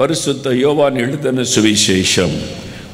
[0.00, 2.32] பரிசுத்த யோவான் எழுதின சுவிசேஷம்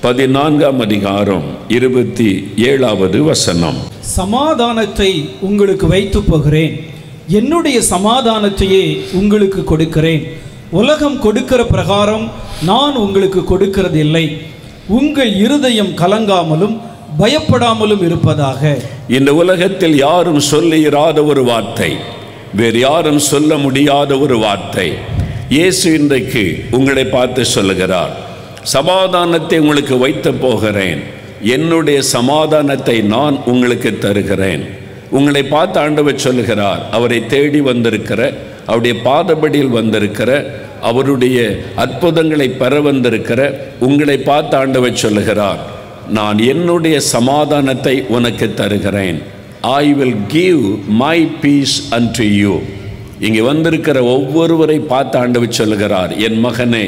[0.00, 3.78] பதினான்காம் அதிகாரம் இருபத்தி ஏழாவது வசனம்.
[4.00, 6.74] சமாதானத்தை உங்களுக்கு வைத்து போகிறேன்.
[7.28, 10.22] என்னுடைய சமாதானத்தையே உங்களுக்கு கொடுக்கிறேன்.
[10.70, 12.30] உலகம் கொடுக்கிற பிரகாரம்
[12.62, 14.36] நான் உங்களுக்கு கொடுக்கிறதில்லை.
[14.86, 16.80] உங்கள் இருதயம் கலங்காமலும்
[17.18, 18.78] பயப்படாமலும் இருப்பதாக.
[19.08, 21.90] இந்த உலகத்தில் யாரும் சொல்லிராத ஒரு வார்த்தை
[22.54, 24.88] வேறு யாரும் சொல்ல முடியாத ஒரு வார்த்தை.
[25.54, 26.42] இயேசு இன்றைக்கு
[26.76, 28.12] உங்களை பார்த்து சொல்லுகிறார்
[28.74, 31.00] சமாதானத்தை உங்களுக்கு வைத்து போகிறேன்.
[31.54, 34.62] என்னுடைய சமாதானத்தை நான் உங்களுக்கு தருகிறேன்.
[35.18, 38.20] உங்களை பார்த்து ஆண்டவர் சொல்லுகிறார் அவரை தேடி வந்திருக்கிற
[38.66, 40.30] அவருடைய பாதபடியில் வந்திருக்கிற
[40.90, 41.38] அவருடைய
[41.84, 43.40] அற்புதங்களை பெற வந்திருக்கிற
[43.88, 45.62] உங்களை பார்த்து ஆண்டவர் சொல்லுகிறார்
[46.18, 49.18] நான் என்னுடைய சமாதானத்தை உனக்கு தருகிறேன்.
[49.80, 50.62] I will give
[51.02, 52.54] my peace unto you
[53.26, 56.84] இங்கே வந்திருக்கிற ஒவ்வொருவரை பார்த்து ஆண்டவர் சொல்கிறார் என் மகனே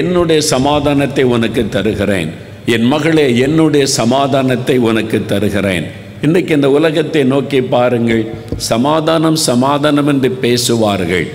[0.00, 2.30] என்னுடைய சமாதானத்தை உனக்கு தருகிறேன்.
[2.74, 5.86] என் மகளே என்னுடைய சமாதானத்தை உனக்கு தருகிறேன்.
[6.22, 8.22] இன்றைக்கு இந்த உலகத்தை நோக்கி பாருங்கள்
[8.56, 11.26] சமாதானம் சமாதானம் என்று பேசுவார்கள்.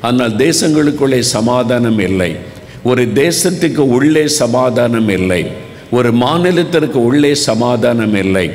[0.00, 2.30] ஆனால் தேசங்களுக்குள்ளே சமாதானம் இல்லை.
[2.90, 5.42] ஒரு தேசத்துக்கு உள்ளே சமாதானம் இல்லை.
[5.90, 8.46] ஒரு மாநிலத்திற்கு உள்ளே சமாதானம் இல்லை.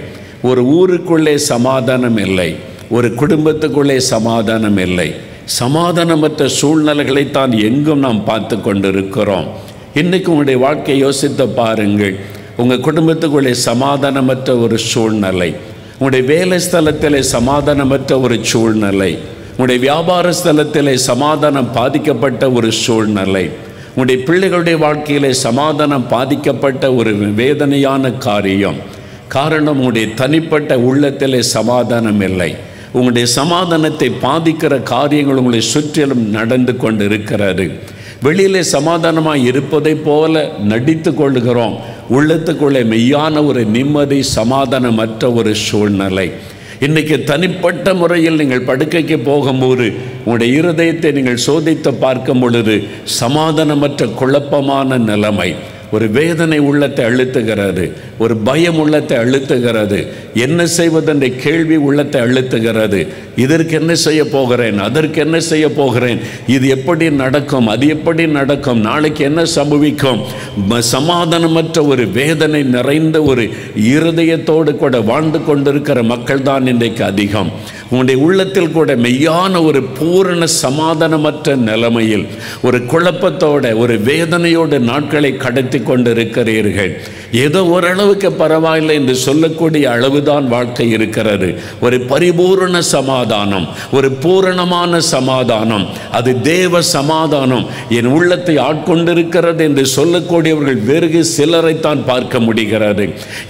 [0.42, 2.50] ஒரு ஊருக்குள்ளே சமாதானம் இல்லை.
[2.90, 5.10] ஒரு குடும்பத்துக்குள்ளே சமாதானம் இல்லை.
[5.56, 9.46] சமாதானமற்ற சூழ்நிலைகளைத்தான் எங்கும் நாம் பார்த்து கொண்டிருக்கிறோம்.
[9.94, 12.16] இன்றைக்கு உங்களுடைய வாழ்க்கையை யோசித்து பாருங்கள்.
[12.58, 15.56] உங்கள் குடும்பத்துக்குள்ளே சமாதானமற்ற ஒரு சூழ்நிலை
[16.00, 19.18] உங்களுடைய வேலை ஸ்தலத்திலே சமாதானமற்ற ஒரு சூழ்நிலை
[19.50, 23.50] உங்களுடைய வியாபார ஸ்தலத்திலே சமாதானம் பாதிக்கப்பட்ட ஒரு சூழ்நிலை
[23.96, 28.76] உங்களுடைய பிள்ளைகளுடைய வாழ்க்கையிலே சமாதானம் பாதிக்கப்பட்ட ஒரு வேதனையான காரியம்.
[29.28, 32.52] காரணம் உங்களுடைய தனிப்பட்ட உள்ளத்திலே சமாதானம் இல்லை.
[32.92, 37.66] உங்களுடைய சமாதானத்தை பாதிக்கிற காரியங்கள் உங்களை சுற்றிலும் நடந்து கொண்டு இருக்கிறது
[38.24, 41.76] வெளியிலே சமாதானமாக இருப்பதைப் போல நடித்து கொள்ளுகிறோம்.
[42.12, 46.28] உள்ளத்துக்குள்ளே மெய்யான ஒரு நிம்மதி சமாதானமற்ற ஒரு சூழ்நிலை.
[46.80, 49.86] இன்றைக்கு தனிப்பட்ட முறையில் நீங்கள் படுக்கைக்கு போகும்போது
[50.26, 52.76] உங்களுடைய இருதயத்தை நீங்கள் சோதித்து பார்க்கும் பொழுது
[53.22, 55.56] சமாதானமற்ற குழப்பமான நிலைமை
[55.92, 57.86] ஒரு வேதனை உள்ளத்தை அழுத்துகிறது.
[58.20, 60.08] ஒரு பயம் உள்ளத்தை அழுத்துகிறது.
[60.34, 63.08] என்ன செய்வதென்ற கேள்வி உள்ளத்தை அழுத்துகிறது.
[63.36, 64.78] இதற்கு என்ன செய்ய போகிறேன்?
[64.80, 66.20] அதற்கு என்ன செய்ய போகிறேன்?
[66.48, 67.68] இது எப்படி நடக்கும்?
[67.68, 68.80] அது எப்படி நடக்கும்?
[68.80, 70.22] நாளைக்கு என்ன சம்பவிக்கும்?
[70.94, 77.52] சமாதானமற்ற ஒரு வேதனை நிறைந்த ஒரு இருதயத்தோடு கூட வாழ்ந்து கொண்டிருக்கிற மக்கள் தான் இன்றைக்கு அதிகம்.
[77.90, 82.26] உன்னுடைய உள்ளத்தில் கூட மெய்யான ஒரு பூரண சமாதானமற்ற நிலைமையில்
[82.62, 86.92] ஒரு குழப்பத்தோட ஒரு வேதனையோடு நாட்களை கடத்தி கொண்டிருக்கிறீர்கள்.
[87.32, 91.50] ஏதோ ஓரளவுக்கு பரவாயில்லை என்று சொல்லக்கூடிய அளவுதான் வாழ்க்கை இருக்கிறது.
[91.86, 93.68] ஒரு பரிபூரண சமாதானம்
[93.98, 95.86] ஒரு பூரணமான சமாதானம்
[96.20, 97.66] அது தேவ சமாதானம்.
[97.90, 103.06] என் உள்ளத்தை ஆட்கொண்டிருக்கிறது என்று சொல்லக்கூடியவர்கள் வெறுகு சிலரைத்தான் பார்க்க முடிகிறது.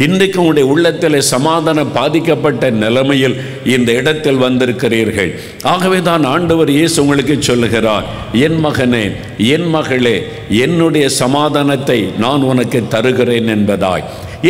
[0.05, 3.37] இன்றைக்கு உங்களுடைய உள்ளத்தில் சமாதானம் பாதிக்கப்பட்ட நிலைமையில்
[3.75, 5.31] இந்த இடத்தில் வந்திருக்கிறீர்கள்.
[5.73, 8.05] ஆகவே தான் ஆண்டவர் இயேசு உங்களுக்கு சொல்லுகிறார்
[8.45, 9.05] என் மகனே
[9.53, 10.17] என் மகளே
[10.65, 13.66] என்னுடைய சமாதானத்தை நான் உனக்கு தருகிறேன் என்று.
[13.67, 14.03] என்பதாய்.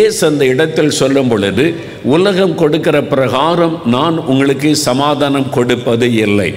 [0.04, 1.66] ஏசு அந்த இடத்தில் சொல்லும் பொழுது
[2.16, 6.50] உலகம் கொடுக்கிற பிரகாரம் நான் உங்களுக்கு சமாதானம் கொடுப்பது இல்லை.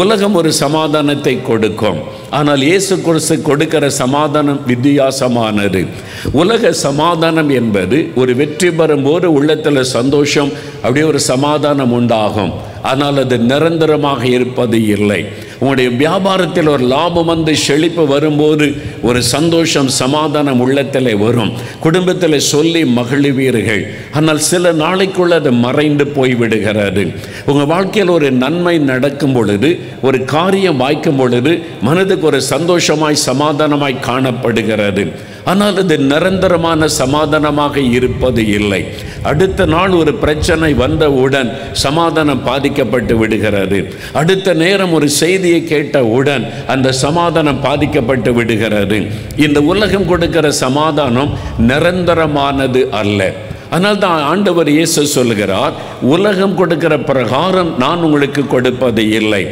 [0.00, 1.98] உலகம் ஒரு சமாதானத்தை கொடுக்கும்.
[2.38, 5.82] ஆனால் இயேசு கிறிஸ்து கொடுக்கிற சமாதானம் வித்தியாசமானது.
[6.42, 12.52] உலக சமாதானம் என்பது ஒரு வெற்றி பெறும் போது உள்ளத்தில் சந்தோஷம் அப்படியே ஒரு சமாதானம் உண்டாகும்.
[12.90, 15.20] ஆனால் அது நிரந்தரமாக இருப்பது இல்லை.
[15.60, 18.66] உங்களுடைய வியாபாரத்தில் ஒரு லாபம் வந்து செழிப்பு வரும்போது
[19.02, 21.52] ஒரு சந்தோஷம் சமாதானம் உள்ளத்தில் வரும்.
[21.80, 23.82] குடும்பத்தில் சொல்லி மகிழ்வீர்கள்.
[24.12, 27.04] ஆனால் சில நாளைக்குள்ள அது மறைந்து போய்விடுகிறது.
[27.46, 29.70] உங்கள் வாழ்க்கையில் ஒரு நன்மை நடக்கும் பொழுது
[30.02, 31.52] ஒரு காரியம் வாய்க்கும் பொழுது
[31.82, 35.04] மனதுக்கு ஒரு சந்தோஷமாய் சமாதானமாய் காணப்படுகிறது.
[35.44, 38.82] ஆனால் அது நிரந்தரமான சமாதானமாக இருப்பது இல்லை.
[39.28, 43.78] அடுத்த நாள் ஒரு பிரச்சனை வந்தவுடன் சமாதானம் பாதிக்கப்பட்டு விடுகிறது.
[44.12, 48.98] அடுத்த நேரம் ஒரு செய்தியை கேட்டவுடன் அந்த சமாதானம் பாதிக்கப்பட்டு விடுகிறது.
[49.36, 51.30] இந்த உலகம் கொடுக்கிற சமாதானம்
[51.70, 53.32] நிரந்தரமானது அல்ல.
[53.76, 55.74] ஆனால் தான் ஆண்டவர் இயேசு சொல்லுகிறார்
[56.14, 59.42] உலகம் கொடுக்கிற பிரகாரம் நான் உங்களுக்கு கொடுப்பது இல்லை.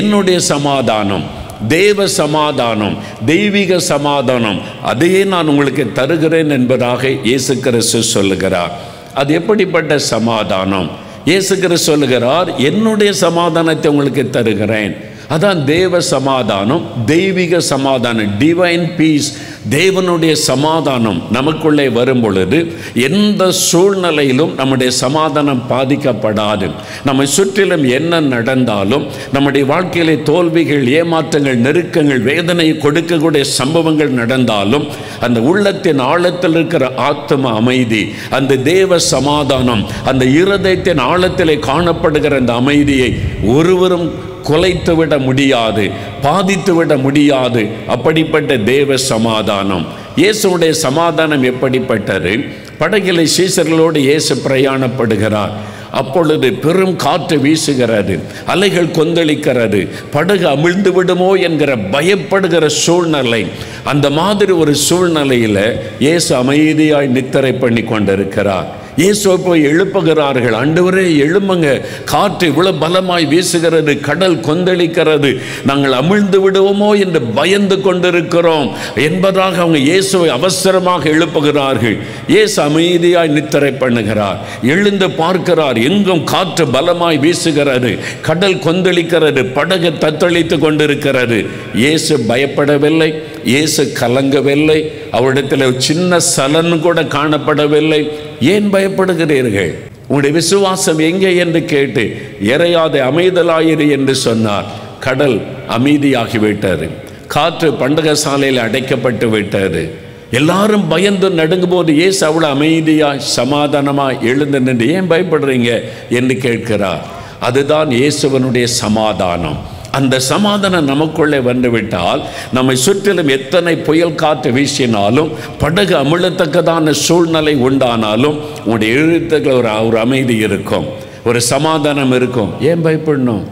[0.00, 1.24] என்னுடைய சமாதானம்
[1.68, 4.58] தேவ சமாதானம் தெய்வீக சமாதானம்
[4.92, 8.72] அதையே நான் உங்களுக்கு தருகிறேன் என்பதாக இயேசு கிறிஸ்து சொல்லுகிறார்.
[9.14, 10.90] அது எப்படிப்பட்ட சமாதானம்?
[11.24, 14.94] இயேசுகிற சொல்லுகிறார் என்னுடைய சமாதானத்தை உங்களுக்கு தருகிறேன்.
[15.32, 19.28] அதான் தேவ சமாதானம் தெய்வீக சமாதானம் டிவைன் பீஸ்
[19.70, 22.58] தேவனுடைய சமாதானம் நமக்குள்ளே வரும் பொழுது
[22.94, 26.70] எந்த சூழ்நிலையிலும் நம்முடைய சமாதானம் பாதிக்கப்படாது.
[27.04, 34.86] நம்மை சுற்றிலும் என்ன நடந்தாலும் நம்முடைய வாழ்க்கையிலே தோல்விகள் ஏமாற்றங்கள் நெருக்கங்கள் வேதனை கொடுக்கக்கூடிய சம்பவங்கள் நடந்தாலும்
[35.20, 43.10] அந்த உள்ளத்தின் ஆழத்தில் இருக்கிற ஆத்ம அமைதி அந்த தேவ சமாதானம் அந்த இருதயத்தின் ஆழத்திலே காணப்படுகிற அந்த அமைதியை
[43.44, 45.90] ஒருவரும் குலைத்து விட முடியாது
[46.22, 47.68] பாதித்து விட முடியாது.
[47.88, 49.84] அப்படிப்பட்ட தேவ சமாதானம்.
[50.16, 52.32] இயேசுடைய சமாதானம் எப்படிப்பட்டது?
[52.80, 55.54] படகிலை சீசர்களோடு இயேசு பிரயாணப்படுகிறார்.
[56.00, 58.14] அப்பொழுது பெரும் காற்று வீசுகிறது
[58.46, 59.80] அலைகள் கொந்தளிக்கிறது
[60.10, 63.46] படகு அமிழ்ந்து விடுமோ என்கிற பயப்படுகிற சூழ்நிலை.
[63.84, 65.64] அந்த மாதிரி ஒரு சூழ்நிலையில்
[65.98, 70.54] இயேசு அமைதியாய் நித்திரை பண்ணி கொண்டிருக்கிறார் இயேசுவை போய் எழுப்புகிறார்கள்.
[70.54, 71.80] ஆண்டவரே எழும்புங்க.
[72.04, 75.40] காற்று இவ்வளவு பலமாய் வீசுகிறது கடல் கொந்தளிக்கிறது.
[75.64, 78.70] நாங்கள் அமிழ்ந்து விடுவோமோ என்று பயந்து கொண்டிருக்கிறோம்.
[78.94, 81.96] என்பதாக அவங்க இயேசுவை அவசரமாக எழுப்புகிறார்கள்.
[82.28, 84.36] இயேசு அமைதியாய் நித்திரை பண்ணுகிறார்.
[84.62, 85.78] எழுந்து பார்க்கிறார்.
[85.78, 87.98] எங்கும் காற்று பலமாய் வீசுகிறது.
[88.22, 89.44] கடல் கொந்தளிக்கிறது.
[89.44, 91.46] படகு தத்தளித்து கொண்டிருக்கிறது.
[91.74, 93.22] இயேசு பயப்படவில்லை.
[93.44, 94.92] இயேசு கலங்கவில்லை.
[95.12, 98.08] அவரிடத்தில் ஒரு சின்ன சலன் கூட காணப்படவில்லை.
[98.42, 99.74] ஏன் பயப்படுகிறீர்கள்?
[100.02, 104.64] உங்களுடைய விசுவாசம் எங்கே என்று கேட்டு எறையாத அமைதலாயிரு என்று சொன்னார்.
[105.00, 106.88] கடல் அமைதியாகிவிட்டது.
[107.26, 109.90] காற்று பண்டக சாலையில் அடைக்கப்பட்டு விட்டது.
[110.30, 115.82] எல்லாரும் பயந்து நடுங்கும் ஏசு அவ்வளோ அமைதியாக சமாதானமாய் எழுந்து நின்று ஏன் பயப்படுறீங்க?
[116.10, 117.04] என்று கேட்கிறார்.
[117.40, 119.71] அதுதான் இயேசுவனுடைய சமாதானம்.
[119.92, 122.22] அந்த சமாதானம் நமக்குள்ளே வந்துவிட்டால்
[122.52, 130.36] நம்மை சுற்றிலும் எத்தனை புயல் காற்று வீசினாலும் படகு அமிழத்தக்கதான சூழ்நிலை உண்டானாலும் உங்களுடைய எழுத்துக்கள் ஒரு ஒரு அமைதி
[130.36, 130.86] இருக்கும்
[131.24, 132.60] ஒரு சமாதானம் இருக்கும்.
[132.60, 133.42] ஏன் பயப்படணும்?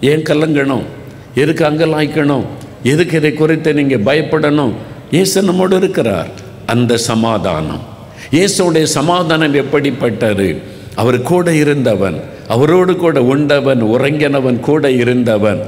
[0.00, 0.82] ஏன் கலங்கணும்?
[1.34, 2.44] எதுக்கு அங்கலாய்க்கணும்?
[2.82, 4.72] எதுக்கு இதை குறித்து நீங்கள் பயப்படணும்?
[5.10, 6.30] இயேசு நம்மோடு இருக்கிறார்.
[6.66, 7.80] அந்த சமாதானம்.
[8.30, 10.78] இயேசுடைய சமாதானம் எப்படிப்பட்டது?
[10.94, 15.60] அவர் கூட இருந்தவன் அவரோடு கூட உண்டவன் உறங்கினவன் கூட இருந்தவன்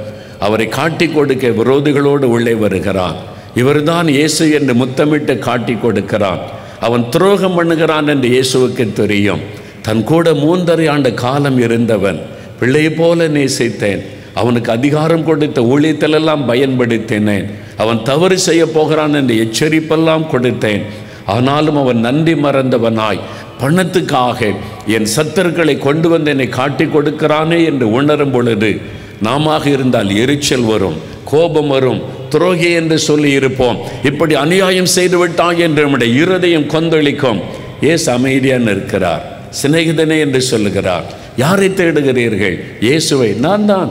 [0.46, 3.16] அவரை காட்டி கொடுக்க விரோதிகளோடு உள்ளே வருகிறான்.
[3.60, 6.42] இவர்தான் இயேசு என்று முத்தமிட்டு காட்டி கொடுக்கிறான்.
[6.86, 9.42] அவன் துரோகம் பண்ணுகிறான் என்று இயேசுவுக்கு தெரியும்.
[9.86, 12.18] தன் கூட மூன்றரை ஆண்டு காலம் இருந்தவன்.
[12.60, 14.02] பிள்ளை போல நேசித்தேன்.
[14.40, 17.46] அவனுக்கு அதிகாரம் கொடுத்த ஊழியத்திலெல்லாம் பயன்படுத்தினேன்.
[17.82, 20.82] அவன் தவறு செய்ய போகிறான் என்று எச்சரிப்பெல்லாம் கொடுத்தேன்.
[21.34, 23.20] ஆனாலும் அவன் நன்றி மறந்தவனாய்.
[23.62, 24.38] பணத்துக்காக
[24.96, 28.70] என் சத்தர்களை கொண்டு வந்து என்னை காட்டி கொடுக்கிறானே என்று உணரும் பொழுது
[29.22, 33.78] நாம இருந்தால் எரிச்சல் வரும் கோபம் வரும் துரோகி என்று சொல்லி இருப்போம்.
[34.04, 37.40] இப்படி அநியாயம் செய்து விட்டான் என்று நம்முடைய இருதயம் கொந்தளிக்கும்.
[37.80, 39.24] ஏசு அமைதியாக இருக்கிறார்
[39.62, 41.04] சிநேகிதனே என்று சொல்லுகிறார்.
[41.36, 42.56] யாரை தேடுகிறீர்கள்?
[42.80, 43.28] இயேசுவை.
[43.28, 43.90] நான் தான்.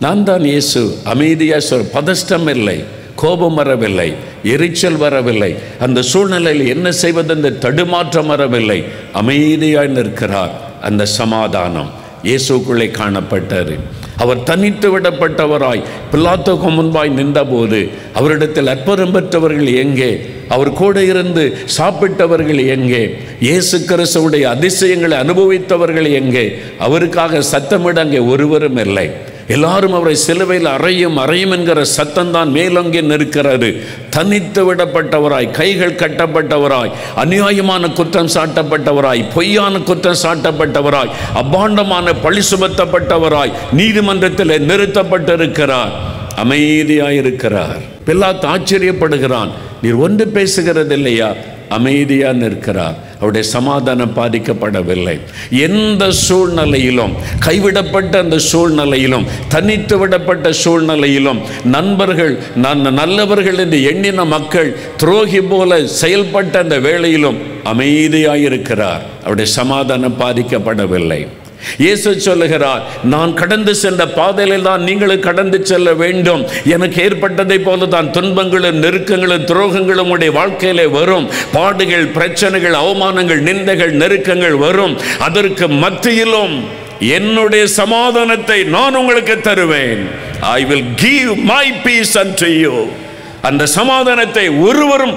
[0.00, 0.98] நான் தான் இயேசு.
[1.04, 2.84] அமைதியாக சொல் பதஷ்டம் இல்லை
[3.16, 5.56] கோபம் வரவில்லை எரிச்சல் வரவில்லை.
[5.80, 8.84] அந்த சூழ்நிலையில் என்ன செய்வது அந்த தடுமாற்றம் வரவில்லை.
[9.14, 10.50] அமைதியாய் நிற்கிறார்.
[10.82, 11.90] அந்த சமாதானம்
[12.22, 14.04] இயேசுக்குள்ளே காணப்பட்டது.
[14.16, 15.82] அவர் தனித்து விடப்பட்டவராய்
[16.12, 20.20] பிலாத்துக்கு முன்பாய் நின்றபோது அவரிடத்தில் அற்புதம் பெற்றவர்கள் எங்கே?
[20.48, 23.16] அவர் கூட இருந்து சாப்பிட்டவர்கள் எங்கே?
[23.40, 26.58] இயேசு கிறிஸ்துவுடைய அதிசயங்களை அனுபவித்தவர்கள் எங்கே?
[26.78, 29.06] அவருக்காக சத்தமிட அங்கே ஒருவரும் இல்லை.
[29.48, 33.82] எல்லாரும் அவரை சிலுவையில் அறையும் அறையும் என்கிற சத்தம் தான் மேலோங்கி நிற்கிறது.
[34.10, 45.90] தனித்து விடப்பட்டவராய் கைகள் கட்டப்பட்டவராய் அநியாயமான குற்றம் சாட்டப்பட்டவராய் பொய்யான குற்றம் சாட்டப்பட்டவராய் அபாண்டமான பழி சுமத்தப்பட்டவராய் நீதிமன்றத்தில் நிறுத்தப்பட்டிருக்கிறார்.
[46.44, 47.80] அமைதியாயிருக்கிறார்.
[48.06, 49.50] பில்லாத் ஆச்சரியப்படுகிறான்
[49.82, 51.34] நீர் ஒன்று பேசுகிறது இல்லையா
[52.32, 53.05] நிற்கிறார்.
[53.16, 55.20] அவருடைய சமாதானம் பாதிக்கப்படவில்லை.
[55.50, 57.14] எந்த சூழ்நிலையிலும்
[57.46, 66.56] கைவிடப்பட்ட அந்த சூழ்நிலையிலும் தனித்து விடப்பட்ட சூழ்நிலையிலும் நண்பர்கள் நான் நல்லவர்கள் என்று எண்ணின மக்கள் துரோகி போல செயல்பட்ட
[66.56, 69.02] அந்த வேளையிலும் அமைதியாயிருக்கிறார்.
[69.20, 71.26] அவருடைய சமாதானம் பாதிக்கப்படவில்லை.
[71.84, 72.82] இயேசு சொல்லுகிறார்
[73.12, 76.42] நான் கடந்து சென்ற பாதையில் தான் நீங்களும் கடந்து செல்ல வேண்டும்.
[76.74, 81.28] எனக்கு ஏற்பட்டதை போல தான் துன்பங்களும் நெருக்கங்களும் துரோகங்களும் உடைய வாழ்க்கையில வரும்.
[81.56, 84.96] பாடுகள் பிரச்சனைகள் அவமானங்கள் நிந்தைகள் நெருக்கங்கள் வரும்.
[85.28, 86.56] அதற்கு மத்தியிலும்
[87.18, 90.04] என்னுடைய சமாதானத்தை நான் உங்களுக்கு தருவேன்.
[90.58, 92.76] I will give my peace and you
[93.48, 95.16] அந்த சமாதானத்தை ஒருவரும்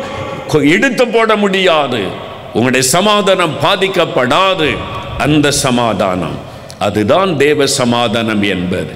[0.76, 2.02] எடுத்து போட முடியாது.
[2.58, 4.70] உங்களுடைய சமாதானம் பாதிக்கப்படாது.
[5.26, 6.38] அந்த சமாதானம்.
[6.80, 8.94] அதுதான் தேவ சமாதானம் என்பது.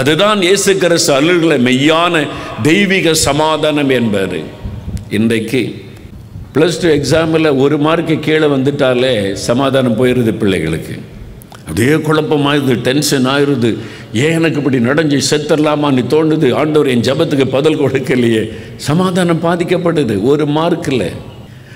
[0.00, 2.26] அதுதான் இயேசு கிறிஸ்து அருள்களை மெய்யான
[2.62, 4.38] தெய்வீக சமாதானம் என்பது.
[5.10, 5.62] இன்றைக்கு
[6.54, 10.94] ப்ளஸ் டூ எக்ஸாமில் ஒரு மார்க்கு கீழே வந்துட்டாலே சமாதானம் போயிடுது பிள்ளைகளுக்கு.
[11.68, 13.70] அப்படியே குழப்பமாயிருது டென்ஷன் ஆயிருது.
[14.12, 16.54] ஏன் எனக்கு இப்படி நடஞ்சு செத்துடலாமான்னு தோணுது.
[16.54, 18.42] ஆண்டவர் என் ஜபத்துக்கு பதில் கொடுக்கலையே.
[18.76, 20.22] சமாதானம் பாதிக்கப்படுது.
[20.22, 21.06] ஒரு மார்க்கில்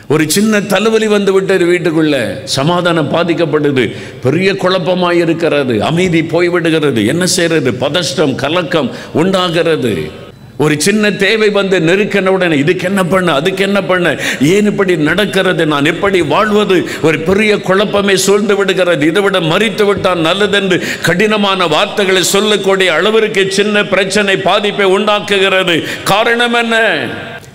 [0.08, 2.42] ஒரு சின்ன தலைவலி வந்து விட்டது வீட்டுக்குள்ள.
[2.44, 5.84] சமாதானம் பாதிக்கப்படுது பெரிய குழப்பமாக இருக்கிறது.
[5.84, 7.06] அமைதி போய்விடுகிறது.
[7.06, 10.10] என்ன செய்யறது பதஷ்டம் கலக்கம் உண்டாகிறது.
[10.58, 13.34] ஒரு சின்ன தேவை வந்து நெருக்கின உடனே இதுக்கு என்ன பண்ண?
[13.34, 14.16] அதுக்கு என்ன பண்ண?
[14.40, 15.66] ஏன் இப்படி நடக்கிறது?
[15.66, 16.88] நான் எப்படி வாழ்வது?
[17.02, 19.06] ஒரு பெரிய குழப்பமே சூழ்ந்து விடுகிறது.
[19.06, 25.82] இதை விட மறித்து விட்டால் நல்லதென்று கடினமான வார்த்தைகளை சொல்லக்கூடிய அளவிற்கு சின்ன பிரச்சனை பாதிப்பை உண்டாக்குகிறது.
[26.04, 27.08] காரணம் என்ன?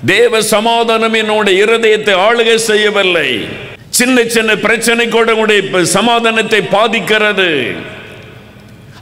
[0.10, 3.30] தேவ சமாதானம் என்னுடைய இருதயத்தை ஆளுகை செய்யவில்லை.
[3.98, 7.50] சின்ன சின்ன பிரச்சனை கூட உடைய சமாதானத்தை பாதிக்கிறது.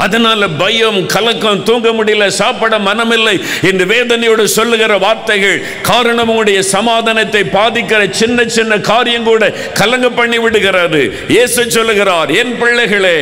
[0.05, 3.35] அதனால பயம் கலக்கம் தூங்க முடியல சாப்பிட மனமில்லை
[3.69, 11.01] என்று வேதனையோடு சொல்லுகிற வார்த்தைகள் காரணம் உங்களுடைய சமாதானத்தை பாதிக்கிற சின்ன சின்ன காரியம் கூட கலங்க பண்ணி விடுகிறது.
[11.35, 13.17] இயேசு சொல்லுகிறார் என் பிள்ளைகளே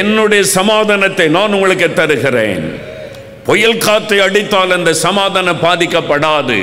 [0.00, 2.66] என்னுடைய சமாதானத்தை நான் உங்களுக்கு தருகிறேன்.
[3.48, 6.58] புயல் காற்றை அடித்தால் அந்த சமாதானம் பாதிக்கப்படாது.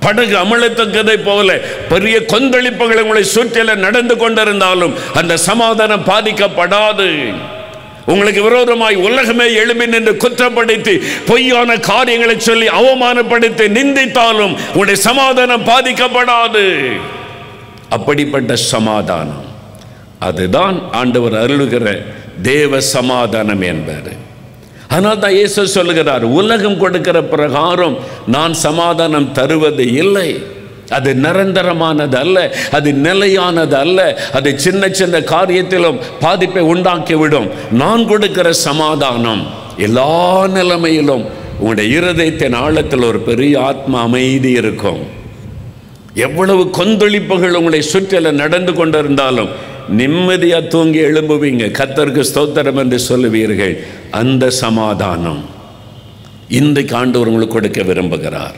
[0.00, 1.56] படகு அமலத்தக்கதை போல
[1.88, 7.34] பெரிய கொந்தளிப்புகள் உங்களை சுற்றில நடந்து கொண்டிருந்தாலும் அந்த சமாதானம் பாதிக்கப்படாது.
[8.06, 16.92] உங்களுக்கு விரோதமாய் உலகமே எழும்பி நின்று குற்றப்படுத்தி பொய்யான காரியங்களை சொல்லி அவமானப்படுத்தி நிந்தித்தாலும் உங்களுடைய சமாதானம் பாதிக்கப்படாது.
[17.88, 19.44] அப்படிப்பட்ட சமாதானம்.
[20.18, 22.02] அதுதான் ஆண்டவர் அருளுகிற
[22.42, 24.28] தேவ சமாதானம் என்பது.
[24.92, 27.96] அதனால் தான் இயேசு சொல்லுகிறார் உலகம் கொடுக்கிற பிரகாரம்
[28.34, 30.30] நான் சமாதானம் தருவது இல்லை.
[30.96, 32.38] அது நிரந்தரமானது அல்ல
[32.76, 33.98] அது நிலையானது அல்ல.
[34.38, 37.48] அது சின்ன சின்ன காரியத்திலும் பாதிப்பை உண்டாக்கிவிடும்.
[37.82, 39.42] நான் கொடுக்கிற சமாதானம்
[39.86, 40.08] எல்லா
[40.56, 41.24] நிலைமையிலும்
[41.60, 45.00] உங்களுடைய இருதயத்தின் ஆழத்தில் ஒரு பெரிய ஆத்ம அமைதி இருக்கும்.
[46.26, 49.50] எவ்வளவு கொந்தளிப்புகள் உங்களை சுற்றில நடந்து கொண்டிருந்தாலும்
[49.90, 51.64] நிம்மதியாக தூங்கி எழும்புவீங்க.
[51.78, 53.78] கத்தருக்கு ஸ்தோத்திரம் என்று சொல்லுவீர்கள்.
[54.10, 55.44] அந்த சமாதானம்
[56.48, 58.54] இன்றைக்கு ஆண்டவர் உங்களுக்கு கொடுக்க விரும்புகிறார்.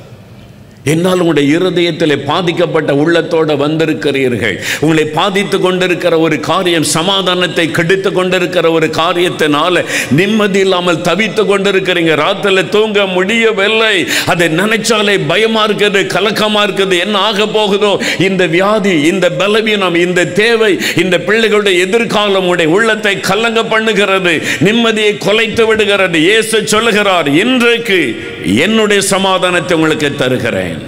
[0.90, 4.56] என்னால் உங்களுடைய இருதயத்தில் பாதிக்கப்பட்ட உள்ளத்தோடு வந்திருக்கிறீர்கள்.
[4.80, 9.84] உங்களை பாதித்து கொண்டிருக்கிற ஒரு காரியம் சமாதானத்தை கெடுத்து கொண்டிருக்கிற ஒரு காரியத்தினால
[10.18, 12.14] நிம்மதி இல்லாமல் தவித்து கொண்டிருக்கிறீங்க.
[12.22, 13.94] ராத்திரில தூங்க முடியவில்லை.
[14.26, 16.98] அதை நினைச்சாலே பயமா இருக்குது கலக்கமா இருக்குது.
[17.04, 17.92] என்ன ஆக போகுதோ?
[18.28, 20.72] இந்த வியாதி இந்த பலவீனம் இந்த தேவை
[21.04, 24.34] இந்த பிள்ளைகளுடைய எதிர்காலம் உடைய உள்ளத்தை கலங்க பண்ணுகிறது.
[24.68, 26.18] நிம்மதியை கொலைத்து விடுகிறது.
[26.28, 28.02] இயேசு சொல்லுகிறார் இன்றைக்கு
[28.46, 30.82] என்னுடைய சமாதானத்தை உங்களுக்கு தருகிறேன்.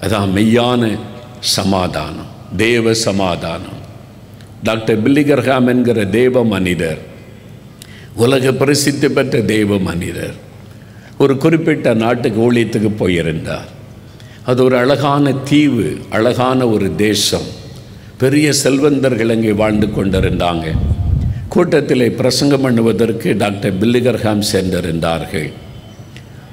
[0.00, 0.98] அதான் மெய்யான
[1.40, 3.78] சமாதானம் தேவ சமாதானம்.
[4.62, 6.98] டாக்டர் பில்லிகர்ஹாம் என்கிற தேவ மனிதர்
[8.14, 10.34] உலக பிரசித்தி பெற்ற தேவ மனிதர்
[11.18, 13.68] ஒரு குறிப்பிட்ட நாட்டுக்கு ஊழியத்துக்கு போயிருந்தார்.
[14.44, 17.48] அது ஒரு அழகான தீவு அழகான ஒரு தேசம்.
[18.18, 20.66] பெரிய செல்வந்தர்கள் அங்கே வாழ்ந்து கொண்டிருந்தாங்க.
[21.48, 25.50] கூட்டத்தில் பிரசங்கம் பண்ணுவதற்கு டாக்டர் பில்லிகர்ஹாம் சென்றிருந்தார்கள்.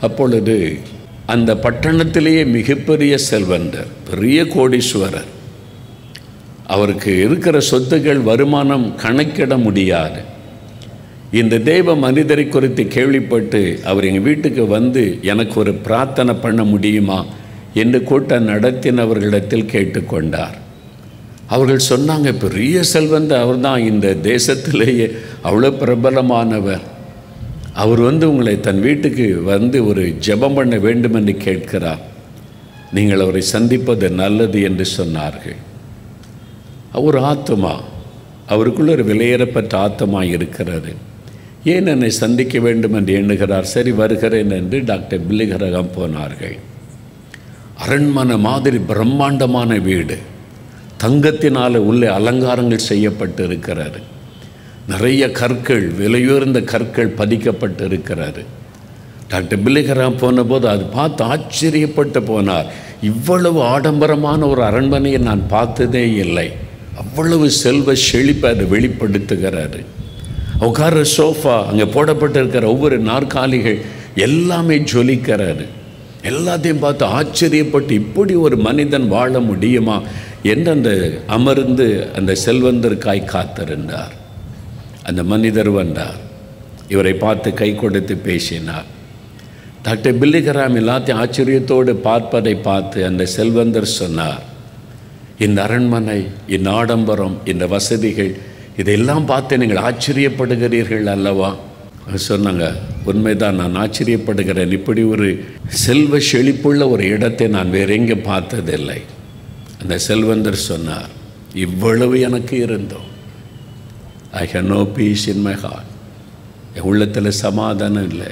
[0.07, 0.57] அப்பொழுது
[1.33, 5.29] அந்த பட்டணத்திலேயே மிகப்பெரிய செல்வந்தர் பெரிய கோடீஸ்வரர்.
[6.73, 10.21] அவருக்கு இருக்கிற சொத்துக்கள் வருமானம் கணக்கிட முடியாது.
[11.31, 17.19] இந்த தெய்வ மனிதரை குறித்து கேள்விப்பட்டு அவர் எங்கள் வீட்டுக்கு வந்து எனக்கு ஒரு பிரார்த்தனை பண்ண முடியுமா?
[17.81, 20.55] என்று கூட்டம் நடத்தினவர்களிடத்தில் கேட்டுக்கொண்டார்
[21.47, 25.07] அவர்கள் சொன்னாங்க பெரிய செல்வந்த அவர் தான் இந்த தேசத்திலேயே
[25.43, 26.85] அவ்வளோ பிரபலமானவர்.
[27.75, 32.03] அவர் வந்து உங்களை தன் வீட்டுக்கு வந்து ஒரு ஜெபம் பண்ண வேண்டும் என்று கேட்கிறார்.
[32.93, 35.57] நீங்கள் அவரை சந்திப்பது நல்லது என்று சொன்னார்கள்.
[36.93, 37.81] ஒரு ஆத்மா
[38.47, 40.93] அவருக்குள்ள ஒரு விலையேறப்பட்ட ஆத்மா இருக்கிறது.
[41.63, 43.63] ஏன் என்னை சந்திக்க வேண்டும் என்று எண்ணுகிறார்?
[43.63, 46.57] சரி வருகிறேன் என்று டாக்டர் பில்லிகரகம் போனார்கள்.
[47.77, 50.17] அரண்மனை மாதிரி பிரம்மாண்டமான வீடு.
[51.03, 53.99] தங்கத்தினால் உள்ளே அலங்காரங்கள் செய்யப்பட்டு இருக்கிறாரு
[54.87, 58.43] நிறைய கற்கள் விலையுயர்ந்த கற்கள் பதிக்கப்பட்டு இருக்கிறாரு
[59.29, 62.67] டாக்டர் பில்லிகராம் போனபோது அது பார்த்து ஆச்சரியப்பட்டு போனார்.
[63.01, 66.47] இவ்வளவு ஆடம்பரமான ஒரு அரண்மனையை நான் பார்த்ததே இல்லை.
[66.97, 69.79] அவ்வளவு செல்வ செழிப்பை அதை வெளிப்படுத்துகிறாரு
[70.59, 73.79] உட்கார சோஃபா அங்கே போடப்பட்டிருக்கிற ஒவ்வொரு நாற்காலிகள்
[74.15, 75.65] எல்லாமே ஜொலிக்கிறாரு
[76.29, 80.01] எல்லாத்தையும் பார்த்து ஆச்சரியப்பட்டு இப்படி ஒரு மனிதன் வாழ முடியுமா?
[80.43, 80.91] என்று அந்த
[81.27, 84.13] அமர்ந்து அந்த செல்வந்தருக்காய் காத்திருந்தார்.
[85.09, 86.19] அந்த மனிதர் வந்தார்.
[86.93, 88.89] இவரை பார்த்து கை கொடுத்து பேசினார்.
[89.85, 94.43] டாக்டர் பில்லிகராம் எல்லாத்தையும் ஆச்சரியத்தோடு பார்ப்பதை பார்த்து அந்த செல்வந்தர் சொன்னார்
[95.45, 96.19] இந்த அரண்மனை
[96.55, 98.31] இந்த ஆடம்பரம் இந்த வசதிகள்
[98.81, 101.49] இதையெல்லாம் பார்த்து நீங்கள் ஆச்சரியப்படுகிறீர்கள் அல்லவா?
[102.29, 102.65] சொன்னாங்க
[103.11, 104.73] உண்மைதான் நான் ஆச்சரியப்படுகிறேன்.
[104.79, 105.27] இப்படி ஒரு
[105.85, 108.99] செல்வ செழிப்புள்ள ஒரு இடத்தை நான் வேற எங்கே பார்த்ததில்லை.
[109.81, 111.11] அந்த செல்வந்தர் சொன்னார்
[111.65, 113.09] இவ்வளவு எனக்கு இருந்தோம்.
[114.41, 115.91] I have no peace in my heart
[116.75, 118.31] என் உள்ளத்தில் சமாதானம் இல்லை.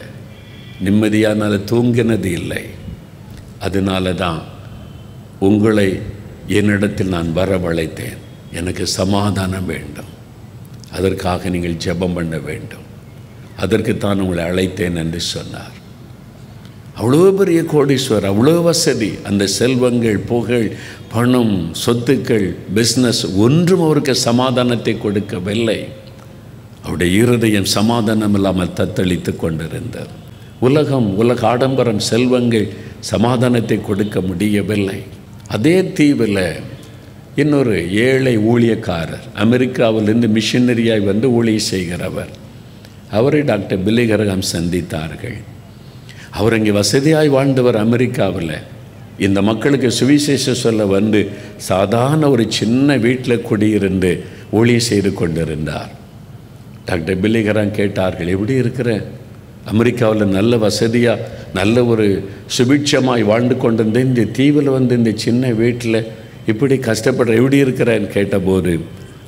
[0.86, 2.64] நிம்மதியானால் தூங்கினது இல்லை.
[3.60, 4.42] அதனால தான்
[5.48, 5.90] உங்களை
[6.60, 8.20] என்னிடத்தில் நான் வரவழைத்தேன்.
[8.60, 10.12] எனக்கு சமாதானம் வேண்டும்.
[10.98, 12.88] அதற்காக நீங்கள் ஜெபம் பண்ண வேண்டும்.
[13.64, 15.78] அதற்கு தான் உங்களை அழைத்தேன் என்று சொன்னார்.
[17.00, 19.12] அவ்வளோ பெரிய கோடீஸ்வர் அவ்வளோ வசதி.
[19.30, 20.68] அந்த செல்வங்கள் புகழ்
[21.14, 25.80] பணம் சொத்துக்கள் பிஸ்னஸ் ஒன்றும் அவருக்கு சமாதானத்தை கொடுக்கவில்லை.
[26.84, 30.12] அவருடைய இருதயம் சமாதானம் இல்லாமல் தத்தளித்து கொண்டிருந்தது.
[30.68, 32.68] உலகம் உலக ஆடம்பரம் செல்வங்கள்
[33.12, 35.00] சமாதானத்தை கொடுக்க முடியவில்லை.
[35.56, 36.46] அதே தீவில்
[37.42, 37.78] இன்னொரு
[38.08, 42.32] ஏழை ஊழியக்காரர் அமெரிக்காவிலிருந்து மிஷினரியாய் வந்து ஊழிய செய்கிறவர்.
[43.18, 45.40] அவரை டாக்டர் பில்லிகரகம் சந்தித்தார்கள்.
[46.38, 48.56] அவர் இங்கே வசதியாய் வாழ்ந்தவர் அமெரிக்காவில்.
[49.18, 55.92] இந்த மக்களுக்கு சுவிசேஷ சொல்ல வந்து சாதாரண ஒரு சின்ன வீட்டில் குடியிருந்து ஒளி செய்து கொண்டிருந்தார்.
[56.86, 59.04] டாக்டர் பில்லிகரான் கேட்டார்கள் எப்படி இருக்கிற?
[59.66, 62.08] அமெரிக்காவில் நல்ல வசதியாக நல்ல ஒரு
[62.58, 66.08] சுபிட்சமாய் வாழ்ந்து கொண்டிருந்த இந்த தீவில் வந்து இந்த சின்ன வீட்டில்
[66.46, 68.80] இப்படி கஷ்டப்படுற எப்படி இருக்கிறேன்னு கேட்டபோது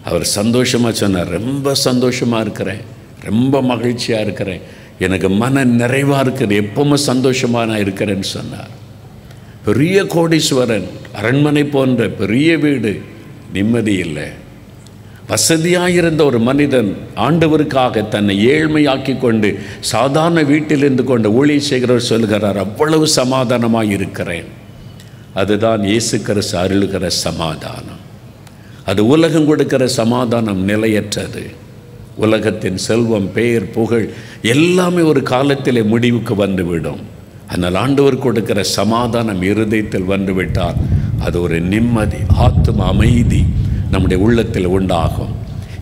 [0.03, 2.81] அவர் சந்தோஷமாக சொன்னார் ரொம்ப சந்தோஷமாக இருக்கிறேன்
[3.25, 4.61] ரொம்ப மகிழ்ச்சியாக இருக்கிறேன்.
[4.99, 8.71] எனக்கு மன நிறைவாக இருக்குது எப்பவுமே சந்தோஷமாக நான் இருக்கிறேன்னு சொன்னார்.
[9.65, 13.01] பெரிய கோடீஸ்வரன் அரண்மனை போன்ற பெரிய வீடு
[13.53, 14.43] நிம்மதி இல்லை.
[15.29, 23.07] வசதியாயிருந்த ஒரு மனிதன் ஆண்டவருக்காக தன்னை ஏழ்மையாக்கி கொண்டு சாதாரண வீட்டிலிருந்து கொண்ட கொண்டு ஊழிய செய்கிறவர் சொல்கிறார் அவ்வளவு
[23.07, 24.45] சமாதானமாக இருக்கிறேன்.
[25.33, 28.01] அதுதான் இயேசு கிறிஸ்து அருளுகிற சமாதானம்.
[28.85, 31.43] அது உலகம் கொடுக்கிற சமாதானம் நிலையற்றது.
[32.15, 34.09] உலகத்தின் செல்வம் பெயர் புகழ்
[34.41, 37.14] எல்லாமே ஒரு காலத்திலே முடிவுக்கு வந்துவிடும்.
[37.49, 40.79] அதனால் ஆண்டவர் கொடுக்கிற சமாதானம் இருதயத்தில் வந்துவிட்டால்
[41.25, 43.41] அது ஒரு நிம்மதி ஆத்ம அமைதி
[43.93, 45.33] நம்முடைய உள்ளத்தில் உண்டாகும்.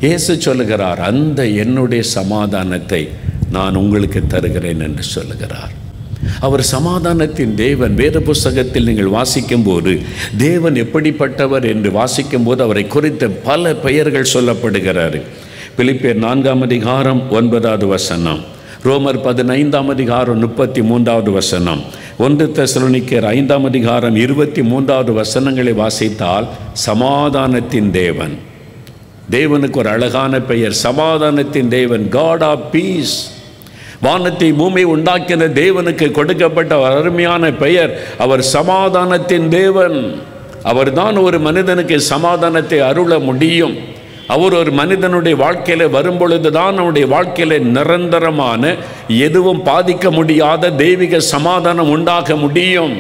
[0.06, 3.02] இயேசு சொல்லுகிறார் அந்த என்னுடைய சமாதானத்தை
[3.56, 5.74] நான் உங்களுக்கு தருகிறேன் என்று சொல்லுகிறார்.
[6.46, 9.94] அவர் சமாதானத்தின் தேவன் வேத புஸ்தகத்தில் நீங்கள் வாசிக்கும்போது
[10.46, 15.22] தேவன் எப்படிப்பட்டவர் என்று வாசிக்கும்போது அவரை குறித்த பல பெயர்கள் சொல்லப்படுகிறாரு
[15.78, 18.42] பிலிப்பியர் நான்காம் அதிகாரம் ஒன்பதாவது வசனம்.
[18.84, 21.82] ரோமர் பதினைந்தாம் அதிகாரம் முப்பத்தி மூன்றாவது வசனம்.
[22.18, 28.40] ஒன்று தெசலோனிக்கர் ஐந்தாம் அதிகாரம் இருபத்தி மூன்றாவது வசனங்களை வாசித்தால் சமாதானத்தின் தேவன்.
[29.32, 30.72] தேவனுக்கு ஒரு அழகான பெயர்.
[30.72, 33.32] சமாதானத்தின் தேவன் காட் ஆஃப் பீஸ்
[34.02, 38.04] வானத்தை பூமி உண்டாக்கின தேவனுக்கு கொடுக்கப்பட்ட அருமையான பெயர்.
[38.18, 40.22] அவர் சமாதானத்தின் தேவன்.
[40.64, 43.78] அவர்தான் ஒரு மனிதனுக்கு சமாதானத்தை அருள முடியும்.
[44.34, 48.76] அவர் ஒரு மனிதனுடைய வாழ்க்கையில் வரும்பொழுது தான் அவனுடைய வாழ்க்கையில் நிரந்தரமான
[49.28, 52.96] எதுவும் பாதிக்க முடியாத தெய்வீக சமாதானம் உண்டாக முடியும்.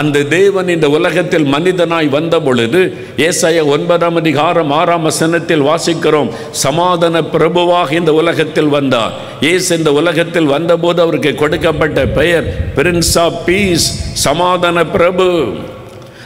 [0.00, 2.80] அந்த தேவன் இந்த உலகத்தில் மனிதனாய் வந்த பொழுது
[3.26, 6.30] ஏசாய ஒன்பதாம் அதிகாரம் ஆறாம் வசனத்தில் வாசிக்கிறோம்
[6.64, 9.14] சமாதான பிரபுவாக இந்த உலகத்தில் வந்தார்.
[9.52, 13.86] ஏசு இந்த உலகத்தில் வந்தபோது அவருக்கு கொடுக்கப்பட்ட பெயர் பிரின்ஸ் ஆஃப் பீஸ்
[14.26, 15.28] சமாதான பிரபு.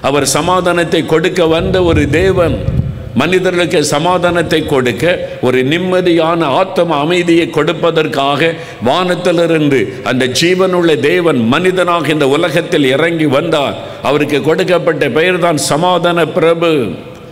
[0.08, 2.58] அவர் சமாதானத்தை கொடுக்க வந்த ஒரு தேவன்.
[3.14, 12.84] மனிதர்களுக்கு சமாதானத்தை கொடுக்க ஒரு நிம்மதியான ஆத்தம அமைதியை கொடுப்பதற்காக வானத்திலிருந்து அந்த ஜீவனுள்ள தேவன் மனிதனாக இந்த உலகத்தில்
[12.84, 13.74] இறங்கி வந்தார்.
[14.02, 16.86] அவருக்கு கொடுக்கப்பட்ட பெயர்தான் சமாதான பிரபு.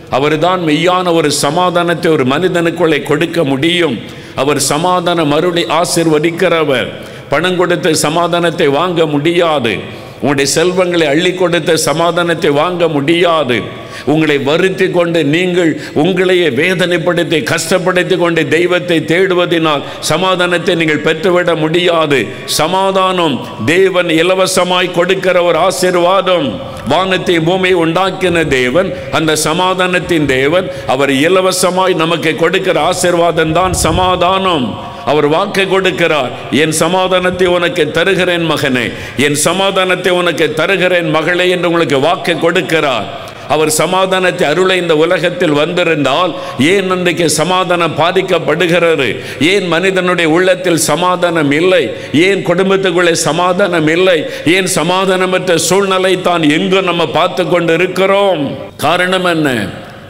[0.09, 3.97] அவர்தான் மெய்யான ஒரு சமாதானத்தை ஒரு மனிதனுக்குள்ளே கொடுக்க முடியும்.
[4.35, 6.87] அவர் சமாதான மறுபடி ஆசிர்வதிக்கிறவர்.
[7.29, 9.77] பணம் கொடுத்த சமாதானத்தை வாங்க முடியாது.
[10.15, 13.85] உங்களுடைய செல்வங்களை அள்ளி கொடுத்த சமாதானத்தை வாங்க முடியாது.
[14.13, 15.71] உங்களை வருத்தி கொண்டு நீங்கள்
[16.03, 22.19] உங்களையே வேதனைப்படுத்தி கஷ்டப்படுத்தி கொண்டு தெய்வத்தை தேடுவதினால் சமாதானத்தை நீங்கள் பெற்றுவிட முடியாது.
[22.61, 23.35] சமாதானம்
[23.73, 26.49] தேவன் இலவசமாய் கொடுக்கிற ஒரு ஆசீர்வாதம்.
[26.93, 34.67] வானத்தை பூமியை உண்டாக்கின தேவன் அந்த சமாதானத்தின் தேவன் அவர் இலவசமாய் நமக்கு கொடுக்கிற ஆசீர்வாதம் தான் சமாதானம்.
[35.11, 36.31] அவர் வாக்கு கொடுக்கிறார்
[36.61, 38.85] என் சமாதானத்தை உனக்கு தருகிறேன் மகனே
[39.25, 43.07] என் சமாதானத்தை உனக்கு தருகிறேன் மகளே என்று உங்களுக்கு வாக்கு கொடுக்கிறார்.
[43.47, 46.31] அவர் சமாதானத்தை அருளை இந்த உலகத்தில் வந்திருந்தால்
[46.73, 49.07] ஏன் அன்றைக்கு சமாதானம் பாதிக்கப்படுகிறது?
[49.39, 51.83] ஏன் மனிதனுடைய உள்ளத்தில் சமாதானம் இல்லை?
[52.27, 54.17] ஏன் குடும்பத்துக்குள்ளே சமாதானம் இல்லை?
[54.45, 58.43] ஏன் சமாதானமற்ற சூழ்நிலை தான் எங்கும் நம்ம பார்த்து கொண்டு இருக்கிறோம்
[58.77, 59.49] காரணம் என்ன?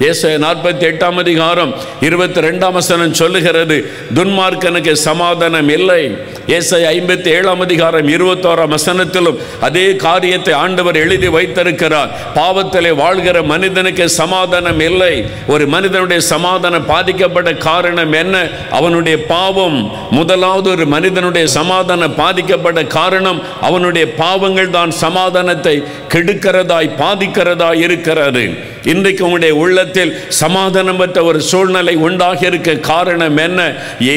[0.06, 3.78] ஏச நாற்பத்தி எட்டாம் அதிகாரம் இருபத்தி ரெண்டாம் வசனம் சொல்லுகிறது
[4.16, 6.18] துன்மார்க்கனுக்கு சமாதானம் இல்லை.
[6.48, 12.12] ஏசை ஐம்பத்தி ஏழாம் அதிகாரம் இருபத்தோராம் வசனத்திலும் அதே காரியத்தை ஆண்டவர் எழுதி வைத்திருக்கிறார்.
[12.36, 15.26] பாவத்திலே வாழ்கிற மனிதனுக்கு சமாதானம் இல்லை.
[15.48, 18.50] ஒரு மனிதனுடைய சமாதானம் பாதிக்கப்பட்ட காரணம் என்ன?
[18.72, 19.92] அவனுடைய பாவம்.
[20.12, 25.84] முதலாவது ஒரு மனிதனுடைய சமாதானம் பாதிக்கப்பட்ட காரணம் அவனுடைய பாவங்கள் தான் சமாதானத்தை
[26.14, 28.46] கெடுக்கிறதாய் பாதிக்கிறதாய் இருக்கிறது.
[28.84, 33.60] இன்றைக்கு உங்களுடைய உள்ள உள்ளத்தில் சமாதானமற்ற ஒரு சூழ்நிலை உண்டாக இருக்க காரணம் என்ன?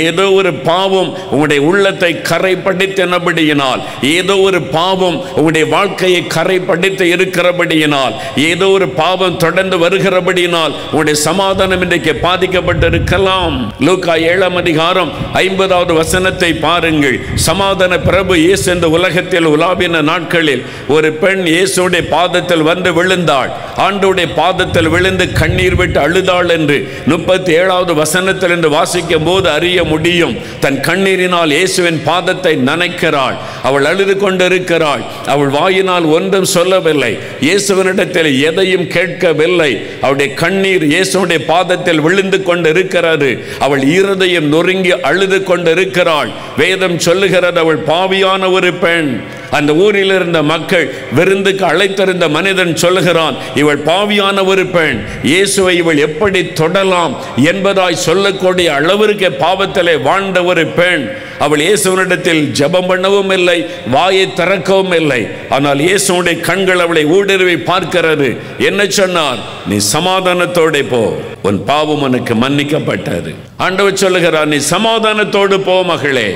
[0.05, 3.81] ஏதோ ஒரு பாவம் உங்களுடைய உள்ளத்தை கரைப்படுத்தினபடியினால்
[4.17, 8.15] ஏதோ ஒரு பாவம் உங்களுடைய வாழ்க்கையை கரைப்படுத்தி இருக்கிறபடியினால்
[8.51, 13.57] ஏதோ ஒரு பாவம் தொடர்ந்து வருகிறபடியினால் உங்களுடைய சமாதானம் இன்றைக்கு பாதிக்கப்பட்டிருக்கலாம்.
[13.87, 15.13] லூக்கா ஏழாம் அதிகாரம்
[15.45, 17.19] ஐம்பதாவது வசனத்தை பாருங்கள்.
[17.49, 20.65] சமாதான பிரபு இயேசு இந்த உலகத்தில் உலாவின நாட்களில்
[20.97, 23.51] ஒரு பெண் இயேசுடைய பாதத்தில் வந்து விழுந்தாள்.
[23.87, 30.37] ஆண்டுடைய பாதத்தில் விழுந்து கண்ணீர் விட்டு அழுதாள் என்று முப்பத்தி ஏழாவது வசனத்தில் என்று வாசிக்கும் போது அறிய முடியும்.
[30.61, 33.37] தன் கண்ணீரினால் இயேசுவின் பாதத்தை நனைக்கிறாள்.
[33.63, 35.03] அவள் அழுது கொண்டிருக்கிறாள்.
[35.27, 37.19] அவள் வாயினால் ஒன்றும் சொல்லவில்லை.
[37.41, 39.83] இயேசுவனிடத்தில் எதையும் கேட்கவில்லை.
[40.01, 43.45] அவளுடைய கண்ணீர் இயேசுடைய பாதத்தில் விழுந்து கொண்டிருக்கிறது.
[43.59, 46.31] அவள் இருதயம் நொறுங்கி அழுது கொண்டிருக்கிறாள்.
[46.57, 49.21] வேதம் சொல்லுகிறது அவள் பாவியான ஒரு பெண்.
[49.59, 50.87] அந்த ஊரில் இருந்த மக்கள்
[51.19, 54.99] விருந்துக்கு அழைத்திருந்த மனிதன் சொல்லுகிறான் இவள் பாவியான ஒரு பெண்
[55.33, 57.15] இயேசுவை இவள் எப்படி தொடலாம்
[57.53, 61.05] என்பதாய் சொல்லக்கூடிய அளவிற்கு பாவத்திலே வாழ்ந்த ஒரு பெண்.
[61.45, 63.59] அவள் இயேசுவனிடத்தில் ஜெபம் பண்ணவும் இல்லை
[63.95, 65.21] வாயை திறக்கவும் இல்லை.
[65.57, 68.29] ஆனால் இயேசுடைய கண்கள் அவளை ஊடுருவி பார்க்கிறது.
[68.69, 69.41] என்ன சொன்னார்?
[69.71, 71.03] நீ சமாதானத்தோட போ
[71.49, 73.31] உன் பாவம் உனக்கு மன்னிக்கப்பட்டது.
[73.57, 76.29] ஆண்டவர் சொல்லுகிறார் நீ சமாதானத்தோடு போ மகளே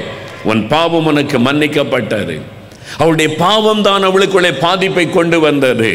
[0.53, 2.37] உன் பாவம் உனக்கு மன்னிக்கப்பட்டது.
[2.98, 5.92] அவளுடைய பாவம் தான் அவளுக்குள்ளே பாதிப்பை கொண்டு வந்தது.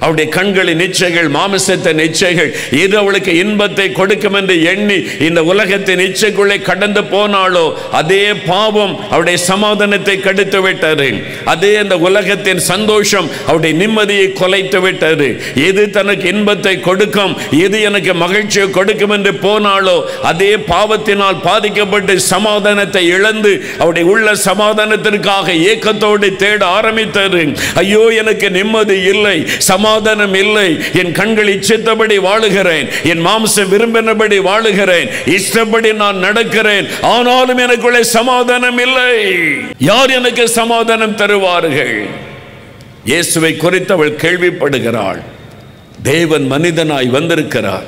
[0.00, 2.50] அவருடைய கண்களின் இச்சைகள் மாமிசத்தின் இச்சைகள்
[2.82, 7.66] இது அவளுக்கு இன்பத்தை கொடுக்கும் என்று எண்ணி இந்த உலகத்தின் இச்சைக்குள்ளே கடந்து போனாலோ
[8.00, 11.08] அதே பாவம் அவருடைய சமாதானத்தை கெடுத்து விட்டது.
[11.52, 15.28] அதே அந்த உலகத்தின் சந்தோஷம் அவருடைய நிம்மதியை கொலைத்து விட்டது.
[15.68, 17.34] எது தனக்கு இன்பத்தை கொடுக்கும்
[17.64, 19.96] எது எனக்கு மகிழ்ச்சியை கொடுக்கும் என்று போனாலோ
[20.30, 27.42] அதே பாவத்தினால் பாதிக்கப்பட்டு சமாதானத்தை இழந்து அவருடைய உள்ள சமாதானத்திற்காக ஏக்கத்தோடு தேட ஆரம்பித்தது.
[27.82, 29.36] ஐயோ எனக்கு நிம்மதி இல்லை.
[29.88, 30.68] சமாதானம் இல்லை.
[31.00, 32.86] என் கண்கள் இச்சித்தபடி வாழுகிறேன்.
[33.10, 35.08] என் மாம்சம் விரும்பினபடி வாழுகிறேன்.
[35.36, 36.86] இஷ்டப்படி நான் நடக்கிறேன்.
[37.12, 39.12] ஆனாலும் எனக்குள்ளே சமாதானம் இல்லை.
[39.90, 41.94] யார் எனக்கு சமாதானம் தருவார்கள்?
[43.04, 45.20] இயேசுவை குறித்து அவள் கேள்விப்படுகிறாள்.
[46.02, 47.86] தேவன் மனிதனாய் வந்திருக்கிறார்.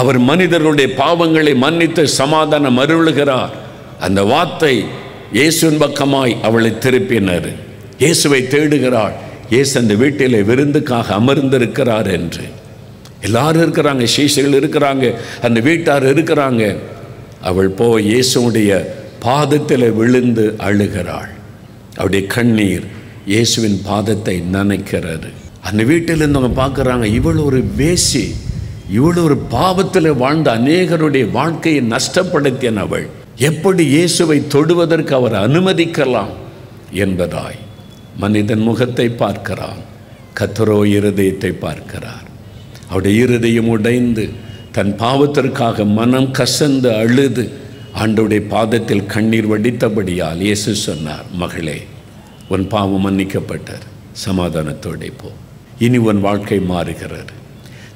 [0.00, 3.54] அவர் மனிதர்களுடைய பாவங்களை மன்னித்து சமாதானம் அருளுகிறார்.
[4.00, 4.74] அந்த வார்த்தை
[5.32, 7.50] இயேசுவின் பக்கமாய் அவளை திருப்பினர்
[8.02, 9.16] இயேசுவை தேடுகிறாள்.
[9.50, 12.44] இயேசு அந்த வீட்டில் விருந்துக்காக அமர்ந்திருக்கிறார் என்று.
[13.26, 15.14] எல்லாரும் இருக்கிறாங்க சீசைகள் இருக்கிறாங்க
[15.46, 16.62] அந்த வீட்டார் இருக்கிறாங்க.
[17.40, 18.70] அவள் போய் இயேசுடைய
[19.26, 21.32] பாதத்தில் விழுந்து அழுகிறாள்.
[21.96, 22.86] அவருடைய கண்ணீர்
[23.26, 25.30] இயேசுவின் பாதத்தை நினைக்கிறது.
[25.68, 28.26] அந்த வீட்டில் இருந்தவங்க பார்க்குறாங்க இவள் ஒரு வேசி
[28.98, 33.06] இவள் ஒரு பாவத்தில் வாழ்ந்த அநேகருடைய வாழ்க்கையை நஷ்டப்படுத்தியன் அவள்.
[33.50, 36.32] எப்படி இயேசுவை தொடுவதற்கு அவர் அனுமதிக்கலாம்
[37.04, 37.60] என்பதாய்.
[38.16, 39.80] மனிதன் முகத்தை பார்க்கிறான்.
[40.40, 42.26] கத்தரோ இருதயத்தை பார்க்கிறார்.
[42.88, 44.30] அவருடைய இருதயம் உடைந்து
[44.72, 47.50] தன் பாவத்திற்காக மனம் கசந்து அழுது
[47.94, 51.82] ஆண்டவுடைய பாதத்தில் கண்ணீர் வடித்தபடியால் இயேசு சொன்னார் மகளே
[52.48, 53.86] உன் பாவம் மன்னிக்கப்பட்டார்
[54.26, 55.30] சமாதானத்தோடே போ.
[55.78, 57.32] இனி உன் வாழ்க்கை மாறுகிறது.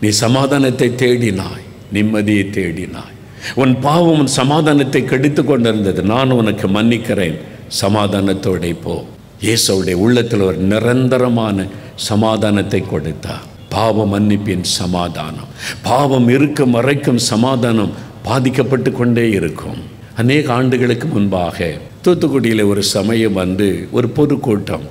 [0.01, 3.15] நீ சமாதானத்தை தேடினாய் நிம்மதியை தேடினாய்.
[3.55, 6.03] உன் பாவம் உன் சமாதானத்தை கெடுத்து கொண்டிருந்தது.
[6.03, 7.39] நான் உனக்கு மன்னிக்கிறேன்.
[7.81, 9.05] சமாதானத்தோடே போ.
[9.45, 11.67] இயேசுடைய உள்ளத்தில் ஒரு நிரந்தரமான
[12.09, 13.45] சமாதானத்தை கொடுத்தார்.
[13.75, 15.49] பாவ மன்னிப்பின் சமாதானம்.
[15.89, 17.93] பாவம் இருக்கும் வரைக்கும் சமாதானம்
[18.29, 19.81] பாதிக்கப்பட்டு கொண்டே இருக்கும்.
[20.21, 21.67] அநேக ஆண்டுகளுக்கு முன்பாக
[22.05, 24.85] தூத்துக்குடியில் ஒரு சமயம் வந்து ஒரு பொதுக்கூட்டம்.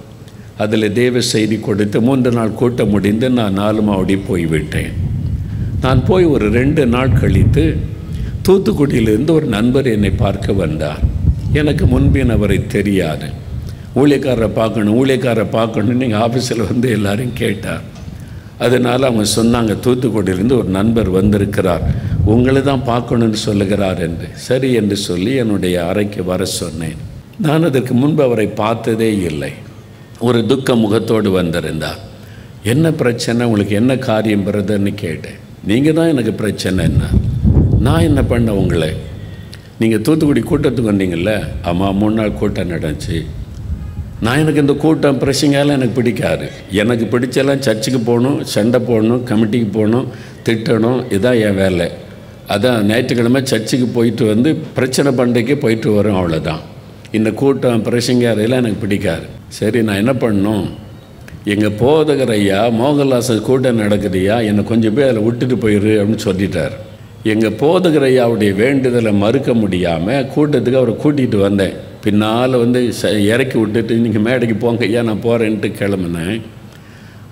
[0.63, 4.93] அதில் தேவ செய்தி கொடுத்து மூன்று நாள் கூட்டம் முடிந்து நான் நாலு மாவடி போய்விட்டேன்.
[5.85, 7.65] நான் போய் ஒரு ரெண்டு நாள் கழித்து
[8.47, 11.01] தூத்துக்குடியிலிருந்து ஒரு நண்பர் என்னை பார்க்க வந்தார்.
[11.61, 13.29] எனக்கு முன்பின் அவரை தெரியாது.
[14.01, 17.83] ஊழியக்காரரை பார்க்கணும் ஊழியக்காரரை பார்க்கணும்னு நீங்கள் ஆஃபீஸில் வந்து எல்லாரையும் கேட்டார்.
[18.65, 21.83] அதனால் அவங்க சொன்னாங்க தூத்துக்குடியிலேருந்து ஒரு நண்பர் வந்திருக்கிறார்.
[22.33, 24.27] உங்களை தான் பார்க்கணுன்னு சொல்லுகிறார் என்று.
[24.47, 26.97] சரி என்று சொல்லி என்னுடைய அறைக்கு வர சொன்னேன்.
[27.45, 29.51] நான் அதற்கு முன்பு அவரை பார்த்ததே இல்லை.
[30.27, 32.01] ஒரு துக்க முகத்தோடு வந்திருந்தார்.
[32.73, 33.45] என்ன பிரச்சனை?
[33.49, 35.39] உங்களுக்கு என்ன காரியம் பிரதர்னு கேட்டேன்.
[35.69, 37.09] நீங்கள் தான் எனக்கு பிரச்சனை என்ன
[37.85, 38.91] நான் என்ன பண்ண உங்களை?
[39.79, 41.31] நீங்கள் தூத்துக்குடி கூட்டத்துக்கு வந்தீங்கல்ல?
[41.69, 43.17] ஆமாம் மூணு நாள் கூட்டம் நடந்துச்சு.
[44.21, 46.49] நான் எனக்கு இந்த கூட்டம் பிரசிங்கெல்லாம் எனக்கு பிடிக்காது.
[46.71, 50.07] எனக்கு பிடிச்செல்லாம் சர்ச்சுக்கு போகணும் சண்டை போடணும் கமிட்டிக்கு போகணும்
[50.45, 51.91] திட்டணும் இதான் என் வேலை.
[52.47, 56.61] அதான் ஞாயிற்றுக்கிழமை சர்ச்சுக்கு போயிட்டு வந்து பிரச்சனை பண்டைக்கு போயிட்டு வரும் அவ்வளோதான்
[57.11, 59.25] இந்த கூட்டம் பிரசிங்காரையெல்லாம் எனக்கு பிடிக்காது.
[59.47, 60.65] சரி நான் என்ன பண்ணணும்?
[61.45, 66.71] எங்கள் போதகர் ஐயா மோகன்லாசன் கூட்டம் நடக்குதுயா என்னை கொஞ்சம் போய் அதில் விட்டுட்டு போயிரு அப்படின்னு சொல்லிட்டார்.
[67.23, 71.91] எங்கள் போதகர் ஐயாவுடைய வேண்டுதலை மறுக்க முடியாமல் கூட்டத்துக்கு அவரை கூட்டிகிட்டு வந்தேன்.
[72.03, 76.37] பின்னால் வந்து ச இறக்கி விட்டுட்டு நீங்கள் மேடைக்கு போங்க ஐயா நான் போகிறேன்ட்டு கிளம்புனேன்.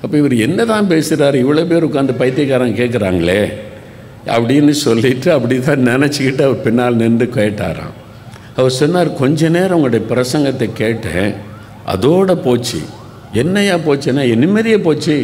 [0.03, 3.41] அப்போ இவர் என்ன தான் பேசுகிறாரு இவ்வளோ பேர் உட்காந்து பைத்தியக்காரன் கேட்குறாங்களே
[4.35, 7.95] அப்படின்னு சொல்லிட்டு அப்படி தான் நினச்சிக்கிட்டு அவர் பின்னால் நின்று கேட்டாராம்.
[8.57, 11.29] அவர் சொன்னார் கொஞ்ச நேரம் உங்களுடைய பிரசங்கத்தை கேட்டேன்
[11.93, 12.79] அதோட போச்சு.
[13.41, 15.15] என்னையா போச்சுன்னா என் நிம்மதியே போச்சு.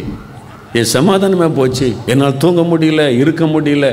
[0.80, 1.88] என் சமாதானமாக போச்சு.
[2.12, 3.88] என்னால் தூங்க முடியல இருக்க முடியல.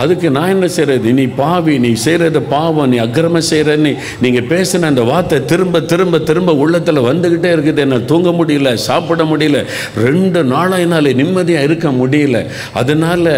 [0.00, 3.92] அதுக்கு நான் என்ன செய்கிறது நீ பாவி நீ செய்கிறது பாவம் நீ அக்கிரமம் செய்கிற நீ
[4.24, 7.82] நீங்கள் பேசின அந்த வார்த்தை திரும்ப திரும்ப திரும்ப உள்ளத்தில் வந்துக்கிட்டே இருக்குது.
[7.84, 9.58] என்னால் தூங்க முடியல சாப்பிட முடியல
[10.06, 12.38] ரெண்டு நாளாக என்னால் நிம்மதியாக இருக்க முடியல.
[12.80, 13.32] அதனால்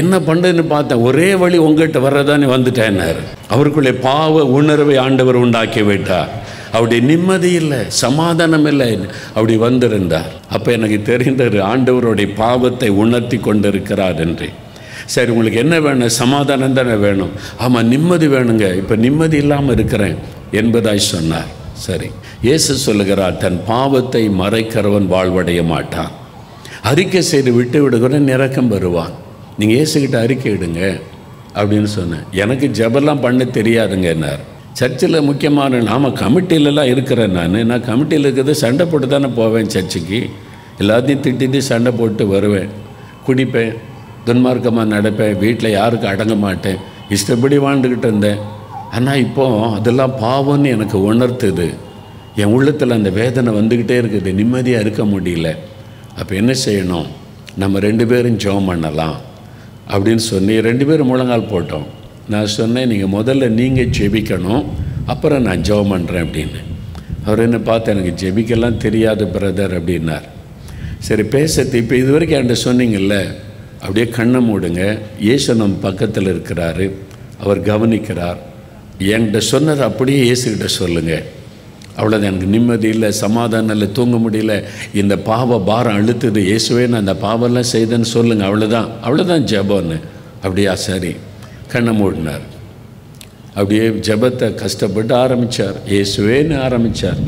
[0.00, 1.04] என்ன பண்ணுறதுன்னு பார்த்தேன்.
[1.08, 3.22] ஒரே வழி உங்கள்கிட்ட வர்றதானே வந்துட்டேன்னாரு
[3.54, 6.32] அவருக்குள்ளே பாவ உணர்வை ஆண்டவர் உண்டாக்கி விட்டார்.
[6.72, 8.90] அப்படி நிம்மதி இல்லை சமாதானம் இல்லை.
[9.34, 10.32] அப்படி வந்திருந்தார்.
[10.56, 14.48] அப்போ எனக்கு தெரிந்தது ஆண்டவருடைய பாவத்தை உணர்த்தி கொண்டிருக்கிறார் என்று.
[15.14, 16.12] சரி உங்களுக்கு என்ன வேணும்?
[16.22, 17.32] சமாதானம் தானே வேணும்.
[17.64, 18.66] ஆமாம் நிம்மதி வேணுங்க.
[18.80, 20.16] இப்போ நிம்மதி இல்லாமல் இருக்கிறேன்
[20.60, 21.50] என்பதாய் சொன்னார்.
[21.86, 22.08] சரி
[22.46, 26.12] இயேசு சொல்லுகிறார் தன் பாவத்தை மறைக்கிறவன் வாழ்வடைய மாட்டான்.
[26.90, 29.14] அறிக்கை செய்து விட்டு விடுகிறவன் நிறக்கம் வருவான்
[29.58, 30.82] நீங்கள் இயேசுக்கிட்ட அறிக்கை இடுங்க
[31.58, 34.42] அப்படின்னு சொன்னேன் எனக்கு ஜெபெல்லாம் பண்ண தெரியாதுங்கன்னார்
[34.80, 37.56] சர்ச்சில் முக்கியமான நாம் கமிட்டிலலாம் இருக்கிறேன் நான்.
[37.70, 40.20] நான் கமிட்டியில் இருக்கிறது சண்டை போட்டு தானே போவேன் சர்ச்சுக்கு.
[40.82, 42.70] எல்லாத்தையும் திட்டிட்டு சண்டை போட்டு வருவேன்.
[43.26, 43.74] குடிப்பேன்.
[44.26, 46.80] துன்மார்க்கமாக நடப்பேன் வீட்டில் யாருக்கும் அடங்க மாட்டேன்
[47.16, 48.40] இஷ்டப்படி வாழ்ந்துக்கிட்டு இருந்தேன்.
[48.96, 51.68] ஆனால் இப்போது அதெல்லாம் பாவம்னு எனக்கு உணர்த்துது.
[52.42, 55.48] என் உள்ளத்தில் அந்த வேதனை வந்துக்கிட்டே இருக்குது நிம்மதியாக இருக்க முடியல.
[56.18, 57.08] அப்போ என்ன செய்யணும்?
[57.62, 59.16] நம்ம ரெண்டு பேரும் ஜெபம் பண்ணலாம்.
[59.92, 61.86] அப்படின்னு சொல்லி ரெண்டு பேரும் முழங்கால் போட்டோம்.
[62.32, 64.64] நான் சொன்னேன் நீங்கள் முதல்ல நீங்கள் ஜெபிக்கணும்
[65.12, 66.60] அப்புறம் நான் ஜெபம் பண்ணுறேன் அப்படின்னு.
[67.26, 70.26] அவர் என்ன பார்த்து எனக்கு ஜெபிக்கலாம் தெரியாது பிரதர் அப்படின்னார்.
[71.06, 73.16] சரி பேசுறது இப்போ இது வரைக்கும் என்கிட்ட சொன்னீங்கல்ல
[73.80, 74.82] அப்படியே கண்ணை மூடுங்க.
[75.20, 76.86] இயேசு நம்ம பக்கத்தில் இருக்கிறாரு.
[77.42, 78.40] அவர் கவனிக்கிறார்.
[78.98, 81.26] என்கிட்ட சொன்னதை அப்படியே இயேசுக்கிட்ட சொல்லுங்கள்
[81.98, 84.54] அவ்வளோதான் எனக்கு நிம்மதி இல்லை சமாதானம் இல்லை தூங்க முடியல.
[85.00, 86.40] இந்த பாவ பாரம் அழுத்துது.
[86.50, 89.98] இயேசுவே நான் அந்த பாவம்லாம் செய்தேன்னு சொல்லுங்கள் அவ்வளோதான் அவ்வளோதான் ஜபம்னு.
[90.42, 91.12] அப்படியா சரி.
[91.72, 92.44] கண்ணை மூடினார்.
[93.54, 97.20] அப்படியே ஜெபத்தை கஷ்டப்பட்டு ஆரம்பித்தார் இயேசுவேன்னு ஆரம்பித்தார்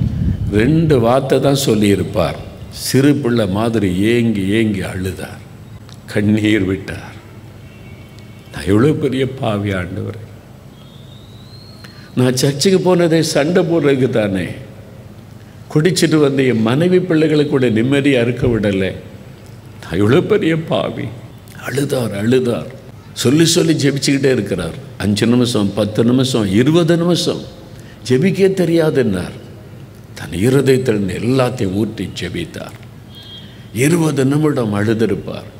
[0.60, 2.38] ரெண்டு வார்த்தை தான் சொல்லியிருப்பார்.
[2.86, 5.41] சிறு பிள்ளை மாதிரி ஏங்கி ஏங்கி அழுதார்.
[6.12, 7.16] கண்ணீர் விட்டார்.
[8.52, 10.20] நான் எவ்வளோ பெரிய பாவி ஆண்டவர்.
[12.16, 14.46] நான் சர்ச்சுக்கு போனதே சண்டை போடுறதுக்கு தானே.
[15.74, 18.92] குடிச்சிட்டு வந்து என் மனைவி பிள்ளைகளை கூட நிம்மதியாக இருக்க விடலை.
[19.82, 21.06] நான் எவ்வளோ பெரிய பாவி.
[21.66, 22.70] அழுதார் அழுதார்.
[23.12, 24.76] சொல்லி சொல்லி ஜெபிச்சுக்கிட்டே இருக்கிறார்.
[24.98, 27.42] அஞ்சு நிமிஷம் பத்து நிமிஷம் இருபது நிமிஷம்.
[28.08, 29.36] ஜெபிக்கே தெரியாதுன்னார்.
[30.14, 32.76] தன் இருதயத்தில் எல்லாத்தையும் ஊற்றி ஜெபித்தார்.
[33.72, 35.50] இருபது நிமிடம் அழுதிருப்பார்.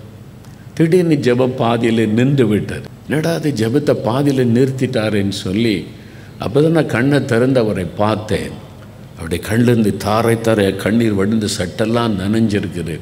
[0.77, 2.87] திடீர்னு ஜெப பாதியில் நின்று விட்டது.
[3.09, 5.77] என்னடா அது ஜெபத்தை பாதியில் நிறுத்திட்டாருன்னு சொல்லி
[6.45, 8.55] அப்போ தான் நான் கண்ணை திறந்து அவரை பார்த்தேன்.
[9.17, 12.97] அப்படி கண்ணிலிருந்து தாரை தாரை கண்ணீர் வடிந்து சட்டெல்லாம் நனைஞ்சிருக்குது.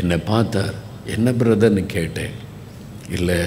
[0.00, 0.74] என்னை பார்த்தார்
[1.14, 2.36] என்ன பிரதர்னு கேட்டேன்.
[3.16, 3.40] இல்லை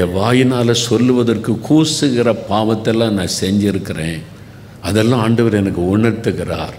[0.00, 4.20] என் வாயினால் சொல்லுவதற்கு கூசுகிற பாவத்தெல்லாம் நான் செஞ்சிருக்கிறேன்.
[4.88, 6.76] அதெல்லாம் ஆண்டவர் எனக்கு உணர்த்துகிறார்.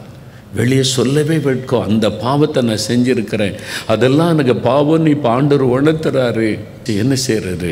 [0.57, 3.55] வெளியே சொல்லவே வெட்கம் அந்த பாவத்தை நான் செஞ்சுருக்கிறேன்.
[3.93, 6.49] அதெல்லாம் எனக்கு பாவம்னு இப்போ ஆண்டவர் உணர்த்துறாரு.
[7.03, 7.71] என்ன செய்கிறது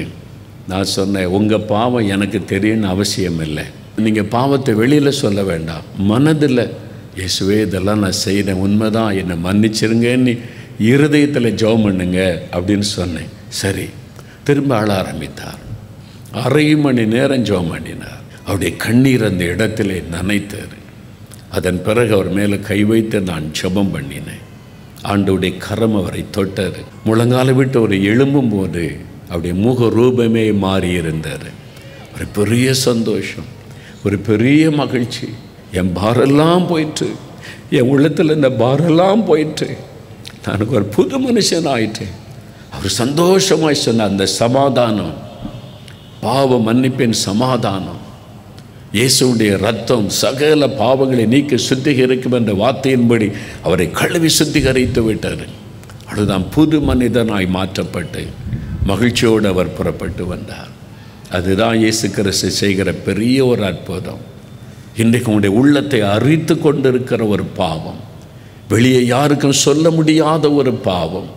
[0.72, 3.66] நான் சொன்னேன் உங்கள் பாவம் எனக்கு தெரியும்னு அவசியம் இல்லை.
[4.06, 6.64] நீங்கள் பாவத்தை வெளியில் சொல்ல வேண்டாம் மனதில்
[7.20, 10.34] இயேசுவே இதெல்லாம் நான் செய்கிறேன் உண்மைதான் என்னை மன்னிச்சிருங்கன்னு
[10.92, 12.20] இருதயத்தில் ஜெபம் பண்ணுங்க
[12.56, 13.32] அப்படின்னு சொன்னேன்.
[13.62, 13.88] சரி
[14.48, 15.62] திரும்ப ஆள ஆரம்பித்தார்.
[16.44, 18.22] அரை மணி நேரம் ஜெபம் பண்ணினார்.
[18.46, 20.76] அவருடைய கண்ணீர் அந்த இடத்துல நனைத்தார்
[21.52, 24.44] அதன் பிறகு அவர் மேலே கை வைத்து நான் ஜபம் பண்ணினேன்.
[25.04, 28.84] ஆண்டவுடைய கரம் அவரை தொட்டார் முழங்கால விட்டு அவர் எழும்பும் போது
[29.28, 31.48] அவருடைய முக ரூபமே மாறி இருந்தார்
[32.16, 33.50] ஒரு பெரிய சந்தோஷம்
[34.06, 35.28] ஒரு பெரிய மகிழ்ச்சி.
[35.72, 37.08] என் பாரெல்லாம் போயிட்டு
[37.70, 39.68] என் உள்ளத்தில் இந்த பாரெல்லாம் போயிட்டு
[40.46, 42.14] நான் ஒரு புது மனுஷன் ஆயிட்டேன்.
[42.76, 45.16] அவர் சந்தோஷமாக சொன்ன அந்த சமாதானம்
[46.22, 48.02] பாவ மன்னிப்பின் சமாதானம்.
[48.94, 53.32] இயேசுடைய ரத்தம் சகல பாவங்களை நீக்கி சுத்திகரிக்கும் என்ற வார்த்தையின்படி
[53.64, 55.46] அவரை கழுவி சுத்திகரித்து விட்டார்.
[56.06, 58.28] அதுதான் புது மனிதனாய் மாற்றப்பட்டு
[58.84, 60.70] மகிழ்ச்சியோடு அவர் புறப்பட்டு வந்தார்.
[61.32, 64.22] அதுதான் இயேசு கிறிஸ்து செய்கிற பெரிய ஒரு அற்புதம்.
[64.96, 68.00] இன்றைக்கு உங்களுடைய உள்ளத்தை அறித்து கொண்டிருக்கிற ஒரு பாவம்.
[68.70, 71.28] வெளியே யாருக்கும் சொல்ல முடியாத ஒரு பாவம்.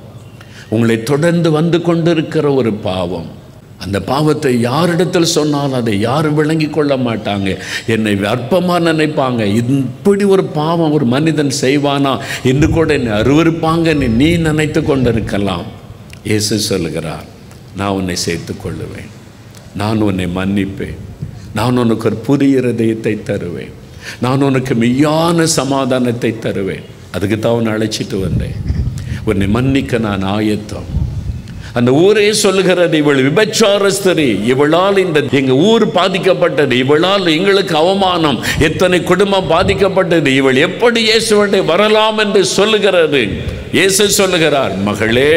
[0.68, 3.38] உங்களை தொடர்ந்து வந்து கொண்டிருக்கிற ஒரு பாவம்.
[3.84, 7.50] அந்த பாவத்தை யாரிடத்தில் சொன்னாலும் அதை யாரும் விளங்கி கொள்ள மாட்டாங்க.
[7.86, 9.42] என்னை அற்பமாக நினைப்பாங்க.
[9.60, 12.12] இப்படி ஒரு பாவம் ஒரு மனிதன் செய்வானா
[12.42, 15.66] என்று கூட என்னை அருவருப்பாங்கன்னு நீ நினைத்து கொண்டிருக்கலாம்.
[16.24, 17.26] இயேசு சொல்லுகிறார்
[17.76, 19.10] நான் உன்னை சேர்த்து கொள்ளுவேன்.
[19.80, 20.98] நான் உன்னை மன்னிப்பேன்.
[21.58, 23.74] நான் உனக்கு ஒரு புதிய இதயத்தை தருவேன்.
[24.24, 26.86] நான் உனக்கு மெய்யான சமாதானத்தை தருவேன்.
[27.14, 28.56] அதுக்கு தான் உன்னை அழைச்சிட்டு வந்தேன்.
[29.24, 30.88] உன்னை மன்னிக்க நான் ஆயத்தம்.
[31.74, 38.98] அந்த ஊரே சொல்லுகிறது இவள் விபச்சார ஸ்திரீ இவளால் இந்த எங்க ஊர் பாதிக்கப்பட்டது இவளால் எங்களுக்கு அவமானம் எத்தனை
[39.02, 43.22] குடும்பம் பாதிக்கப்பட்டது இவள் எப்படி இயேசுவண்டை வரலாம் என்று சொல்லுகிறது?
[43.72, 45.32] இயேசு சொல்லுகிறார் மகளே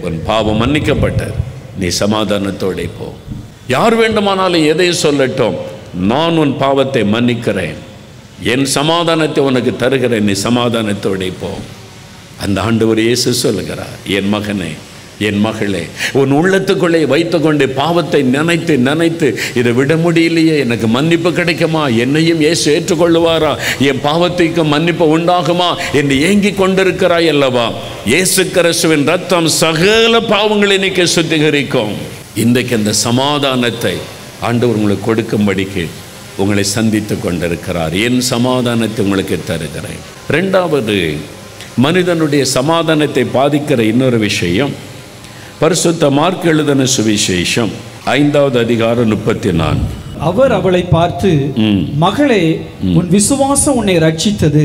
[0.00, 1.36] உன் பாவம் மன்னிக்கப்பட்டது
[1.78, 3.06] நீ சமாதானத்தோட போ.
[3.68, 5.56] யார் வேண்டுமானாலும் எதை சொல்லட்டும்
[6.06, 7.78] நான் உன் பாவத்தை மன்னிக்கிறேன்
[8.52, 11.50] என் சமாதானத்தை உனக்கு தருகிறேன் நீ சமாதானத்தோட போ.
[12.44, 14.70] அந்த ஒரு இயேசு சொல்லுகிறார் என் மகனே
[15.18, 21.88] என் மகளே உன் உள்ளத்துக்குள்ளே வைத்துக்கொண்டு பாவத்தை நினைத்து நினைத்து இதை விட முடியலையே எனக்கு மன்னிப்பு கிடைக்குமா?
[21.88, 23.56] என்னையும் ஏசு ஏற்றுக்கொள்ளுவாரா?
[23.78, 27.72] என் பாவத்திற்கு மன்னிப்பு உண்டாகுமா என்று ஏங்கிக் கொண்டிருக்கிறாய் அல்லவா?
[28.04, 31.94] இயேசு கிறிஸ்துவின் ரத்தம் சகல பாவங்களை நீக்க சுத்திகரிக்கும்.
[32.34, 33.94] இன்றைக்கு அந்த சமாதானத்தை
[34.40, 35.86] ஆண்டவர் உங்களுக்கு கொடுக்கும்படிக்கு
[36.36, 37.94] உங்களை சந்தித்து கொண்டிருக்கிறார்.
[37.94, 40.02] என் சமாதானத்தை உங்களுக்கு தருகிறேன்.
[40.30, 41.16] ரெண்டாவது
[41.76, 44.74] மனிதனுடைய சமாதானத்தை பாதிக்கிற இன்னொரு விஷயம்
[45.60, 47.70] பரிசுத்த மார்க் எழுதின சுவிசேஷம்
[48.14, 49.94] ஐந்தாவது அதிகாரம் முப்பத்தி நான்கு
[50.28, 51.30] அவர் அவளை பார்த்து.
[52.04, 52.42] மகளே
[52.98, 54.64] உன் விசுவாசம் உன்னை ரட்சித்தது.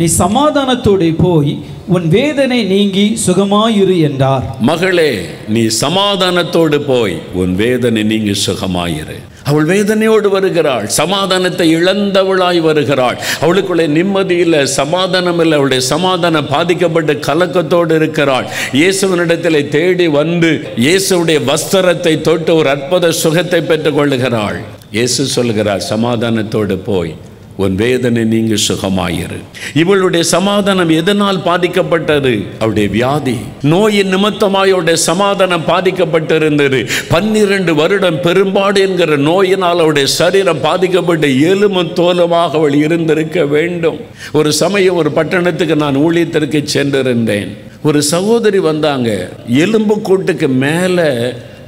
[0.00, 1.52] நீ சமாதானத்தோടെ போய்
[1.96, 4.46] உன் வேதனை நீங்கி சுகமாயிரு என்றார்.
[4.70, 5.12] மகளே
[5.56, 9.18] நீ சமாதானத்தோடு போய் உன் வேதனை நீங்கி சுகமாயிரு.
[9.48, 13.18] அவள் வேதனையோடு வருகிறாள் சமாதானத்தை இழந்தவளாய் வருகிறாள்.
[13.44, 15.56] அவளுக்குள்ளே நிம்மதி இல்லை சமாதானம் இல்லை.
[15.58, 18.46] அவளுடைய சமாதானம் பாதிக்கப்பட்டு கலக்கத்தோடு இருக்கிறாள்.
[18.80, 20.52] இயேசுவனிடத்தில் தேடி வந்து
[20.86, 24.58] இயேசுடைய வஸ்திரத்தை தொட்டு ஒரு அற்புத சுகத்தை பெற்றுக் கொள்ளுகிறாள்.
[24.96, 27.14] இயேசு சொல்கிறார் சமாதானத்தோடு போய்.
[27.56, 29.38] உன் வேதனை நீங்க சுகமாயிரு.
[29.74, 32.46] இவளுடைய சமாதானம் எதனால் பாதிக்கப்பட்டது?
[32.58, 33.36] அவளுடைய வியாதி.
[33.62, 36.88] நோயின் நிமித்தமாய் அவருடைய சமாதானம் பாதிக்கப்பட்டிருந்தது.
[37.08, 43.98] பன்னிரண்டு வருடம் பெரும்பாடு என்கிற நோயினால் அவருடைய சரீரம் பாதிக்கப்பட்டு எலும்பும் தோலுமாக அவள் இருந்திருக்க வேண்டும்.
[44.32, 47.48] ஒரு சமயம் ஒரு பட்டணத்துக்கு நான் ஊழியத்திற்கு சென்றிருந்தேன்.
[47.82, 51.08] ஒரு சகோதரி வந்தாங்க எலும்பு கூட்டுக்கு மேலே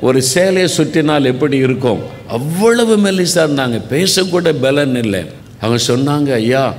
[0.00, 1.98] ஒரு சேலையை சுற்றினால் எப்படி இருக்கும்?
[2.28, 3.80] அவ்வளவு மெல்லிசா இருந்தாங்க.
[3.90, 5.24] பேசக்கூட பலன் இல்லை.
[5.66, 6.74] அவங்க சொன்னாங்க ஐயா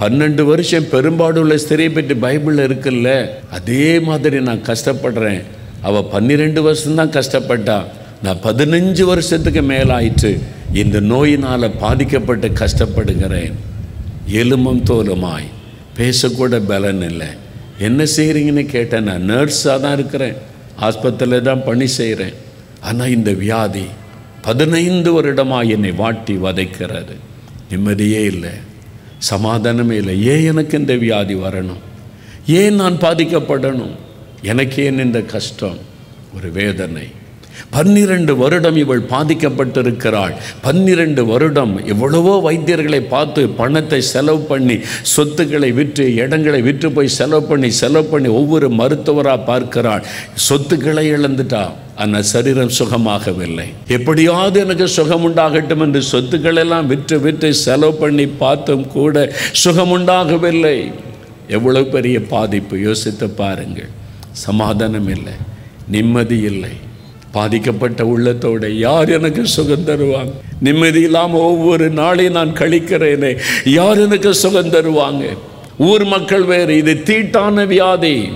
[0.00, 3.10] பன்னெண்டு வருஷம் பெரும்பாடுள்ள ஸ்திரியை பற்றி பைபிளில் இருக்குல்ல
[3.50, 5.42] அதே மாதிரி நான் கஷ்டப்படுறேன்.
[5.82, 7.76] அவள் பன்னிரெண்டு வருஷம்தான் கஷ்டப்பட்டா.
[8.22, 10.32] நான் பதினஞ்சு வருஷத்துக்கு மேலாயிற்று.
[10.72, 13.52] இந்த நோயினால் பாதிக்கப்பட்டு கஷ்டப்படுகிறேன்.
[14.40, 15.48] எலும்பும் தோலுமாய்.
[15.98, 17.30] பேசக்கூட பலன் இல்லை.
[17.78, 19.08] என்ன செய்கிறீங்கன்னு கேட்டேன்.
[19.10, 20.36] நான் நர்ஸாக தான் இருக்கிறேன்.
[20.80, 22.34] ஆஸ்பத்திரியில் தான் பணி செய்கிறேன்
[22.80, 23.86] ஆனால் இந்த வியாதி
[24.42, 27.16] பதினைந்து வருடமாக என்னை வாட்டி வதைக்கிறது.
[27.70, 28.50] நிம்மதியே இல்லை
[29.30, 30.26] சமாதானமே இல்லை.
[30.26, 31.82] ஏன் எனக்கு இந்த வியாதி வரணும்?
[32.46, 33.94] ஏன் நான் பாதிக்கப்படணும்?
[34.42, 35.78] எனக்கு ஏன் இந்த கஷ்டம்?
[36.36, 37.06] ஒரு வேதனை.
[37.70, 40.34] பன்னிரண்டு வருடம் இவள் பாதிக்கப்பட்டிருக்கிறாள்.
[40.62, 47.70] பன்னிரண்டு வருடம் எவ்வளவோ வைத்தியர்களை பார்த்து பணத்தை செலவு பண்ணி சொத்துக்களை விற்று இடங்களை விற்று போய் செலவு பண்ணி
[47.70, 50.06] செலவு பண்ணி ஒவ்வொரு மருத்துவராக பார்க்கிறாள்.
[50.34, 51.72] சொத்துக்களை இழந்துட்டா.
[51.96, 53.64] ஆனால் சரீரம் சுகமாகவில்லை.
[53.88, 60.92] எப்படியாவது எனக்கு சுகம் உண்டாகட்டும் என்று சொத்துக்கள் எல்லாம் விற்று விற்று செலவு பண்ணி பார்த்தும் கூட சுகம் உண்டாகவில்லை
[61.48, 62.80] எவ்வளவு பெரிய பாதிப்பு?
[62.80, 63.88] யோசித்து பாருங்கள்.
[64.30, 65.32] சமாதானம் இல்லை.
[65.88, 66.70] நிம்மதி இல்லை.
[67.32, 70.30] பாதிக்கப்பட்ட உள்ளத்தோட யார் எனக்கு சுகம் தருவாங்க?
[70.60, 73.38] நிம்மதி இல்லாமல் ஒவ்வொரு நாளையும் நான் கழிக்கிறேனே.
[73.64, 75.24] யார் எனக்கு சுகம் தருவாங்க?
[75.78, 76.76] ஊர் மக்கள் வேறு.
[76.76, 78.28] இது தீட்டான வியாதி.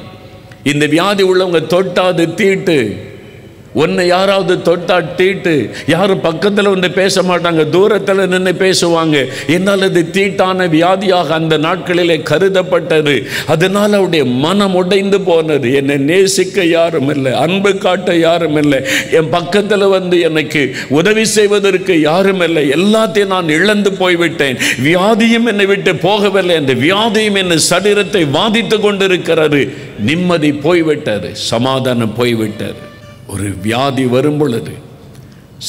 [0.63, 3.09] இந்த வியாதி உள்ளவங்க தொட்டாது தீட்டு.
[3.73, 9.27] உன்னை யாராவது தொட்டா தீட்டு யாரும் பக்கத்தில் வந்து பேச மாட்டாங்க தூரத்தில் நின்று பேசுவாங்க.
[9.47, 13.27] என்னால் அது தீட்டான வியாதியாக அந்த நாட்களிலே கருதப்பட்டது.
[13.47, 15.73] அதனால் அவருடைய மனம் உடைந்து போனது.
[15.73, 18.83] என்னை நேசிக்க யாரும் இல்லை அன்பு காட்ட யாரும் இல்லை.
[19.11, 22.69] என் பக்கத்தில் வந்து எனக்கு உதவி செய்வதற்கு யாரும் இல்லை.
[22.69, 24.59] எல்லாத்தையும் நான் இழந்து போய்விட்டேன்.
[24.85, 26.57] வியாதியும் என்னை விட்டு போகவில்லை.
[26.57, 29.73] அந்த வியாதியும் என் சரீரத்தை வாதித்து கொண்டிருக்கிறது.
[29.99, 32.90] நிம்மதி போய்விட்டது சமாதானம் போய்விட்டது.
[33.33, 34.75] ஒரு வியாதி வரும் பொழுது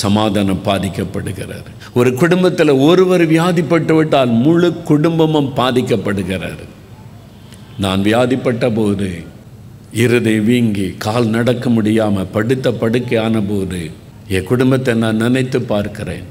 [0.02, 1.68] சமாதானம் பாதிக்கப்படுகிறார்.
[2.00, 6.64] ஒரு குடும்பத்தில் ஒருவர் வியாதிப்பட்டு விட்டால் முழு குடும்பமும் பாதிக்கப்படுகிறார்.
[7.84, 9.10] நான் வியாதிப்பட்ட போது
[10.04, 13.82] இருதை வீங்கி கால் நடக்க முடியாமல் படுத்த படுக்கையான போது
[14.36, 16.28] என் குடும்பத்தை நான் நினைத்து பார்க்கிறேன்.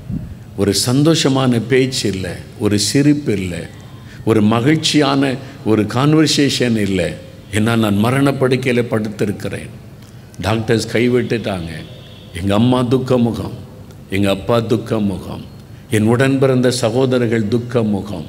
[0.60, 3.62] ஒரு சந்தோஷமான பேச்சு இல்லை ஒரு சிரிப்பு இல்லை
[4.30, 5.32] ஒரு மகிழ்ச்சியான
[5.70, 7.08] ஒரு கான்வர்சேஷன் இல்லை.
[7.56, 9.70] ஏன்னா நான் மரணப்படுக்கையில் படுத்திருக்கிறேன்.
[10.40, 11.72] டாக்டர்ஸ் கைவிட்டுட்டாங்க.
[12.40, 13.56] எங்கள் அம்மா துக்க முகம்
[14.10, 15.44] எங்கள் அப்பா துக்க முகம்
[15.90, 18.26] என் உடன் பிறந்த சகோதரர்கள் துக்க முகம்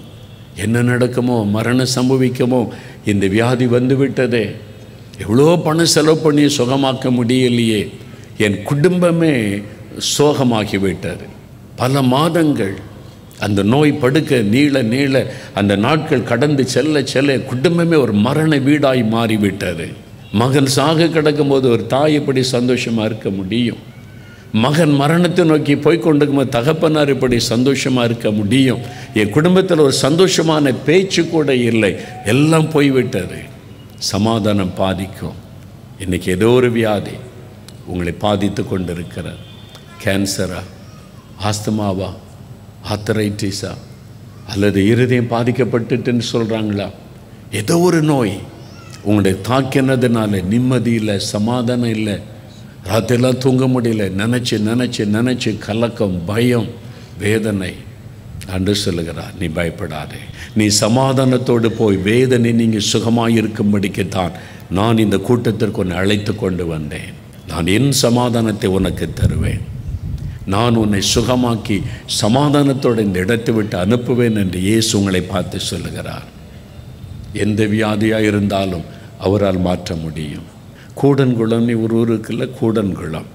[0.55, 2.67] என்ன நடக்குமோ மரணம் சம்பவிக்குமோ
[3.05, 4.45] இந்த வியாதி வந்து விட்டதே
[5.19, 7.81] எவ்வளோ பணம் செலவு பண்ணி சுகமாக்க முடியலையே.
[8.37, 9.33] என் குடும்பமே
[10.17, 11.25] சோகமாகிவிட்டது.
[11.75, 12.75] பல மாதங்கள்
[13.39, 19.87] அந்த நோய் படுக்க நீள நீள அந்த நாட்கள் கடந்து செல்ல செல்ல குடும்பமே ஒரு மரண வீடாய் மாறிவிட்டது.
[20.31, 23.77] மகன் சாக கிடக்கும்போது ஒரு தாய் எப்படி சந்தோஷமாக இருக்க முடியும்?
[24.51, 28.79] மகன் மரணத்தை நோக்கி போய் கொண்டிருக்கும்போது தகப்பனார் இப்படி சந்தோஷமாக இருக்க முடியும்?
[29.13, 31.95] என் குடும்பத்தில் ஒரு சந்தோஷமான பேச்சு கூட இல்லை.
[32.25, 33.39] எல்லாம் போய்விட்டது.
[33.97, 35.33] சமாதானம் பாதிக்கும்.
[35.99, 37.11] இன்றைக்கி ஏதோ ஒரு வியாதி
[37.85, 39.29] உங்களை பாதித்து கொண்டு இருக்கிற
[40.03, 40.61] கேன்சரா?
[41.43, 42.13] ஆஸ்துமாவா?
[42.89, 43.73] ஆத்தரைட்டிஸா
[44.47, 46.91] அல்லது இருதயம் பாதிக்கப்பட்டுட்டுன்னு சொல்கிறாங்களா
[47.51, 48.39] ஏதோ ஒரு நோய்
[49.03, 52.17] உங்களுடைய தாக்கினதுனால நிம்மதி இல்லை சமாதானம் இல்லை.
[52.89, 54.03] ராத்திரெல்லாம் தூங்க முடியல.
[54.21, 56.69] நினச்சி நினச்சி நினச்சி கலக்கம் பயம்
[57.23, 57.73] வேதனை.
[58.53, 60.21] அன்று சொல்லுகிறார் நீ பயப்படாதே.
[60.59, 64.33] நீ சமாதானத்தோடு போய் வேதனை நீங்கள் சுகமாக இருக்கும்படிக்குத்தான்
[64.77, 67.11] நான் இந்த கூட்டத்திற்கு உன்னை அழைத்து கொண்டு வந்தேன்.
[67.49, 69.63] நான் என் சமாதானத்தை உனக்கு தருவேன்.
[70.53, 71.77] நான் உன்னை சுகமாக்கி
[72.21, 76.27] சமாதானத்தோடு இந்த இடத்தை விட்டு அனுப்புவேன் என்று இயேசு உங்களை பார்த்து சொல்லுகிறார்.
[77.33, 78.81] எந்த வியாதியாக இருந்தாலும்
[79.19, 80.43] அவரால் மாற்ற முடியும்.
[81.01, 83.25] கூடன்குளம்னு ஒரு ஊருக்குள்ள கூடன்குளம்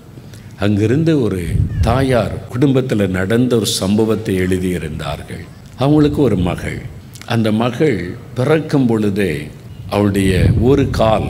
[0.58, 1.46] அங்கிருந்து ஒரு
[1.80, 5.44] தாயார் குடும்பத்தில் நடந்த ஒரு சம்பவத்தை எழுதியிருந்தார்கள்.
[5.76, 6.80] அவங்களுக்கு ஒரு மகள்.
[7.26, 9.48] அந்த மகள் பிறக்கும் பொழுதே
[9.90, 11.28] அவளுடைய ஒரு கால்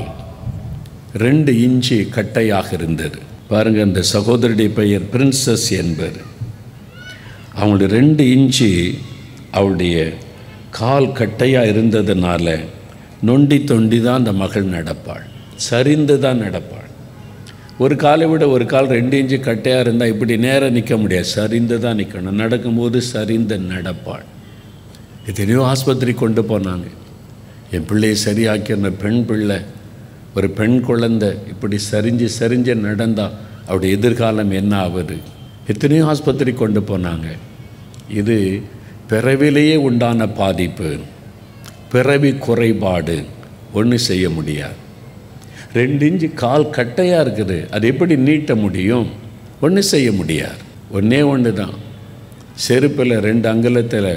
[1.14, 3.18] ரெண்டு இன்ச்சு கட்டையாக இருந்தது.
[3.48, 6.34] பாருங்கள் அந்த சகோதரியுடைய பெயர் பிரின்சஸ் என்பர்.
[7.56, 8.98] அவங்களுடைய ரெண்டு இன்ச்சு
[9.50, 10.14] அவளுடைய
[10.80, 12.56] கால் கட்டையாக இருந்ததுனால
[13.28, 15.24] நொண்டி தொண்டி தான் அந்த மகள் நடப்பாள்.
[15.68, 16.88] சரிந்து தான் நடப்பாள்.
[17.84, 21.28] ஒரு காலை விட ஒரு கால் ரெண்டு இன்ச்சு கட்டையாக இருந்தால் இப்படி நேராக நிற்க முடியாது.
[21.36, 24.26] சரிந்து தான் நிற்கணும் நடக்கும்போது சரிந்து நடப்பாள்.
[25.30, 26.86] எத்தனையோ ஆஸ்பத்திரி கொண்டு போனாங்க.
[27.74, 29.58] என் பிள்ளையை சரியாக்கின பெண் பிள்ளை
[30.36, 35.16] ஒரு பெண் குழந்தை இப்படி சரிஞ்சு சரிஞ்சு நடந்தால் அவருடைய எதிர்காலம் என்ன ஆகுது
[35.72, 37.28] எத்தனையோ ஆஸ்பத்திரி கொண்டு போனாங்க.
[38.20, 38.36] இது
[39.10, 40.90] பிறவிலேயே உண்டான பாதிப்பு
[41.92, 43.16] பிறவி குறைபாடு
[43.78, 44.78] ஒன்றும் செய்ய முடியாது.
[45.78, 49.08] ரெண்டு இன்ச்சு கால் கட்டையாக இருக்குது அது எப்படி நீட்ட முடியும்?
[49.64, 50.60] ஒன்றும் செய்ய முடியாது.
[50.96, 51.76] ஒன்றே ஒன்று தான்
[52.66, 54.12] செருப்பில் ரெண்டு அங்குலத்தில்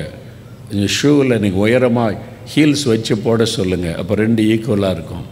[0.98, 2.18] ஷூவில் நீங்கள் உயரமாக
[2.54, 5.26] ஹீல்ஸ் வச்சு போட சொல்லுங்கள் அப்போ ரெண்டு ஈக்குவலாக இருக்கும்.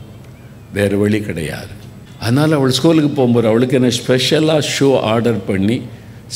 [0.78, 1.72] வேறு வழி கிடையாது.
[2.24, 5.78] அதனால் அவள் ஸ்கூலுக்கு போகும்போது அவளுக்கு என்ன ஸ்பெஷலாக ஷூ ஆர்டர் பண்ணி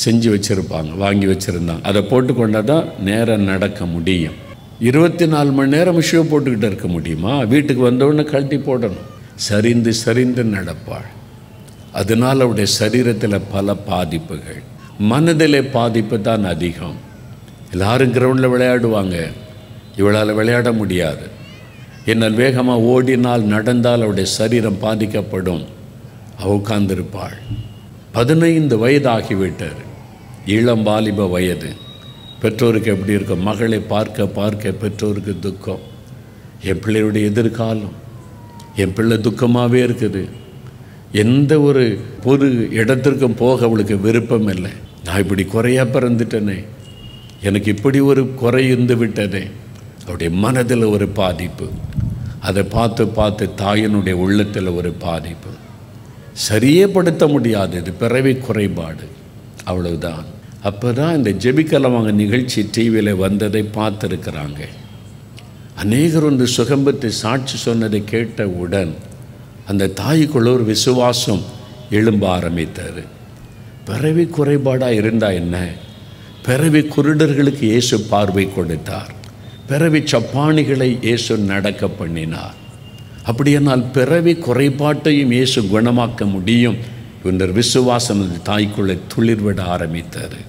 [0.05, 1.83] செஞ்சு வச்சுருப்பாங்க வாங்கி வச்சுருந்தாங்க.
[1.83, 4.33] அதை போட்டுக்கொண்டால் தான் நேரம் நடக்க முடியும்.
[4.79, 7.43] இருபத்தி நாலு மணி நேரம் ஷூ போட்டுக்கிட்டு இருக்க முடியுமா?
[7.43, 9.09] வீட்டுக்கு வந்தவுடனே கழட்டி போடணும்.
[9.35, 11.09] சரிந்து சரிந்து நடப்பாள்.
[11.91, 14.61] அதனால் அவருடைய சரீரத்தில் பல பாதிப்புகள்.
[14.99, 16.95] மனதிலே பாதிப்பு தான் அதிகம்.
[17.71, 19.31] எல்லாரும் கிரவுண்டில் விளையாடுவாங்க.
[19.97, 21.39] இவளால் விளையாட முடியாது.
[22.05, 25.63] என்னால் வேகமாக ஓடினால் நடந்தால் அவருடைய சரீரம் பாதிக்கப்படும்.
[26.39, 27.35] அவ உட்கார்ந்திருப்பாள்.
[28.11, 29.81] பதினைந்து வயதாகிவிட்டார்.
[30.45, 31.75] இளம் வாலிப வயது.
[32.41, 33.41] பெற்றோருக்கு எப்படி இருக்கும்?
[33.41, 35.79] மகளை பார்க்க பார்க்க பெற்றோருக்கு துக்கம்.
[36.63, 37.91] என் பிள்ளையுடைய எதிர்காலம்.
[38.75, 40.29] என் பிள்ளை துக்கமாகவே இருக்குது.
[41.11, 44.71] எந்த ஒரு பொது இடத்திற்கும் போக அவளுக்கு விருப்பம் இல்லை.
[45.03, 46.65] நான் இப்படி குறையா பிறந்துட்டேனே.
[47.41, 49.47] எனக்கு இப்படி ஒரு குறை இருந்து விட்டதே.
[50.01, 51.69] அவருடைய மனதில் ஒரு பாதிப்பு.
[52.39, 55.50] அதை பார்த்து பார்த்து தாயினுடைய உள்ளத்தில் ஒரு பாதிப்பு.
[56.35, 59.07] சரியே படுத்த முடியாது இது பிறவி குறைபாடு.
[59.63, 60.25] அவ்வளவுதான்.
[60.61, 64.61] அப்போ தான் இந்த ஜெபிக்கலவாங்க நிகழ்ச்சி டிவியில் வந்ததை பார்த்துருக்குறாங்க.
[65.75, 68.95] அநேகர் வந்து சுகம்பத்து சாட்சி சொன்னதை கேட்டவுடன்
[69.67, 71.43] அந்த தாய்க்குள்ள ஒரு விசுவாசம்
[71.89, 73.03] எழும்ப ஆரம்பித்தது.
[73.85, 75.67] பிறவி குறைபாடாக இருந்தால் என்ன?
[76.43, 79.13] பிறவி குருடர்களுக்கு இயேசு பார்வை கொடுத்தார்.
[79.67, 82.55] பிறவி சப்பானிகளை இயேசு நடக்க பண்ணினார்.
[83.29, 86.77] அப்படியானால் பிறவி குறைபாட்டையும் இயேசு குணமாக்க முடியும்
[87.29, 90.39] என்ற விசுவாசம் அந்த தாய்க்குள்ளே துளிர்விட ஆரம்பித்தார்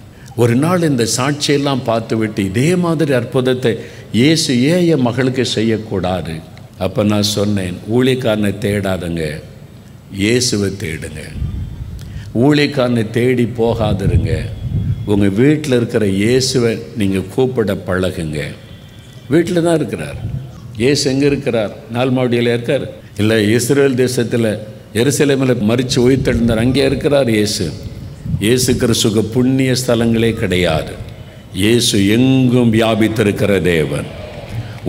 [0.42, 3.72] ஒரு நாள் இந்த சாட்சியெல்லாம் பார்த்துவிட்டு இதே மாதிரி அற்புதத்தை
[4.20, 6.34] இயேசு ஏன் என் மகளுக்கு செய்யக்கூடாது.
[6.84, 9.24] அப்போ நான் சொன்னேன் ஊழியக்காரனை தேடாதுங்க
[10.22, 11.22] இயேசுவை தேடுங்க.
[12.44, 14.32] ஊழியக்காரனை தேடி போகாதிருங்க.
[15.12, 18.40] உங்கள் வீட்டில் இருக்கிற இயேசுவை நீங்கள் கூப்பிட பழகுங்க.
[19.32, 20.20] வீட்டில் தான் இருக்கிறார்.
[20.82, 21.72] இயேசு எங்கே இருக்கிறார்?
[21.96, 22.84] நால்மாவடியில் இருக்கார்.
[23.20, 24.50] இல்லை இஸ்ரேல் தேசத்தில்
[25.00, 26.62] எருசலேமில் மறித்து உயிர்த்தெழுந்தார்.
[26.64, 27.64] அங்கே இருக்கிறார் இயேசு.
[28.46, 30.92] இயேசு கிறிஸ்துக்கு புண்ணிய ஸ்தலங்களே கிடையாது.
[31.62, 34.08] இயேசு எங்கும் வியாபித்திருக்கிற தேவன்.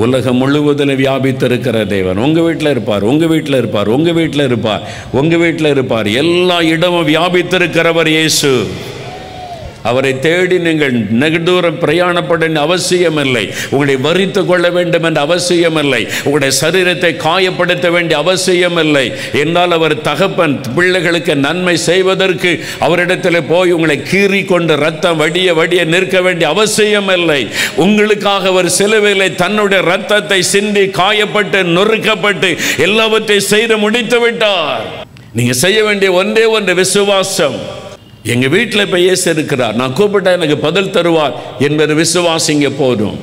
[0.03, 2.19] உலகம் முழுவதில் வியாபித்திருக்கிற தேவன்.
[2.25, 4.83] உங்கள் வீட்டில் இருப்பார் உங்கள் வீட்டில் இருப்பார் உங்கள் வீட்டில் இருப்பார்
[5.19, 6.07] உங்கள் வீட்டில் இருப்பார்.
[6.21, 8.51] எல்லா இடமும் வியாபித்திருக்கிறவர் இயேசு.
[9.83, 13.43] அவரை தேடி நீங்கள் நெடுதூரம் பிரயாணப்பட அவசியமில்லை.
[13.69, 16.07] உங்களை வரித்து கொள்ள வேண்டும் என்ற அவசியமில்லை.
[16.23, 19.05] உங்களுடைய சரீரத்தை காயப்படுத்த வேண்டிய அவசியமில்லை.
[19.33, 26.21] என்றால் அவர் தகப்பன் பிள்ளைகளுக்கு நன்மை செய்வதற்கு அவரிடத்தில் போய் உங்களை கீறி கொண்டு ரத்தம் வடிய வடிய நிற்க
[26.21, 27.41] வேண்டிய அவசியமில்லை.
[27.75, 34.83] உங்களுக்காக அவர் சிலுவையில் தன்னுடைய ரத்தத்தை சிந்தி காயப்பட்டு நொறுக்கப்பட்டு எல்லாவற்றையும் செய்து முடித்து விட்டார்
[35.33, 37.81] நீங்க செய்ய வேண்டிய ஒன்றே ஒன்று விசுவாசம்.
[38.31, 39.73] எங்கள் வீட்டில் இப்போ இயேசு இருக்கிறார்.
[39.79, 41.33] நான் கூப்பிட்டா எனக்கு பதில் தருவார்
[41.67, 43.17] என்பது விசுவாசிங்க போதும்.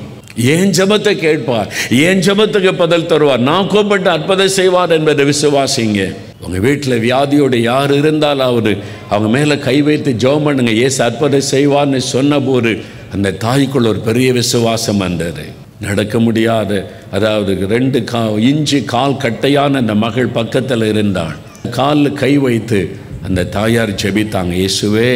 [0.54, 1.68] ஏன் ஜபத்தை கேட்பார்.
[2.06, 3.42] ஏன் ஜபத்துக்கு பதில் தருவார்.
[3.50, 6.00] நான் கூப்பிட்டு அற்புதம் செய்வார் என்பதை விசுவாசிங்க.
[6.44, 8.72] உங்கள் வீட்டில் வியாதியோடு யார் இருந்தால் அவர்
[9.12, 10.74] அவங்க மேலே கை வைத்து ஜோம் பண்ணுங்க.
[10.86, 12.72] ஏசு அற்புதம் செய்வார்னு சொன்னபோது
[13.14, 15.44] அந்த தாய்க்குள்ள ஒரு பெரிய விசுவாசம் வந்தது.
[15.86, 16.72] நடக்க முடியாத
[17.16, 18.20] அதாவது ரெண்டு கா
[18.52, 21.36] இஞ்சி கால் கட்டையான அந்த மகள் பக்கத்தில் இருந்தாள்.
[21.76, 22.80] காலில் கை வைத்து
[23.26, 25.10] அந்த தாயார் ஜெபித்தாங்க இயேசுவே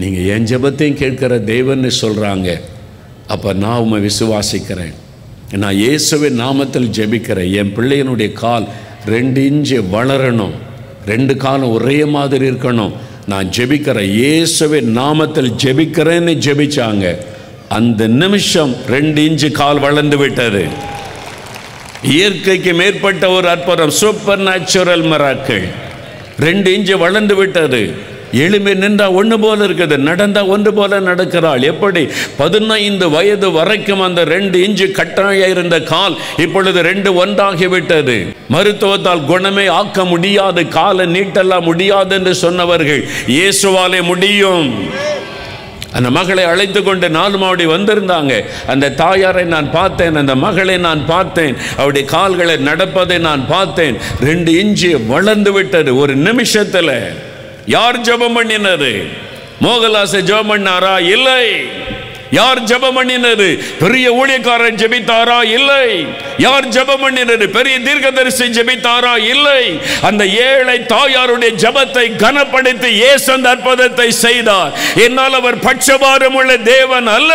[0.00, 2.48] நீங்கள் என் ஜெபத்தையும் கேட்கிற தேவன்னு சொல்கிறாங்க
[3.34, 4.94] அப்போ நான் உமை விசுவாசிக்கிறேன்.
[5.62, 7.50] நான் இயேசுவின் நாமத்தில் ஜெபிக்கிறேன்.
[7.60, 8.66] என் பிள்ளையனுடைய கால்
[9.06, 10.56] ரெண்டு இன்ச்சு வளரணும்.
[11.06, 12.94] ரெண்டு காலம் ஒரே மாதிரி இருக்கணும்.
[13.26, 17.06] நான் ஜெபிக்கிறேன் இயேசுவின் நாமத்தில் ஜெபிக்கிறேன்னு ஜெபிச்சாங்க.
[17.78, 20.64] அந்த நிமிஷம் ரெண்டு இன்ச்சு கால் வளர்ந்து விட்டது.
[22.14, 25.66] இயற்கைக்கு மேற்பட்ட ஒரு அற்புதம் சூப்பர் நேச்சுரல் மராக்கள்
[26.46, 27.82] ரெண்டு இஞ்சு வளர்ந்து விட்டது.
[28.42, 29.96] எளிமை நின்றா ஒன்று போல இருக்குது.
[30.08, 31.62] நடந்தா ஒன்று போல நடக்கிறாள்.
[31.70, 32.02] எப்படி?
[32.40, 38.16] பதினைந்து வயது வரைக்கும் அந்த ரெண்டு இஞ்சு கட்டாய இருந்த கால் இப்பொழுது ரெண்டு ஒன்றாகிவிட்டது
[38.54, 40.62] மருத்துவத்தால் குணமே ஆக்க முடியாது.
[40.78, 43.02] காலை நீட்டெல்லாம் முடியாது என்று சொன்னவர்கள்
[43.36, 44.70] இயேசுவாலே முடியும்.
[45.92, 48.44] அந்த மகளை அழைத்து கொண்டு நாலு மாவடி வந்திருந்தாங்க.
[48.66, 53.96] அந்த தாயாரை நான் பார்த்தேன் அந்த மகளை நான் பார்த்தேன் அவருடைய கால்களை நடப்பதை நான் பார்த்தேன்.
[54.20, 57.12] ரெண்டு இன்ச்சு வளர்ந்து விட்டது ஒரு நிமிஷத்தில்.
[57.66, 59.08] யார் ஜெபம் பண்ணினது?
[59.62, 61.00] மோகலாசை ஜெபம் பண்ணாரா?
[61.00, 61.66] இல்லை.
[62.38, 63.46] யார் ஜெபம் பண்ணினது
[63.82, 65.38] பெரிய ஊழியக்காரன் ஜெபித்தாரா?
[65.58, 65.86] இல்லை.
[66.46, 69.14] யார் ஜெபம் பண்ணினது பெரிய தீர்க்கதரிசி ஜெபித்தாரா?
[69.34, 69.62] இல்லை.
[70.08, 74.72] அந்த ஏழை தாயாருடைய ஜெபத்தை கனப்படுத்தி இயேசு அந்த அற்புதத்தை செய்தார்.
[75.06, 77.32] என்னால் அவர் பட்சபாரம் உள்ள தேவன் அல்ல.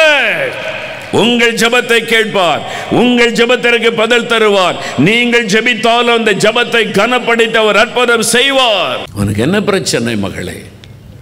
[1.11, 2.61] உங்கள் ஜபத்தை கேட்பார்.
[3.01, 4.77] உங்கள் ஜெபத்திற்கு பதில் தருவார்.
[4.97, 8.97] நீங்கள் ஜபித்தாலும் அந்த ஜெபத்தை கனப்படுத்தி அவர் அற்புதம் செய்வார்.
[9.13, 10.57] உனக்கு என்ன பிரச்சனை மகளே?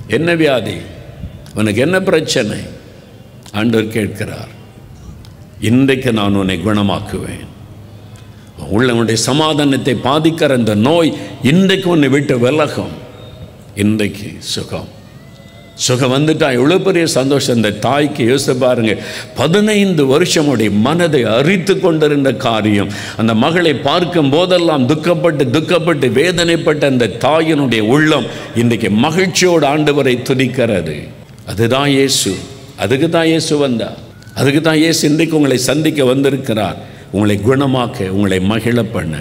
[0.07, 0.77] என்ன வியாதி?
[1.55, 2.57] உனக்கு என்ன பிரச்சனை?
[3.59, 4.51] ஆண்டவர் கேட்கிறார்
[5.69, 7.45] இன்றைக்கு நான் உன்னை குணமாக்குவேன்.
[8.75, 11.13] உள்ளவனுடைய சமாதானத்தை பாதிக்கிற அந்த நோய்
[11.51, 12.93] இன்றைக்கு உன்னை விட்டு விலகும்.
[13.75, 14.89] இன்றைக்கு சுகம்.
[15.75, 17.55] சுகம் வந்துட்டா எவ்வளோ பெரிய சந்தோஷம்.
[17.55, 18.93] இந்த தாய்க்கு யோசித்து பாருங்க
[19.35, 22.91] பதினைந்து வருஷமுடைய மனதை அரித்து கொண்டிருந்த காரியம்.
[23.17, 30.97] அந்த மகளை பார்க்கும் போதெல்லாம் துக்கப்பட்டு துக்கப்பட்டு வேதனைப்பட்ட அந்த தாயினுடைய உள்ளம் இன்றைக்கு மகிழ்ச்சியோடு ஆண்டவரை துதிக்கிறது.
[31.45, 32.33] அதுதான் இயேசு.
[32.81, 33.89] அதுக்கு தான் இயேசு வந்தா
[34.39, 36.77] அதுக்கு தான் இயேசு இன்றைக்கு உங்களை சந்திக்க வந்திருக்கிறார்.
[37.11, 39.15] உங்களை குணமாக்க உங்களை மகிழ பண்ண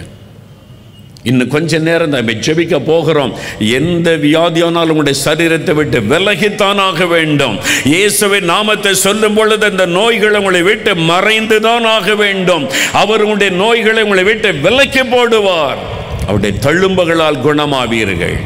[1.31, 3.33] இன்னும் கொஞ்ச நேரம் தான் ஜெபிக்க போகிறோம்.
[3.79, 6.81] எந்த வியாதியானாலும் உங்களுடைய சரீரத்தை விட்டு விலகித்தான்
[7.13, 7.57] வேண்டும்.
[7.93, 12.65] இயேசுவின் நாமத்தை சொல்லும் பொழுது அந்த நோய்களை உங்களை விட்டு மறைந்து தான் ஆக வேண்டும்.
[13.03, 15.79] அவர் உங்களுடைய நோய்களை உங்களை விட்டு விலக்கி போடுவார்.
[16.27, 18.37] அவருடைய தழும்புகளால் குணமாவீர்கள்.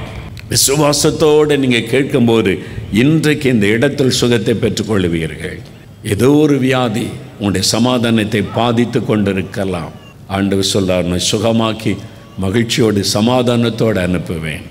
[0.50, 2.52] விசுவாசத்தோடு நீங்கள் கேட்கும்போது
[2.93, 5.57] இன்றைக்கு இந்த இடத்தில் சுகத்தை பெற்றுக்கொள்வீர்கள்
[6.03, 7.07] ஏதோ ஒரு வியாதி
[7.39, 9.93] உங்களுடைய சமாதானத்தை பாதித்து கொண்டிருக்கலாம்.
[10.26, 11.97] ஆண்டவர் சொல்றார் நான் சுகமாக்கி
[12.39, 14.64] மகிழ்ச்சியோடு சமாதானத்தோடு அனுப்புவேன்.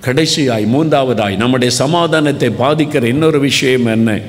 [0.00, 4.20] கடைசியாய் மூன்றாவதாய் நம்முடைய சமாதானத்தை பாதிக்கிற இன்னொரு விஷயம் என்ன?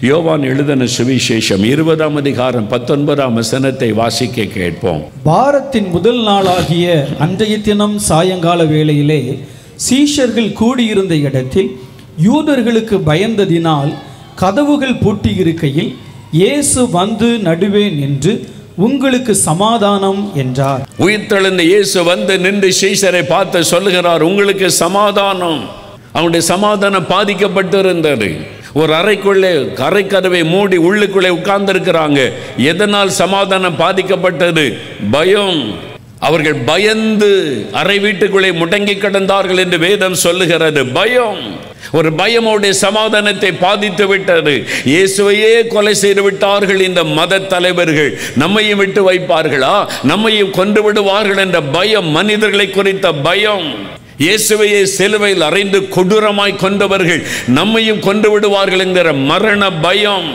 [0.00, 5.02] யோவான் எழுதின சுவிசேஷம் இருபதாம் அதிகாரம் பத்தொன்பதாம் வசனத்தை வாசிக்க கேட்போம்.
[5.22, 9.38] வாரத்தின் முதல் நாளாகிய அன்றைய தினம் சாயங்கால வேளையிலே
[9.90, 11.76] சீஷர்கள் கூடியிருந்த இடத்தில்
[12.18, 13.92] யூதர்களுக்கு பயந்ததினால்
[14.34, 15.92] கதவுகள் பூட்டியிருக்கையில்
[16.30, 20.82] இயேசு வந்து நடுவே நின்று உங்களுக்கு சமாதானம் என்றார்.
[20.98, 25.60] உயிர்த்தெழுந்த இயேசு வந்து நின்று சீசரை பார்த்து சொல்லுகிறார் உங்களுக்கு சமாதானம்.
[26.12, 28.36] அவனுடைய சமாதானம் பாதிக்கப்பட்டிருந்தது.
[28.74, 29.52] ஒரு அறைக்குள்ளே
[29.88, 32.32] அறைக்கதவை மூடி உள்ளுக்குள்ளே உட்கார்ந்திருக்கிறாங்க.
[32.56, 34.72] எதனால் சமாதானம் பாதிக்கப்பட்டது?
[35.10, 35.91] பயம்.
[36.26, 37.30] அவர்கள் பயந்து
[37.80, 40.80] அறை வீட்டுக்குள்ளே முடங்கி கிடந்தார்கள் என்று வேதம் சொல்லுகிறது.
[40.98, 41.40] பயம்.
[41.98, 44.54] ஒரு பயமோடைய சமாதானத்தை பாதித்து விட்டது.
[44.92, 48.12] இயேசுவையே கொலை செய்து விட்டார்கள் இந்த மத தலைவர்கள்.
[48.42, 49.74] நம்மையும் விட்டு வைப்பார்களா?
[50.02, 53.66] நம்மையும் கொண்டு விடுவார்கள் என்ற பயம் மனிதர்களை குறித்த பயம்.
[54.24, 57.22] இயேசுவையே சிலுவையில் அறைந்து கொடூரமாய் கொண்டவர்கள்
[57.58, 60.28] நம்மையும் கொண்டு விடுவார்கள் என்கிற மரண பயம்.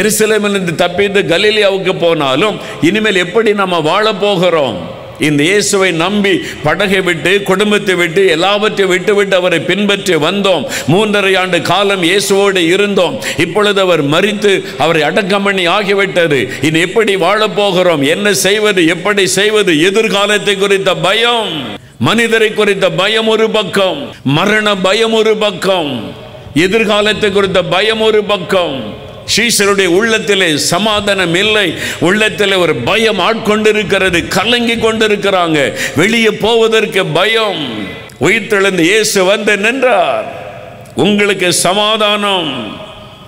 [0.00, 2.56] எருசலேமிலிருந்து தப்பித்து கலீலியாவுக்கு போனாலும்
[2.88, 4.78] இனிமேல் எப்படி நம்ம வாழ போகிறோம்?
[5.18, 10.66] இந்த இயேசுவை நம்பி படகை விட்டு குடும்பத்தை விட்டு எல்லாவற்றையும் விட்டு விட்டு அவரை பின்பற்றி வந்தோம்.
[10.92, 13.22] மூன்றரை ஆண்டு காலம் இயேசுவோடு இருந்தோம்.
[13.36, 16.48] இப்பொழுது அவர் மறித்து அவரை அடக்கம் பண்ணி ஆகிவிட்டது.
[16.62, 18.86] இனி எப்படி வாழப்போகிறோம் என்ன செய்வது?
[18.86, 19.80] எப்படி செய்வது?
[19.80, 21.76] எதிர்காலத்தை குறித்த பயம்.
[21.98, 24.12] மனிதரை குறித்த பயம் ஒரு பக்கம்.
[24.24, 26.14] மரண பயம் ஒரு பக்கம்.
[26.54, 29.06] எதிர்காலத்தை குறித்த பயம் ஒரு பக்கம்.
[29.36, 31.74] ஸ்ரீசருடைய உள்ளத்திலே சமாதானம் இல்லை.
[32.00, 35.76] உள்ளத்திலே ஒரு பயம் ஆட்கொண்டிருக்கிறது கலங்கி கொண்டிருக்கிறாங்க.
[35.96, 37.86] வெளியே போவதற்கு பயம்.
[38.20, 40.46] உயிர்த்தெழுந்த இயேசு வந்து நின்றார்.
[40.94, 42.76] உங்களுக்கு சமாதானம்.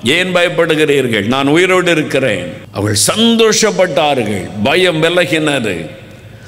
[0.04, 1.26] ஏன் பயப்படுகிறீர்கள்?
[1.26, 2.52] நான் உயிரோடு இருக்கிறேன்.
[2.72, 4.50] அவள் சந்தோஷப்பட்டார்கள்.
[4.64, 5.90] பயம் விலகினது.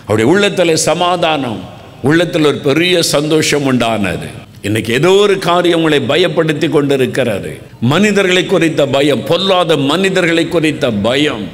[0.07, 1.68] அவருடைய உள்ளத்தில் சமாதானம்.
[2.03, 4.28] உள்ளத்தில் ஒரு பெரிய சந்தோஷம் உண்டானது.
[4.62, 11.48] இன்னைக்கு ஏதோ ஒரு காரியம் உங்களை பயப்படுத்தி கொண்டிருக்கிறாரு மனிதர்களை குறித்த பயம் பொல்லாத மனிதர்களை குறித்த பயம்.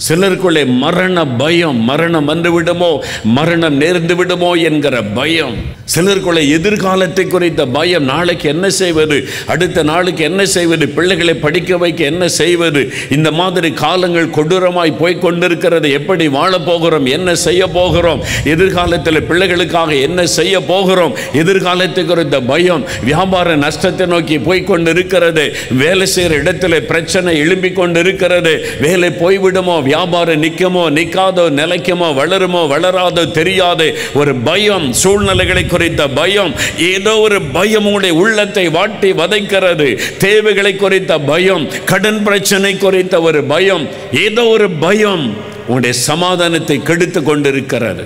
[0.00, 2.90] சிலருக்குள்ளே மரண பயம் மரணம் வந்து விடுமோ
[3.30, 5.54] மரணம் நேர்ந்து விடுமோ என்கிற பயம்.
[5.86, 9.16] சிலருக்குள்ளே எதிர்காலத்தை குறித்த பயம் நாளைக்கு என்ன செய்வது
[9.46, 15.90] அடுத்த நாளுக்கு என்ன செய்வது பிள்ளைகளை படிக்க வைக்க என்ன செய்வது இந்த மாதிரி காலங்கள் கொடூரமாய் போய் கொண்டிருக்கிறது
[15.90, 24.06] எப்படி வாழப்போகிறோம் என்ன செய்ய போகிறோம் எதிர்காலத்தில் பிள்ளைகளுக்காக என்ன செய்ய போகிறோம் எதிர்காலத்தை குறித்த பயம் வியாபார நஷ்டத்தை
[24.06, 25.46] நோக்கி போய் கொண்டிருக்கிறது
[25.78, 33.86] வேலை செய்கிற இடத்துல பிரச்சனை எழும்பிக் கொண்டிருக்கிறது வேலை போய்விடுமோ வியாபாரம் நிற்குமோ நிற்காதோ நிலைக்குமோ வளருமோ வளராதோ தெரியாது
[34.20, 36.52] ஒரு பயம் சூழ்நிலைகளை குறித்த பயம்
[36.92, 39.88] ஏதோ ஒரு பயம் உங்களுடைய உள்ளத்தை வாட்டி வதைக்கிறது.
[40.24, 43.84] தேவைகளை குறித்த பயம் கடன் பிரச்சனை குறித்த ஒரு பயம்
[44.24, 45.24] ஏதோ ஒரு பயம்
[45.60, 48.04] உங்களுடைய சமாதானத்தை கெடுத்து கொண்டிருக்கிறது.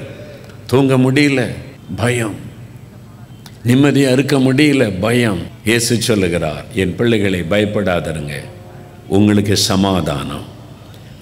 [0.71, 1.41] தூங்க முடியல
[2.03, 2.37] பயம்.
[3.69, 5.41] நிம்மதியாக இருக்க முடியல பயம்.
[5.69, 8.37] இயேசு சொல்லுகிறார் என் பிள்ளைகளை பயப்படாதருங்க
[9.17, 10.47] உங்களுக்கு சமாதானம்.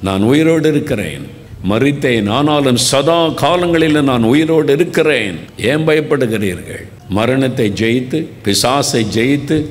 [0.03, 1.27] நான் உயிரோடு இருக்கிறேன்.
[1.69, 2.31] மறித்தேன்.
[2.31, 5.39] ஆனாலும் சதா காலங்களில் நான் உயிரோடு இருக்கிறேன்.
[5.59, 6.85] ஏன் பயப்படுகிறீர்கள்?
[7.09, 9.65] மரணத்தை ஜெயித்து பிசாசை ஜெயித்து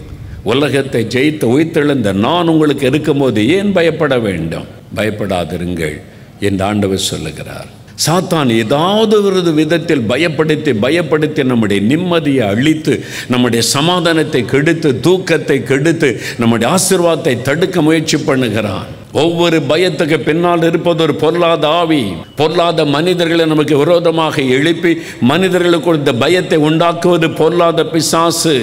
[0.43, 4.65] உலகத்தை ஜெயித்து உயிர்த்தெழுந்த நான் உங்களுக்கு இருக்கும்போது ஏன் பயப்பட வேண்டும்?
[4.95, 6.01] பயப்படாதிருங்கள்
[6.39, 7.76] என்று ஆண்டவர் சொல்லுகிறார்.
[8.05, 12.93] சாத்தான் ஏதாவது ஒரு விதத்தில் பயப்படுத்தி பயப்படுத்தி நம்முடைய நிம்மதியை அழித்து
[13.27, 18.87] நம்முடைய சமாதானத்தை கெடுத்து தூக்கத்தை கெடுத்து நம்முடைய ஆசிர்வாதத்தை தடுக்க முயற்சி பண்ணுகிறான்.
[19.11, 22.03] ஒவ்வொரு பயத்துக்கு பின்னால் இருப்பது ஒரு பொருளாத ஆவி.
[22.35, 24.91] பொருளாத மனிதர்களை நமக்கு விரோதமாக எழுப்பி
[25.31, 28.57] மனிதர்களுக்கு இந்த பயத்தை உண்டாக்குவது பொருளாத பிசாசு.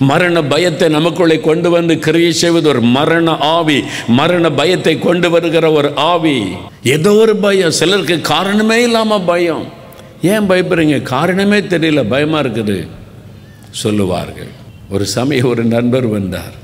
[0.00, 3.84] மரண பயத்தை நமக்குள்ளே கொண்டு வந்து கிரியை செய்வது ஒரு மரண ஆவி.
[4.08, 6.42] மரண பயத்தை கொண்டு வருகிற ஒரு ஆவி.
[6.82, 7.70] ஏதோ ஒரு பயம்.
[7.70, 9.64] சிலருக்கு காரணமே இல்லாமல் பயம்.
[10.22, 11.02] ஏன் பயப்படுறீங்க?
[11.02, 12.08] காரணமே தெரியல.
[12.08, 12.88] பயமாக இருக்குது.
[13.70, 14.48] சொல்லுவார்கள்.
[14.90, 16.54] ஒரு சமயம் ஒரு நண்பர் வந்தார்.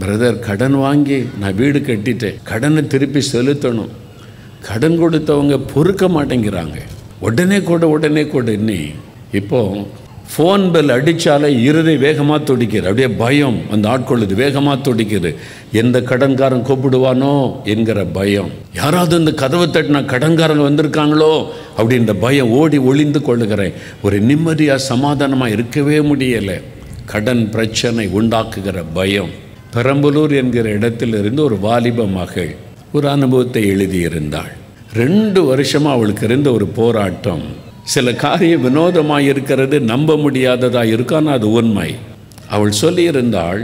[0.00, 2.36] பிரதர் கடன் வாங்கி நான் வீடு கட்டிட்டேன்.
[2.42, 3.88] கடனை திருப்பி செலுத்தணும்.
[4.62, 6.80] கடன் கொடுத்தவங்க பொறுக்க மாட்டேங்கிறாங்க.
[7.20, 8.50] உடனே கூட உடனே கூட.
[8.50, 8.94] இன்னி
[9.32, 10.00] இப்போது
[10.32, 15.30] ஃபோன் பெல் அடித்தாலே இருதை வேகமாக துடிக்கிறது அப்படியே பயம் அந்த ஆட்கொள்ளுது வேகமாக துடிக்கிறது
[15.80, 17.32] எந்த கடன்காரன் கூப்பிடுவானோ
[17.72, 18.50] என்கிற பயம்.
[18.80, 21.32] யாராவது இந்த கதவை தட்டினா கடன்காரங்க வந்திருக்காங்களோ
[21.78, 23.74] அப்படின்ற பயம் ஓடி ஒளிந்து கொள்ளுகிறேன்.
[24.02, 26.58] ஒரு நிம்மதியாக சமாதானமாக இருக்கவே முடியலை.
[27.12, 29.32] கடன் பிரச்சனை உண்டாக்குகிற பயம்.
[29.74, 32.54] பெரம்பலூர் என்கிற இடத்திலிருந்து ஒரு வாலிப மகள்
[32.92, 34.52] ஒரு அனுபவத்தை எழுதியிருந்தாள்.
[35.02, 37.44] ரெண்டு வருஷமாக அவளுக்கு இருந்த ஒரு போராட்டம்.
[37.90, 41.90] சில காரியம் வினோதமாக இருக்கிறது நம்ப முடியாததாக இருக்கான்னு அது உண்மை.
[42.54, 43.60] அவள் சொல்லியிருந்தாள்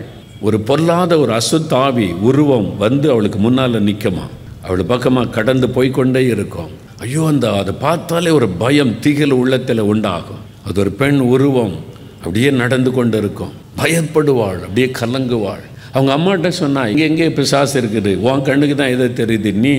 [0.46, 4.26] ஒரு பொல்லாத ஒரு அசுத்தாவி உருவம் வந்து அவளுக்கு முன்னால் நிற்குமா
[4.66, 6.70] அவள் பக்கமாக கடந்து போய்க்கொண்டே இருக்கும்.
[7.04, 10.42] ஐயோ அந்த அதை பார்த்தாலே ஒரு பயம் திகில் உள்ளத்தில் உண்டாகும்.
[10.66, 11.76] அது ஒரு பெண் உருவம்
[12.22, 15.64] அப்படியே நடந்து கொண்டு இருக்கும் பயப்படுவாள் அப்படியே கலங்குவாள்.
[15.92, 18.12] அவங்க அம்மாட்ட சொன்னா இங்கே எங்கே பிசாசு இருக்குது?
[18.26, 19.50] உன் கண்ணுக்கு தான் எதோ தெரியுது?
[19.64, 19.72] நீ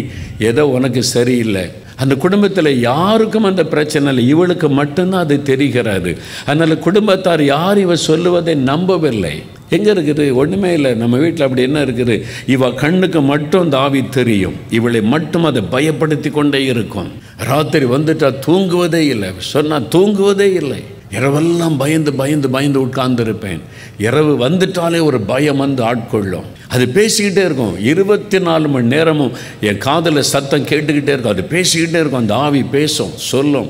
[0.49, 1.65] ஏதோ உனக்கு சரியில்லை.
[2.01, 4.27] அந்த குடும்பத்தில் யாருக்கும் அந்த பிரச்சனை இல்லை.
[4.27, 6.11] இவளுக்கு மட்டும்தான் அது தெரிகிறது.
[6.45, 9.43] அதனால் குடும்பத்தார் யார் இவ சொல்லுவதை நம்பவில்லை.
[9.69, 10.33] எங்கே இருக்குது?
[10.33, 10.93] ஒன்றுமே இல்லை.
[10.93, 12.15] நம்ம வீட்டில் அப்படி என்ன இருக்குது?
[12.45, 14.55] இவ கண்ணுக்கு மட்டும் தாவி தெரியும்.
[14.69, 17.11] இவளை மட்டும் அதை பயப்படுத்தி கொண்டே இருக்கும்.
[17.37, 19.29] ராத்திரி வந்துட்டா தூங்குவதே இல்லை.
[19.37, 20.81] சொன்னால் தூங்குவதே இல்லை.
[21.11, 23.59] இரவெல்லாம் பயந்து பயந்து பயந்து உட்கார்ந்துருப்பேன்.
[23.97, 26.43] இரவு வந்துட்டாலே ஒரு பயம் வந்து ஆட்கொள்ளும்.
[26.67, 27.83] அது பேசிக்கிட்டே இருக்கும்.
[27.83, 29.31] இருபத்தி நாலு மணி நேரமும்
[29.61, 31.31] என் காதில் சத்தம் கேட்டுக்கிட்டே இருக்கும்.
[31.31, 32.19] அது பேசிக்கிட்டே இருக்கும்.
[32.19, 33.69] அந்த ஆவி பேசும் சொல்லும்.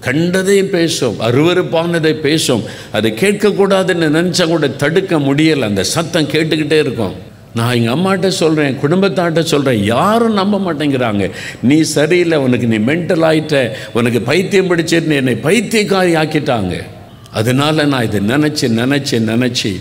[0.00, 1.20] கண்டதையும் பேசும்.
[1.20, 2.62] அருவருப்பானதை பேசும்.
[2.92, 5.60] அது கேட்கக்கூடாதுன்னு நினச்சா கூட தடுக்க முடியலை.
[5.60, 7.28] அந்த சத்தம் கேட்டுக்கிட்டே இருக்கும்.
[7.54, 11.30] நான் எங்கள் அம்மாட்ட சொல்கிறேன் குடும்பத்தாட்ட சொல்கிறேன் யாரும் நம்ப மாட்டேங்கிறாங்க.
[11.62, 16.82] நீ சரியில்லை உனக்கு நீ மென்டல் ஆகிட்ட உனக்கு பைத்தியம் பிடிச்சிருன்னு என்னை பைத்தியக்காரி ஆக்கிட்டாங்க.
[17.30, 19.72] அதனால் நான் இதை நினச்சி நினச்சி நினச்சி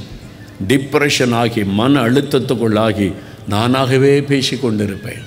[0.68, 3.14] டிப்ரெஷன் ஆகி மன அழுத்தத்துக்குள்ளாகி
[3.50, 5.22] நானாகவே பேசி கொண்டிருப்பேன்.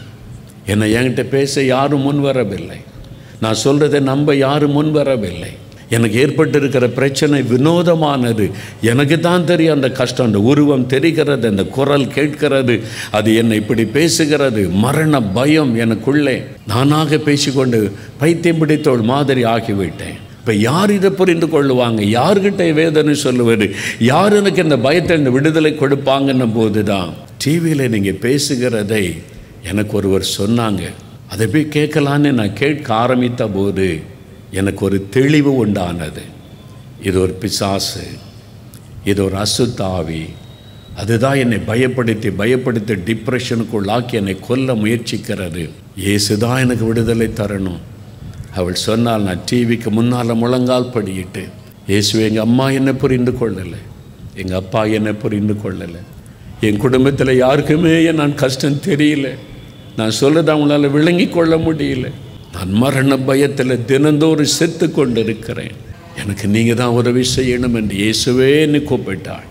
[0.66, 2.76] என்னை என்கிட்ட பேச யாரும் முன் வரவில்லை.
[3.40, 5.52] நான் சொல்கிறத நம்ப யாரும் முன் வரவில்லை.
[5.96, 8.46] எனக்கு ஏற்பட்டிருக்கிற பிரச்சனை வினோதமானது.
[8.90, 12.76] எனக்கு தான் தெரியும் அந்த கஷ்டம் அந்த உருவம் தெரிகிறது அந்த குரல் கேட்கிறது
[13.18, 14.64] அது என்னை இப்படி பேசுகிறது.
[14.84, 16.36] மரண பயம் எனக்குள்ளே
[16.72, 17.80] நானாக பேசிக்கொண்டு
[18.20, 20.18] பைத்தியம் பிடித்தோள் மாதிரி ஆகிவிட்டேன்.
[20.40, 22.00] இப்போ யார் இதை புரிந்து கொள்ளுவாங்க?
[22.18, 23.66] யார்கிட்ட வேதனை சொல்லுவது?
[24.12, 27.10] யார் எனக்கு இந்த பயத்தை இந்த விடுதலை கொடுப்பாங்கன்ன போது தான்
[27.44, 29.04] டிவியில் நீங்கள் பேசுகிறதை
[29.70, 30.82] எனக்கு ஒருவர் சொன்னாங்க.
[31.32, 33.86] அதை போய் கேட்கலான்னு நான் கேட்க ஆரம்பித்த போது
[34.60, 36.24] எனக்கு ஒரு தெளிவு உண்டானது.
[37.02, 38.06] இது ஒரு பிசாசு
[39.10, 40.22] இது ஒரு அசுத்தாவி.
[40.96, 45.62] அதுதான் என்னை பயப்படுத்தி பயப்படுத்தி டிப்ரெஷனுக்குள்ளாக்கி என்னை கொல்ல முயற்சிக்கிறது.
[46.04, 47.80] இயேசுதான் எனக்கு விடுதலை தரணும்.
[48.54, 51.44] அவள் சொன்னால் நான் டிவிக்கு முன்னால் முழங்கால் படியிட்டு
[51.86, 53.80] இயேசு எங்கள் அம்மா என்னை புரிந்து கொள்ளலை.
[54.34, 56.02] எங்கள் அப்பா என்னை புரிந்து கொள்ளலை.
[56.60, 59.28] என் குடும்பத்தில் யாருக்குமே நான் கஷ்டம் தெரியல.
[59.96, 62.06] நான் சொல்றது அவங்களால விளங்கி கொள்ள முடியல.
[62.54, 65.76] நான் மரண பயத்தில் தினந்தோறும் செத்து கொண்டிருக்கிறேன்.
[66.22, 69.46] எனக்கு நீங்கள் தான் உதவி செய்யணும் என்று இயேசுவேன்னு கூப்பிட்டாள்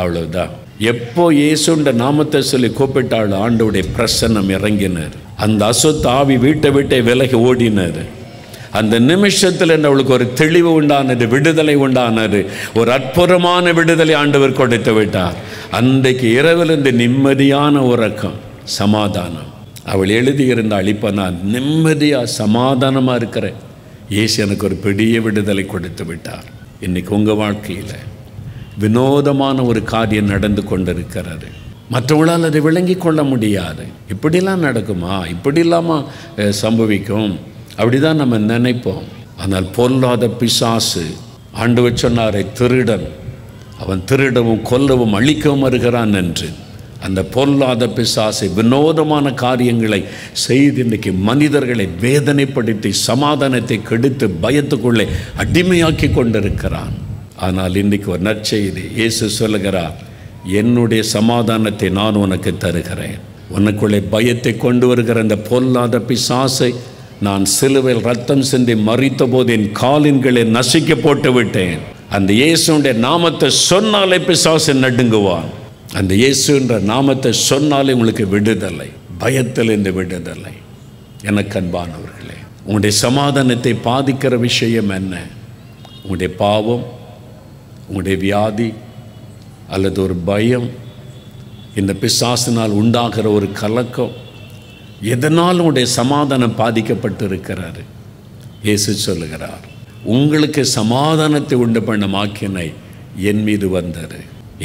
[0.00, 0.52] அவ்வளவுதான்.
[0.92, 5.14] எப்போ இயேசுண்ட நாமத்தை சொல்லி கூப்பிட்டாள் ஆண்டோடைய பிரசன்னம் இறங்கினார்.
[5.44, 8.02] அந்த அசுத்த ஆவி வீட்டை விட்டே விலகி ஓடினார்.
[8.78, 12.40] அந்த நிமிஷத்தில் அவளுக்கு ஒரு தெளிவு உண்டானது விடுதலை உண்டானது
[12.80, 15.36] ஒரு அற்புதமான விடுதலை ஆண்டவர் கொடுத்து விட்டார்.
[15.78, 18.38] அன்றைக்கு இரவிலிருந்து நிம்மதியான உறக்கம்
[18.80, 19.50] சமாதானம்.
[19.84, 23.54] அவள் எழுதியிருந்த அழிப்பை நான் நிம்மதியாக சமாதானமாக இருக்கிறேன்.
[24.08, 26.46] இயேசு எனக்கு ஒரு பெரிய விடுதலை கொடுத்து விட்டார்.
[26.80, 27.96] இன்னைக்கு உங்கள் வாழ்க்கையில்
[28.78, 31.48] வினோதமான ஒரு காரியம் நடந்து கொண்டிருக்கிறது.
[31.90, 33.84] மற்றவங்களால் அதை விளங்கி கொள்ள முடியாது.
[34.12, 35.26] இப்படிலாம் நடக்குமா?
[35.26, 36.06] இப்படி இல்லாமல்
[36.62, 37.32] சம்பவிக்கும்?
[37.78, 39.06] அப்படிதான் நம்ம நினைப்போம்.
[39.36, 41.04] ஆனால் பொல்லாத பிசாசு
[41.52, 43.06] ஆண்டு சொன்னாரை திருடன்.
[43.78, 46.48] அவன் திருடவும் கொல்லவும் அழிக்கவும் வருகிறான் என்று.
[47.06, 50.00] அந்த பொல்லாத பிசாசை வினோதமான காரியங்களை
[50.44, 55.06] செய்து இன்றைக்கு மனிதர்களை வேதனைப்படுத்தி சமாதானத்தை கெடுத்து பயத்துக்குள்ளே
[55.44, 56.94] அடிமையாக்கி கொண்டிருக்கிறான்.
[57.46, 58.84] ஆனால் இன்றைக்கு ஒரு நற்செய்தி.
[58.98, 59.98] இயேசு சொல்லுகிறார்
[60.60, 63.18] என்னுடைய சமாதானத்தை நான் உனக்கு தருகிறேன்.
[63.58, 66.70] உனக்குள்ளே பயத்தை கொண்டு வருகிற அந்த பொல்லாத பிசாசை
[67.26, 71.82] நான் சிலுவையில் ரத்தம் சிந்தி மறித்த போது என் காலின்களை நசுக்க போட்டு விட்டேன்
[72.16, 75.50] அந்த இயேசுடைய நாமத்தை சொன்னாலே பிசாசு நடுங்குவான்.
[75.98, 78.88] அந்த இயேசுன்ற நாமத்தை சொன்னாலே உங்களுக்கு விடுதலை
[79.18, 80.52] பயத்தில் இந்த விடுதலை.
[81.22, 85.14] எனக்கு அன்பானவர்களே உங்களுடைய சமாதானத்தை பாதிக்கிற விஷயம் என்ன?
[86.02, 86.84] உங்களுடைய பாவம்
[87.88, 88.70] உங்களுடைய வியாதி
[89.68, 90.68] அல்லது ஒரு பயம்
[91.74, 94.14] இந்த பிசாசினால் உண்டாகிற ஒரு கலக்கம்
[95.00, 97.82] எதனால் உங்களுடைய சமாதானம் பாதிக்கப்பட்டு இருக்கிறாரு
[98.62, 99.64] இயேசு சொல்லுகிறார்
[100.04, 102.68] உங்களுக்கு சமாதானத்தை உண்டு பண்ண மாக்கினை
[103.22, 104.20] என் மீது வந்தது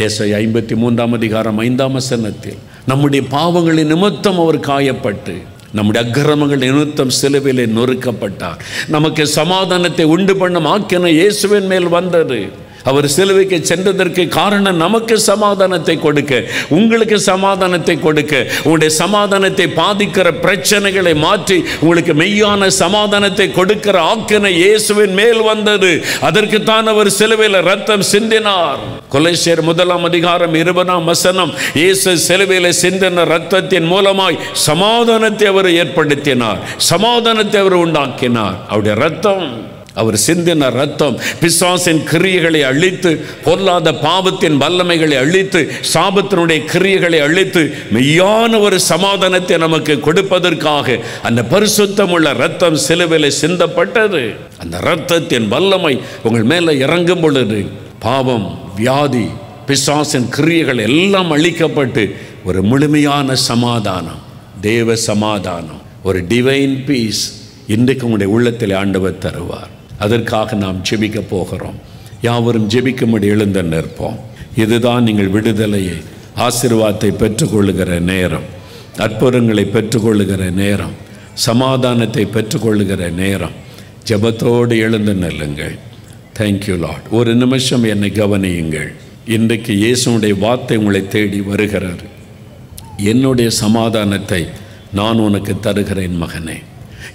[0.06, 5.36] ஏசை ஐம்பத்தி மூன்றாம் அதிகாரம் ஐந்தாம் வசனத்தில் நம்முடைய பாவங்களின் நிமித்தம் அவர் காயப்பட்டு
[5.74, 8.60] நம்முடைய அக்கிரமங்கள் நிமித்தம் சிலுவிலே நொறுக்கப்பட்டார்.
[8.88, 12.40] நமக்கு சமாதானத்தை உண்டு பண்ணும் ஆக்கின இயேசுவின் மேல் வந்தது.
[12.90, 16.42] அவர் சிலுவைக்கு சென்றதற்கு காரணம் நமக்கு சமாதானத்தை கொடுக்க.
[16.78, 18.34] உங்களுக்கு சமாதானத்தை கொடுக்க.
[18.64, 25.92] உங்களுடைய சமாதானத்தை பாதிக்கிற பிரச்சனைகளை மாற்றி உங்களுக்கு மெய்யான சமாதானத்தை கொடுக்கிற ஆக்கின இயேசுவின் மேல் வந்தது.
[26.30, 28.82] அதற்கு தான் அவர் சிலுவையில் ரத்தம் சிந்தினார்.
[29.14, 36.62] கொலைசேர் முதலாம் அதிகாரம் இருபதாம் வசனம் இயேசு சிலுவையில் சிந்தின ரத்தத்தின் மூலமாய் சமாதானத்தை அவர் ஏற்படுத்தினார்.
[36.92, 38.58] சமாதானத்தை அவர் உண்டாக்கினார்.
[38.72, 39.48] அவருடைய ரத்தம்
[40.02, 43.12] அவர் சிந்தின ரத்தம் பிசாசின் கிரியைகளை அழித்து
[43.46, 45.62] பொல்லாத பாவத்தின் வல்லமைகளை அழித்து
[45.94, 50.98] சாபத்தினுடைய கிரியைகளை அழித்து மெய்யான ஒரு சமாதானத்தை நமக்கு கொடுப்பதற்காக
[51.30, 54.24] அந்த பரிசுத்தமுள்ள ரத்தம் சிலுவையில் சிந்தப்பட்டது.
[54.58, 55.94] அந்த ரத்தத்தின் வல்லமை
[56.24, 57.60] உங்கள் மேலே இறங்கும் பொழுது
[58.00, 59.28] பாவம் வியாதி
[59.68, 62.04] பிசாசின் கிரியைகள் எல்லாம் அழிக்கப்பட்டு
[62.44, 64.22] ஒரு முழுமையான சமாதானம்
[64.62, 67.24] தேவ சமாதானம் ஒரு டிவைன் பீஸ்
[67.76, 69.72] இன்றைக்கு உங்களுடைய உள்ளத்தில் ஆண்டவர் தருவார்.
[70.00, 71.78] அதற்காக நாம் ஜெபிக்க போகிறோம்.
[72.22, 74.18] யாவரும் ஜெபிக்கும்படி எழுந்த நிற்போம்.
[74.56, 75.98] இதுதான் நீங்கள் விடுதலையை
[76.46, 78.48] ஆசிர்வாதத்தை பெற்றுக்கொள்ளுகிற நேரம்.
[79.06, 80.96] அற்புதங்களை பெற்றுக்கொள்ளுகிற நேரம்.
[81.34, 83.56] சமாதானத்தை பெற்றுக்கொள்ளுகிற நேரம்.
[84.10, 85.76] ஜெபத்தோடு எழுந்து நெல்லுங்கள்.
[86.40, 88.90] தேங்க்யூ லாட் ஒரு நிமிஷம் என்னை கவனியுங்கள்.
[89.36, 92.04] இன்றைக்கு இயேசுனுடைய வார்த்தை உங்களை தேடி வருகிறார்
[93.12, 94.42] என்னுடைய சமாதானத்தை
[95.00, 96.58] நான் உனக்கு தருகிறேன் மகனே.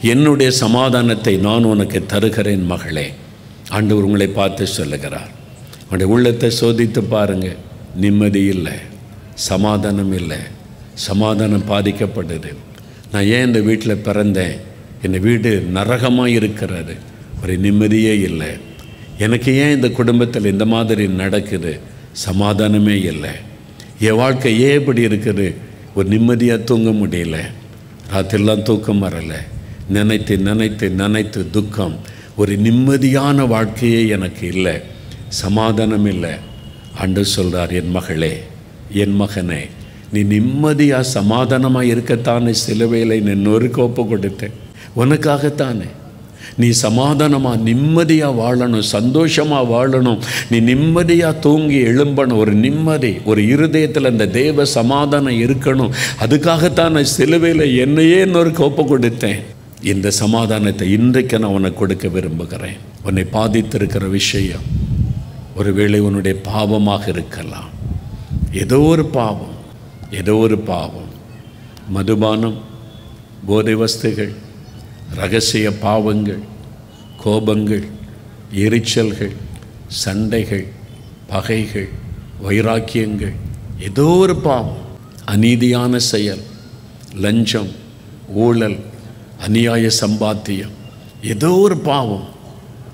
[0.02, 3.12] என்னுடைய சமாதானத்தை நான் உனக்கு தருகிறேன் மகளே.
[3.68, 5.30] ஆண்டவர் உங்களை பார்த்து சொல்லுகிறார்.
[5.82, 7.56] உங்களுடைய உள்ளத்தை சோதித்து பாருங்கள்
[7.96, 8.72] நிம்மதி இல்லை
[9.34, 10.36] சமாதானம் இல்லை
[10.94, 12.54] சமாதானம் பாதிக்கப்படுது
[13.12, 14.56] நான் ஏன் இந்த வீட்டில் பிறந்தேன்?
[15.02, 16.94] என் வீடு நரகமாக இருக்கிறது.
[17.42, 18.48] ஒரு நிம்மதியே இல்லை.
[19.18, 21.78] எனக்கு ஏன் இந்த குடும்பத்தில் இந்த மாதிரி நடக்குது?
[22.26, 23.30] சமாதானமே இல்லை.
[23.98, 25.54] என் வாழ்க்கை ஏன் இப்படி இருக்குது?
[25.94, 27.36] ஒரு நிம்மதியாக தூங்க முடியல.
[28.12, 29.51] ராத்திரிலாம் தூக்கம் வரலை.
[29.96, 31.96] நினைத்து நினைத்து நினைத்து துக்கம்.
[32.40, 34.76] ஒரு நிம்மதியான வாழ்க்கையே எனக்கு இல்லை.
[35.42, 36.34] சமாதானம் இல்லை.
[37.02, 38.34] அன்று சொல்கிறார் என் மகளே
[39.02, 39.62] என் மகனே
[40.14, 44.56] நீ நிம்மதியாக சமாதானமாக இருக்கத்தானே சிலுவையில் இன்னொரு கோப்பு கொடுத்தேன்
[45.02, 45.88] உனக்காகத்தானே.
[46.62, 50.18] நீ சமாதானமாக நிம்மதியாக வாழணும் சந்தோஷமாக வாழணும்.
[50.50, 52.40] நீ நிம்மதியாக தூங்கி எழும்பணும்.
[52.42, 55.94] ஒரு நிம்மதி ஒரு இருதயத்தில் அந்த தேவ சமாதானம் இருக்கணும்.
[56.24, 59.42] அதுக்காகத்தான் நான் சிலுவையில் என்னையே இன்னொரு கோப்பை கொடுத்தேன்.
[59.90, 62.76] இந்த சமாதானத்தை இன்றைக்கு நான் உனக்கு கொடுக்க விரும்புகிறேன்.
[63.06, 64.66] உன்னை பாதித்திருக்கிற விஷயம்
[65.56, 67.70] ஒருவேளை உன்னுடைய பாவமாக இருக்கலாம்.
[68.62, 69.56] ஏதோ ஒரு பாவம்
[70.10, 71.10] ஏதோ ஒரு பாவம்.
[71.96, 72.58] மதுபானம்
[73.48, 74.32] போதை வஸ்துகள்
[75.20, 76.42] ரகசிய பாவங்கள்
[77.24, 77.84] கோபங்கள்
[78.66, 79.34] எரிச்சல்கள்
[80.02, 80.66] சண்டைகள்
[81.32, 81.90] பகைகள்
[82.44, 83.36] வைராக்கியங்கள்
[83.88, 84.82] ஏதோ ஒரு பாவம்.
[85.34, 86.42] அநீதியான செயல்
[87.24, 87.70] லஞ்சம்
[88.46, 88.80] ஊழல்
[89.44, 90.74] அநியாய சம்பாத்தியம்.
[91.32, 92.26] ஏதோ ஒரு பாவம்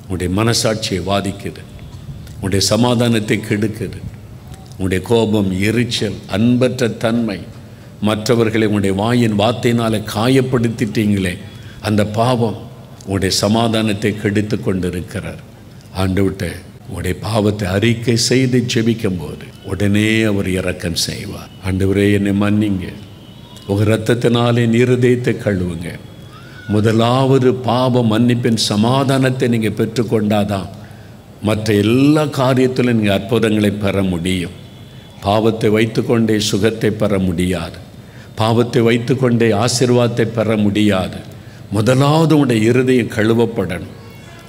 [0.05, 1.62] உன்னுடைய மனசாட்சியை வாதிக்குது.
[2.34, 3.99] உன்னுடைய சமாதானத்தை கெடுக்குது.
[4.76, 7.38] உன்னுடைய கோபம் எரிச்சல் அன்பற்ற தன்மை
[8.01, 11.34] மற்றவர்களை உன்னுடைய வாயின் வார்த்தையினால் காயப்படுத்திட்டீங்களே.
[11.80, 12.59] அந்த பாவம்
[13.05, 15.42] உன்னுடைய சமாதானத்தை கெடுத்து கொண்டிருக்கிறார்.
[15.94, 16.44] ஆண்டு விட்ட
[16.96, 21.51] உடைய பாவத்தை அறிக்கை செய்து ஜெபிக்கும் போது உடனே அவர் இரக்கம் செய்வார்.
[21.66, 22.86] ஆண்டவரே என்னை மன்னிங்க.
[23.66, 25.88] உங்கள் ரத்தத்தினாலே இருதயத்தை கழுவுங்க.
[26.74, 30.68] முதலாவது பாவ மன்னிப்பின் சமாதானத்தை நீங்கள் பெற்றுக்கொண்டாதான்
[31.48, 34.56] மற்ற எல்லா காரியத்திலும் நீங்கள் அற்புதங்களை பெற முடியும்.
[35.26, 37.78] பாவத்தை வைத்துக்கொண்டே சுகத்தை பெற முடியாது.
[38.40, 41.18] பாவத்தை வைத்துக்கொண்டே ஆசிர்வாதத்தை பெற முடியாது.
[41.76, 43.96] முதலாவது உடைய இருதயம் கழுவப்படணும்.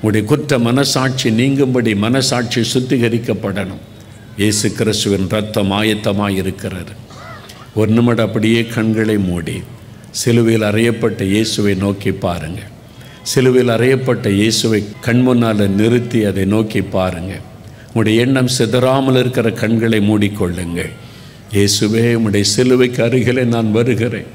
[0.07, 3.84] உடைய குற்ற மனசாட்சி நீங்கும்படி மனசாட்சி சுத்திகரிக்கப்படணும்.
[4.41, 6.93] இயேசு கிறிஸ்துவின் ரத்தம் ஆயத்தமாக இருக்கிறது
[7.80, 9.57] ஒரு நிமிடம் அப்படியே கண்களை மூடி.
[10.12, 12.62] சிலுவையில் அறையப்பட்ட இயேசுவை நோக்கி பாருங்க.
[13.24, 17.34] சிலுவையில் அறையப்பட்ட இயேசுவை கண்முன்னால் நிறுத்தி அதை நோக்கி பாருங்க.
[17.88, 20.91] உங்களுடைய எண்ணம் சிதறாமல் இருக்கிற கண்களை மூடிக்கொள்ளுங்கள்
[21.53, 24.30] இயேசுவே உம்முடைய சிலுவைக்கு அருகிலே நான் வருகிறேன்.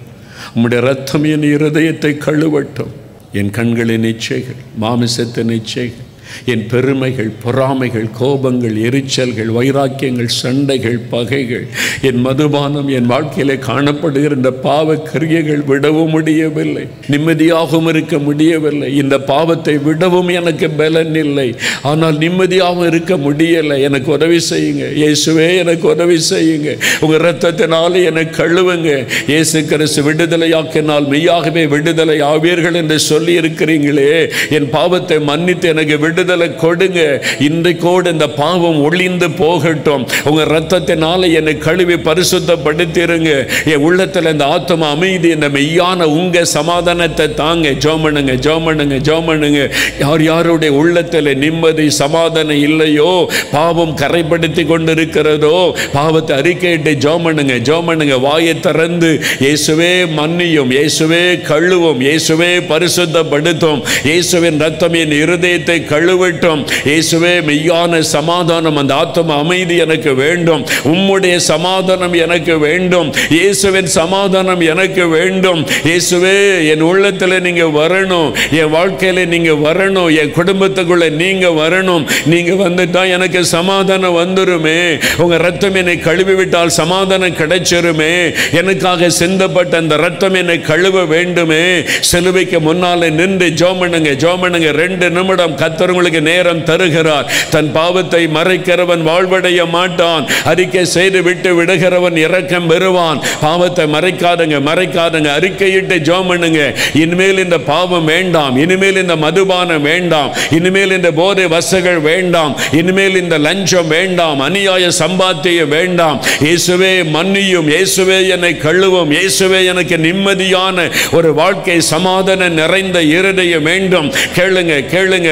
[0.54, 2.92] உம்முடைய ரத்தம் என் இருதயத்தை கழுவட்டும்.
[3.32, 6.10] என் கண்களின் இச்சைகள் மாமிசத்தின் இச்சைகள்
[6.52, 11.66] என் பெருமைகள் பொறாமைகள் கோபங்கள் எரிச்சல்கள் வைராக்கியங்கள் சண்டைகள் பகைகள்
[12.08, 16.84] என் மதுபானம் என் வாழ்க்கையிலே காணப்படுகிற இந்த பாவ கரியைகள் விடவும் முடியவில்லை.
[17.12, 18.88] நிம்மதியாகவும் இருக்க முடியவில்லை.
[19.02, 21.48] இந்த பாவத்தை விடவும் எனக்கு பலன் இல்லை.
[21.82, 23.78] ஆனால் நிம்மதியாகவும் இருக்க முடியலை.
[23.88, 24.84] எனக்கு உதவி செய்யுங்க.
[25.02, 26.70] இயேசுவே எனக்கு உதவி செய்யுங்க.
[27.00, 28.90] உங்கள் ரத்தத்தினால என்னை கழுவுங்க.
[29.32, 34.10] இயேசு கிறிஸ்து விடுதலையாக்கினால் மெய்யாகவே விடுதலை ஆவீர்கள் என்று சொல்லி இருக்கிறீங்களே
[34.56, 37.00] என் பாவத்தை மன்னித்து எனக்கு விடுதலை கொடுங்க.
[37.46, 40.02] இன்றைக்கோடு இந்த பாவம் ஒளிந்து போகட்டும்.
[40.28, 43.30] உங்க ரத்தத்தினால என்னை கழுவி பரிசுத்தப்படுத்திருங்க.
[43.72, 47.68] என் உள்ளத்தில் இந்த ஆத்ம அமைதி இந்த மெய்யான உங்க சமாதானத்தை தாங்க.
[47.84, 49.60] ஜோமனுங்க ஜோமனுங்க ஜோமனுங்க.
[50.02, 53.10] யார் யாருடைய உள்ளத்தில் நிம்மதி சமாதானம் இல்லையோ?
[53.54, 55.56] பாவம் கரைப்படுத்தி கொண்டிருக்கிறதோ?
[55.96, 59.10] பாவத்தை அறிக்கையிட்டு ஜோமனுங்க ஜோமனுங்க வாயை திறந்து
[59.44, 63.82] இயேசுவே மன்னியும் இயேசுவே கழுவும் இயேசுவே பரிசுத்தப்படுத்தும்.
[64.10, 70.62] இயேசுவின் ரத்தம் என் இருதயத்தை கழுவட்டும் இயேசுவே மெய்யான சமாதானம் அந்த ஆத்ம அமைதி எனக்கு வேண்டும்.
[70.92, 73.08] உம்முடைய சமாதானம் எனக்கு வேண்டும்.
[73.36, 75.60] இயேசுவின் சமாதானம் எனக்கு வேண்டும்.
[75.88, 76.34] இயேசுவே
[76.72, 78.28] என் உள்ளத்தில் நீங்க வரணும்.
[78.60, 80.10] என் வாழ்க்கையில நீங்க வரணும்.
[80.20, 82.04] என் குடும்பத்துக்குள்ள நீங்க வரணும்.
[82.32, 84.78] நீங்க வந்துட்டா எனக்கு சமாதானம் வந்துருமே.
[85.16, 88.12] உங்க ரத்தம் என்னை கழுவி விட்டால் சமாதானம் கிடைச்சிருமே.
[88.60, 91.64] எனக்காக சிந்தப்பட்ட அந்த ரத்தம் என்னை கழுவ வேண்டுமே.
[92.10, 97.26] சிலுவைக்கு முன்னாலே நின்று ஜோமனுங்க ஜோமனுங்க ரெண்டு நிமிடம் கத்தர் உங்களுக்கு நேரம் தருகிறார்.
[97.54, 100.24] தன் பாவத்தை மறைக்கிறவன் வாழ்வடைய மாட்டான்.
[100.52, 103.18] அறிக்கை செய்து விட்டு விடுகிறவன் இரக்கம் பெறுவான்.
[103.44, 105.28] பாவத்தை மறைக்காதுங்க மறைக்காதுங்க.
[105.38, 106.60] அறிக்கையிட்டு ஜோம் பண்ணுங்க.
[107.02, 108.54] இனிமேல் இந்த பாவம் வேண்டாம்.
[108.64, 110.30] இனிமேல் இந்த மதுபானம் வேண்டாம்.
[110.58, 112.54] இனிமேல் இந்த போதை வசகள் வேண்டாம்.
[112.80, 114.40] இனிமேல் இந்த லஞ்சம் வேண்டாம்.
[114.48, 116.18] அநியாய சம்பாத்தியம் வேண்டாம்.
[116.46, 117.68] இயேசுவே மன்னியும்.
[117.74, 119.12] இயேசுவே என்னை கழுவும்.
[119.18, 124.08] இயேசுவே எனக்கு நிம்மதியான ஒரு வாழ்க்கை சமாதான நிறைந்த இருதயம் வேண்டும்.
[124.38, 125.30] கேளுங்க கேளுங்க.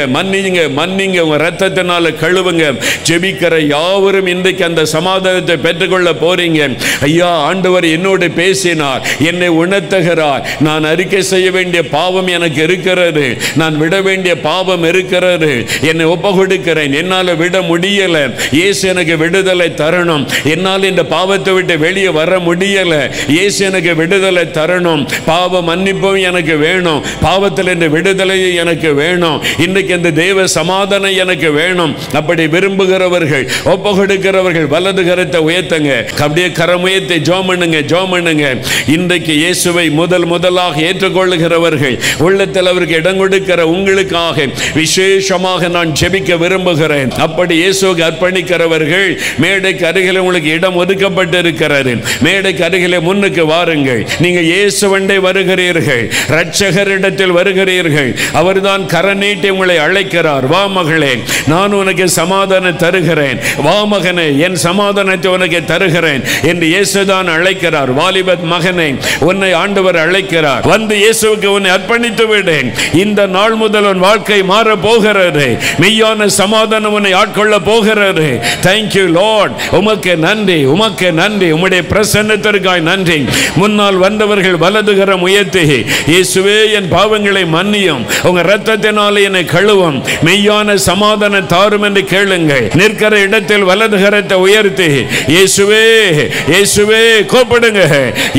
[0.53, 2.65] மன்னிங்க மன்னிங்க உங்க ரத்தத்தினால கழுவுங்க.
[3.09, 6.61] ஜெபிக்கிற யாவரும் இன்றைக்கு அந்த சமாதானத்தை பெற்றுக்கொள்ள போறீங்க.
[7.01, 10.43] ஐயா ஆண்டவர் என்னோடு பேசினார் என்னை உணர்த்துகிறார்.
[10.61, 13.27] நான் அறிக்கை செய்ய வேண்டிய பாவம் எனக்கு இருக்கிறது.
[13.61, 15.53] நான் விட வேண்டிய பாவம் இருக்கிறது.
[15.81, 18.17] என்னை ஒப்ப கொடுக்கிறேன் என்னால் விட முடியல.
[18.51, 20.27] இயேசு எனக்கு விடுதலை தரணும்.
[20.55, 22.95] என்னால் இந்த பாவத்தை விட்டு வெளியே வர முடியல.
[23.29, 25.05] இயேசு எனக்கு விடுதலை தரணும்.
[25.27, 27.03] பாவ மன்னிப்பும் எனக்கு வேணும்.
[27.23, 29.41] பாவத்தில் இந்த விடுதலை எனக்கு வேணும்.
[29.59, 31.93] இன்றைக்கு இந்த தேவ தேவ சமாதானம் எனக்கு வேணும்.
[32.19, 35.91] அப்படி விரும்புகிறவர்கள் ஒப்பு கொடுக்கிறவர்கள் வலது கரத்தை உயர்த்துங்க.
[36.25, 38.47] அப்படியே கரம் உயர்த்தி ஜோம் பண்ணுங்க ஜோம் பண்ணுங்க.
[38.95, 44.47] இன்றைக்கு இயேசுவை முதல் முதலாக ஏற்றுக்கொள்ளுகிறவர்கள் உள்ளத்தில் அவருக்கு இடம் கொடுக்கிற உங்களுக்காக
[44.81, 47.13] விசேஷமாக நான் ஜெபிக்க விரும்புகிறேன்.
[47.27, 49.09] அப்படி இயேசுவுக்கு அர்ப்பணிக்கிறவர்கள்
[49.45, 51.95] மேடைக்கு அருகில் உங்களுக்கு இடம் ஒதுக்கப்பட்டு இருக்கிறாரு
[52.27, 54.03] மேடைக்கு அருகிலே முன்னுக்கு வாருங்கள்.
[54.27, 56.05] நீங்கள் இயேசுவண்டை வருகிறீர்கள்.
[56.33, 58.13] இரட்சகரிடத்தில் வருகிறீர்கள்.
[58.43, 60.31] அவர்தான் கர நீட்டி உங்களை அழைக்கிறார்.
[60.41, 63.41] வா மகளே நான் உனக்கு சமாதானம் தருகிறேன்.
[63.57, 66.23] வா மகனே என் சமாதானத்தை உனக்கு தருகிறேன்.
[66.43, 67.95] என்று இயேசுதான் அழைக்கிறார்.
[67.95, 70.67] வாலிபத் மகனே உன்னை ஆண்டவர் அழைக்கிறார்.
[70.67, 72.73] வந்து இயேசுவுக்கு உன்னை அர்ப்பணித்து விடேன்.
[72.95, 75.59] இந்த நாள் முதல் உன் வாழ்க்கை மாற போகிறது.
[75.81, 78.41] மெய்யான சமாதானம் உன்னை ஆட்கொள்ள போகிறது.
[78.63, 81.53] தேங்க்யூ லார்ட் உமக்கு நன்றி உமக்கு நன்றி.
[81.53, 83.25] உம்முடைய பிரசன்னத்திற்காய் நன்றி.
[83.57, 88.05] முன்னால் வந்தவர்கள் வலதுகரம் உயர்த்தி இயேசுவே என் பாவங்களை மன்னியும்.
[88.23, 90.03] உங்க ரத்தத்தினாலே என்னை கழுவும்.
[90.27, 92.67] மெய்யான சமாதானம் தாரும் என்று கேளுங்கள்.
[92.81, 94.89] நிற்கிற இடத்தில் வலது கரத்தை உயர்த்தி
[95.35, 95.85] இயேசுவே
[96.53, 97.01] இயேசுவே
[97.33, 97.81] கூப்பிடுங்க.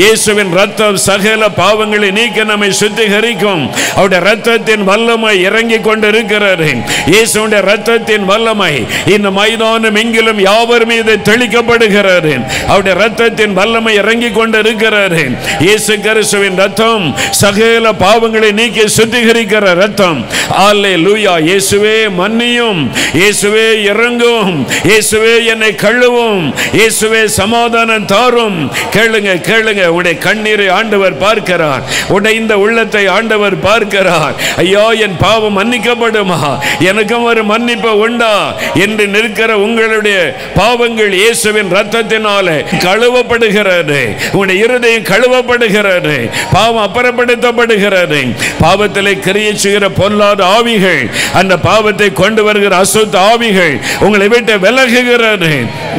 [0.02, 3.64] இயேசுவின் ரத்தம் சகல பாவங்களை நீக்க நம்மை சுத்திகரிக்கும்.
[3.98, 6.70] அவருடைய ரத்தத்தின் வல்லமை இறங்கி கொண்டிருக்கிறது.
[7.12, 8.74] இயேசுடைய ரத்தத்தின் வல்லமை
[9.16, 12.34] இந்த மைதானம் எங்கிலும் யாவர் மீது தெளிக்கப்படுகிறது.
[12.72, 15.24] அவருடைய ரத்தத்தின் வல்லமை இறங்கி கொண்டிருக்கிறது.
[15.66, 17.06] இயேசு கிறிஸ்துவின் ரத்தம்
[17.42, 20.20] சகல பாவங்களை நீக்கி சுத்திகரிக்கிற ரத்தம்
[20.66, 22.82] ஆலே லூயா இயேசு இயேசுவே மன்னியும்.
[23.14, 24.68] இயேசுவே இறங்கும்.
[24.84, 26.54] இயேசுவே என்னை கழுவும்.
[26.74, 28.72] இயேசுவே சமாதானம் தாரும்.
[28.94, 29.86] கேளுங்க கேளுங்க.
[29.88, 31.84] உடைய கண்ணீரை ஆண்டவர் பார்க்கிறார்.
[32.10, 34.36] உடைந்த உள்ளத்தை ஆண்டவர் பார்க்கிறார்.
[34.58, 36.60] ஐயா என் பாவம் மன்னிக்கப்படுமா?
[36.80, 38.56] எனக்கும் ஒரு மன்னிப்பு உண்டா?
[38.76, 44.02] என்று நிற்கிற உங்களுடைய பாவங்கள் இயேசுவின் ரத்தத்தினாலே கழுவப்படுகிறது.
[44.32, 46.30] உங்களுடைய இருதயம் கழுவப்படுகிறது.
[46.52, 48.22] பாவம் அப்புறப்படுத்தப்படுகிறது.
[48.62, 53.74] பாவத்திலே கிரியை செய்கிற பொல்லாத ஆவிகள் அந்த அந்த பாவத்தை கொண்டு வருகிற அசுத்த ஆவிகள்
[54.06, 55.52] உங்களை விட்டு விலகுகிறது.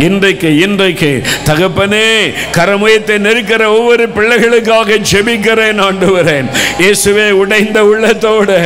[0.07, 1.11] இன்றைக்கு இன்றைக்கு
[1.48, 2.07] தகப்பனே
[2.57, 6.48] கரமுயத்தை நெருக்கிற ஒவ்வொரு பிள்ளைகளுக்காக செபிக்கிறேன் ஆண்டு வரேன்
[6.82, 8.57] இயேசுவே உடைந்த உள்ளத்தோடு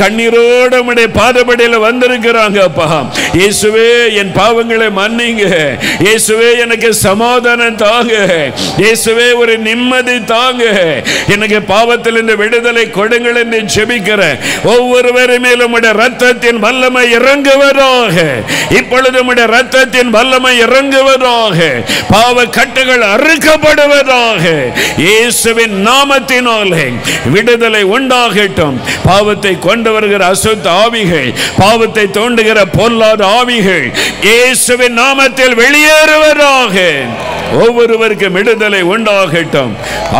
[0.00, 2.88] கண்ணீரோடு உடைய பாதபடியில் வந்திருக்கிறாங்க அப்பா.
[3.38, 3.90] இயேசுவே
[4.20, 5.44] என் பாவங்களை மன்னிங்க.
[6.06, 8.14] இயேசுவே எனக்கு சமாதானம் தாங்க.
[8.82, 10.64] இயேசுவே ஒரு நிம்மதி தாங்க.
[11.34, 14.40] எனக்கு பாவத்தில் இந்த விடுதலை கொடுங்கள் என்று செபிக்கிறேன்
[14.74, 15.94] ஒவ்வொருவரும் மேலும் உடைய
[16.38, 18.16] ரத்தத்தின் வல்லமை இறங்குவதாக.
[18.78, 21.58] இப்பொழுது உடைய ரத்தத்தின் வல்லமை இறங்குவதாக.
[22.10, 24.44] பாவ கட்டுகள் அறுக்கப்படுவதாக.
[25.06, 26.86] இயேசுவின் நாமத்தினாலே
[27.34, 28.76] விடுதலை உண்டாகட்டும்.
[29.08, 31.28] பாவத்தை கொண்டு வருகிற அசுத்த ஆவிகள்
[31.58, 33.86] பாவத்தை தோண்டுகிற பொல்லாத ஆவிகள்
[34.30, 36.76] இயேசுவின் நாமத்தில் வெளியேறுவதாக.
[37.66, 39.72] ஒவ்வொருவருக்கும் விடுதலை உண்டாகட்டும்.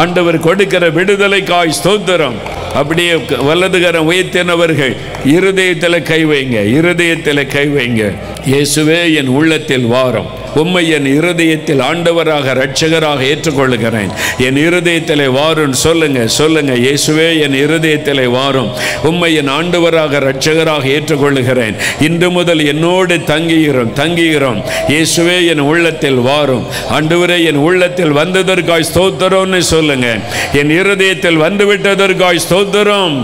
[0.03, 2.39] ஆண்டவர் கொடுக்கிற விடுதலைக்காய் ஸ்தோத்திரம்.
[2.75, 8.13] அப்படியே வலதுகரம் உயர்த்தினவர்கள் இருதயத்தில் கை வைங்க இருதயத்தில் கை வைங்க.
[8.47, 10.47] இயேசுவே என் உள்ளத்தில் வாரம்.
[10.63, 14.11] உம்மை என் இருதயத்தில் ஆண்டவராக ரட்சகராக ஏற்றுக்கொள்கிறேன்
[14.47, 18.71] என் இருதயத்தில் வாரும் சொல்லுங்க சொல்லுங்க இயேசுவே என் இருதயத்தில் வாரும்.
[19.11, 24.61] உம்மை என் ஆண்டவராக ரட்சகராக ஏற்றுக்கொள்கிறேன் இன்று முதல் என்னோடு தங்குகிறோம் தங்குகிறோம்
[24.95, 26.65] இயேசுவே என் உள்ளத்தில் வாரும்.
[26.97, 30.09] ஆண்டவரே என் உள்ளத்தில் வந்ததற்காய் ஸ்தோத்திரம்னு சொல்லுங்க.
[30.61, 33.17] என் இருதயத்தில் வந்துவிட்டதற்காய் ஸ்தோத்திரம்.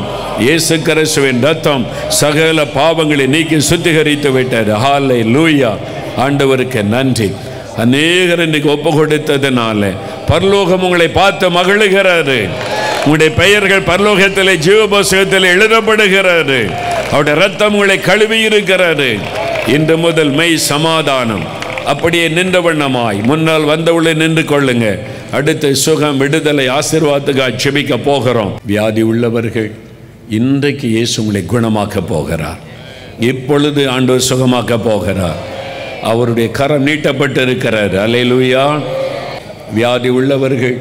[0.47, 1.85] இயேசு கிறிஸ்துவின் ரத்தம்
[2.21, 4.73] சகல பாவங்களை நீக்கி சுத்திகரித்து விட்டது.
[4.85, 5.73] ஹாலை லூயா
[6.17, 7.31] ஆண்டவருக்கு நன்றி.
[7.77, 9.93] அநேகர் இன்றைக்கு ஒப்பு கொடுத்ததுனால
[10.27, 12.49] பரலோகம் உங்களை பார்த்து மகிழுகிறாரு
[12.99, 16.71] உங்களுடைய பெயர்கள் பரலோகத்தில் ஜீவபோசகத்தில் எழுதப்படுகிறாரு
[17.11, 19.19] அவருடைய ரத்தம் உங்களை கழுவி இருக்கிறாரு
[19.67, 21.45] இன்று முதல் மெய் சமாதானம்.
[21.85, 23.23] அப்படியே நின்ற வண்ணமாய்.
[23.23, 24.99] முன்னால் வந்தவுள்ளே நின்று கொள்ளுங்க.
[25.33, 28.61] அடுத்து சுகம் விடுதலை ஆசீர்வாதத்துக்காக செபிக்க போகிறோம்.
[28.67, 29.71] வியாதி உள்ளவர்கள்
[30.29, 32.59] இன்றைக்கு இயேசு உங்களை குணமாக்க போகிறார்.
[33.21, 35.53] இப்பொழுது ஆண்டவர் சுகமாக்க போகிறார்.
[36.11, 38.65] அவருடைய கரம் நீட்டப்பட்டு இருக்கிறார் அலையிலுயா
[39.77, 40.77] வியாதி உள்ளவர்கள்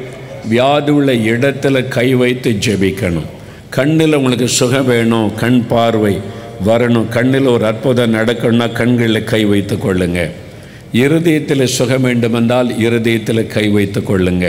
[0.52, 3.28] வியாதி உள்ள இடத்துல கை வைத்து ஜெபிக்கணும்.
[3.76, 6.14] கண்ணில் உங்களுக்கு சுகம் வேணும் கண் பார்வை
[6.68, 7.08] வரணும்.
[7.16, 10.20] கண்ணில் ஒரு அற்புதம் நடக்கணும்னா கண்களில் கை வைத்து கொள்ளுங்க.
[11.04, 14.46] இருதயத்தில் சுகம் வேண்டுமென்றால் இருதயத்தில் கை வைத்து கொள்ளுங்க.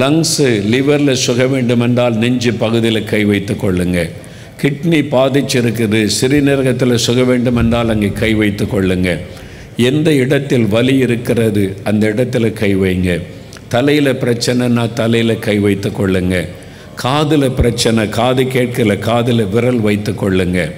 [0.00, 4.00] லங்ஸு லிவரில் சுகம் வேண்டுமென்றால் நெஞ்சு பகுதியில் கை வைத்து கொள்ளுங்க.
[4.62, 9.22] கிட்னி பாதிச்சிருக்குது சிறுநீரகத்தில் சுக வேண்டுமென்றால் அங்கே கை வைத்து கொள்ளுங்கள்
[9.76, 13.20] எந்த இடத்தில் வலி இருக்கிறது அந்த இடத்துல கை வைங்க.
[13.68, 16.48] தலையில் பிரச்சனைனா தலையில் கை வைத்து கொள்ளுங்க.
[16.94, 20.70] காதில் பிரச்சனை காது கேட்கல காதில் விரல் வைத்து கொள்ளுங்க.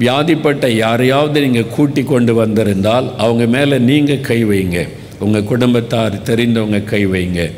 [0.00, 4.88] வியாதிப்பட்ட யாரையாவது நீங்கள் கூட்டி கொண்டு வந்திருந்தால் அவங்க மேலே நீங்கள் கை வைங்க.
[5.18, 7.50] உங்கள் குடும்பத்தார் தெரிந்தவங்க கை வைங்க.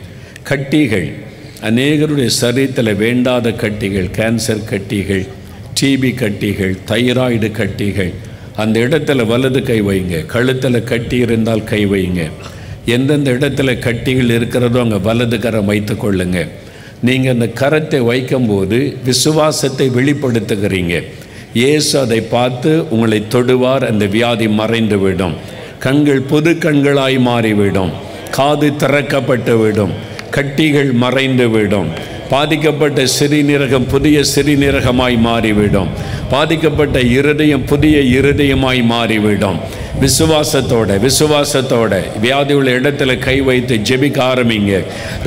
[0.42, 1.12] கட்டிகள்.
[1.62, 5.26] அநேகருடைய சரீரத்தில் வேண்டாத கட்டிகள் கேன்சர் கட்டிகள்
[5.80, 8.12] டிபி கட்டிகள் தைராய்டு கட்டிகள்
[8.62, 10.16] அந்த இடத்துல வலது கை வைங்க.
[10.26, 12.22] கழுத்தில் கட்டி இருந்தால் கை வைங்க.
[12.94, 16.38] எந்தெந்த இடத்துல கட்டிகள் இருக்கிறதோ அங்கே வலது கரம் வைத்து கொள்ளுங்க.
[17.06, 20.94] நீங்கள் அந்த கரத்தை வைக்கும்போது விசுவாசத்தை வெளிப்படுத்துகிறீங்க.
[21.62, 25.34] இயேசு அதை பார்த்து உங்களை தொடுவார் அந்த வியாதி மறைந்து விடும்
[25.84, 27.92] கண்கள் பொது கண்களாய் மாறிவிடும்.
[28.36, 29.92] காது திறக்கப்பட்டு விடும்
[30.36, 31.88] கட்டிகள் மறைந்துவிடும்.
[32.30, 35.90] பாதிக்கப்பட்ட சிறுநீரகம் புதிய சிறுநீரகமாய் மாறிவிடும்.
[36.34, 39.58] பாதிக்கப்பட்ட இருதயம் புதிய இருதயமாய் மாறிவிடும்.
[40.02, 41.92] விசுவாசத்தோட விசுவாசத்தோட.
[42.22, 44.72] வியாதி உள்ள இடத்துல கை வைத்து ஜெபிக்க ஆரம்பிங்க.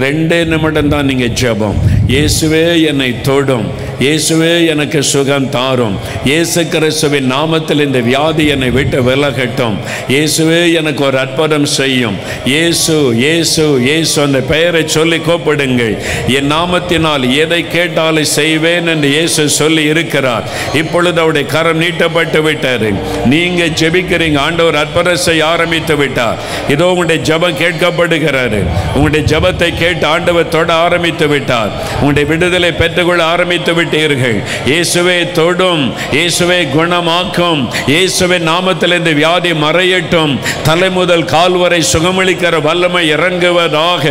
[0.03, 1.77] ரெண்டே நிமிடம் தான் நீங்கள் ஜெபம்.
[2.13, 3.67] இயேசுவே என்னை தொடும்.
[4.05, 5.95] இயேசுவே எனக்கு சுகம் தாரும்.
[6.29, 9.77] இயேசு கிறிஸ்துவின் நாமத்தில் இந்த வியாதி என்னை விட்டு விலகட்டும்.
[10.13, 12.17] இயேசுவே எனக்கு ஒரு அற்புதம் செய்யும்.
[12.51, 15.95] இயேசு இயேசு இயேசு அந்த பெயரை சொல்லி கூப்பிடுங்கள்.
[16.37, 20.45] என் நாமத்தினால் எதை கேட்டாலும் செய்வேன் என்று இயேசு சொல்லி இருக்கிறார்.
[20.81, 22.91] இப்பொழுது அவருடைய கரம் நீட்டப்பட்டு விட்டாரு
[23.33, 26.37] நீங்க ஜெபிக்கிறீங்க ஆண்டவர் அற்புதம் செய்ய ஆரம்பித்து விட்டார்.
[26.75, 28.61] இதோ உங்களுடைய ஜெபம் கேட்கப்படுகிறாரு
[28.95, 31.73] உங்களுடைய ஜெபத்தை கேட்டு ஆண்டவர் தொட ஆரம்பித்து விட்டார்.
[31.99, 34.37] உங்களுடைய விடுதலை பெற்றுக்கொள்ள ஆரம்பித்து விட்டீர்கள்
[34.69, 35.83] இயேசுவை தொடும்
[36.15, 37.61] இயேசுவை குணமாக்கும்
[37.93, 40.33] இயேசுவை நாமத்தில் இந்த வியாதி மறையட்டும்.
[40.67, 44.03] தலைமுதல் கால்வரை சுகமளிக்கிற வல்லமை இறங்குவதாக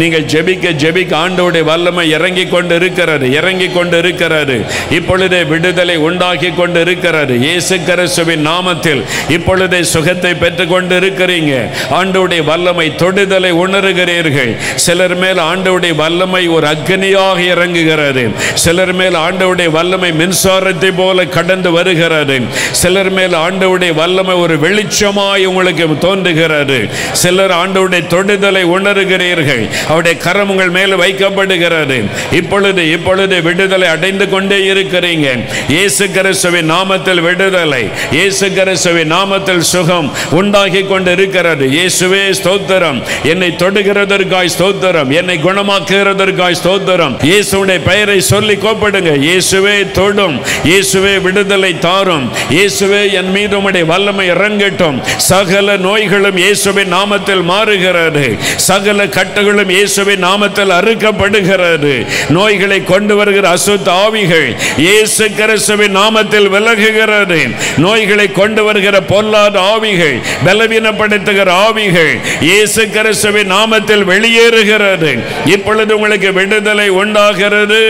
[0.00, 4.56] நீங்கள் ஜெபிக்க ஜெபிக்க ஆண்டோடைய வல்லமை இறங்கி கொண்டு இருக்கிறது இறங்கி கொண்டு இருக்கிறது
[4.98, 9.02] இப்பொழுதே விடுதலை உண்டாக்கி கொண்டு இருக்கிறது இயேசு கரசுவின் நாமத்தில்
[9.36, 11.52] இப்பொழுதே சுகத்தை பெற்றுக் கொண்டு இருக்கிறீங்க
[12.00, 14.52] ஆண்டோடைய வல்லமை தொடுதலை உணர்கிறீர்கள்.
[14.84, 18.24] சிலர் மேல் ஆண்டோடைய வல்லமை ஒரு அக்னியாக இறங்குகிறது.
[18.64, 22.36] சிலர் மேல் ஆண்டவுடைய வல்லமை மின்சாரத்தை போல கடந்து வருகிறது.
[22.82, 26.78] சிலர் மேல் ஆண்டவுடைய வல்லமை ஒரு வெளிச்சமாய் உங்களுக்கு தோன்றுகிறது.
[27.22, 29.62] சிலர் ஆண்டவுடைய தொடுதலை உணர்கிறீர்கள்.
[29.90, 31.98] அவருடைய கரம் உங்கள் மேல் வைக்கப்படுகிறது.
[32.40, 35.28] இப்பொழுது இப்பொழுது விடுதலை அடைந்து கொண்டே இருக்கிறீங்க.
[35.74, 37.82] இயேசு கிறிஸ்துவின் நாமத்தில் விடுதலை
[38.16, 40.08] இயேசு கிறிஸ்துவின் நாமத்தில் சுகம்
[40.40, 42.98] உண்டாகி கொண்டு இருக்கிறது இயேசுவே ஸ்தோத்திரம்.
[43.32, 45.10] என்னை தொடுகிறதற்காய் ஸ்தோத்திரம்.
[45.20, 47.14] என்னை குணமாக்குகிறதற்காய் ஸ்தோத்திரம்.
[47.30, 49.13] இயேசுடைய பெயரை சொல்லி கோப்படுங்க.
[49.26, 50.36] இயேசுவே தொடும்
[50.70, 52.26] இயேசுவே விடுதலை தாரும்.
[52.56, 54.98] இயேசுவே என் மீது உடைய வல்லமை இறங்கட்டும்.
[55.30, 58.24] சகல நோய்களும் இயேசுவின் நாமத்தில் மாறுகிறது.
[58.68, 61.94] சகல கட்டுகளும் இயேசுவின் நாமத்தில் அறுக்கப்படுகிறது.
[62.36, 64.48] நோய்களை கொண்டு வருகிற அசுத்த ஆவிகள்
[64.86, 67.40] இயேசு கிறிஸ்துவின் நாமத்தில் விலகுகிறது.
[67.84, 72.12] நோய்களை கொண்டு வருகிற பொல்லாத ஆவிகள் பலவீனப்படுத்துகிற ஆவிகள்
[72.50, 75.12] இயேசு கிறிஸ்துவின் நாமத்தில் வெளியேறுகிறது.
[75.54, 77.82] இப்பொழுது உங்களுக்கு விடுதலை உண்டாகிறது.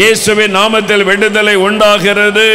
[0.00, 2.48] இயேசுவின் நாமத்தில் விடுதலை உண்டாகிறது.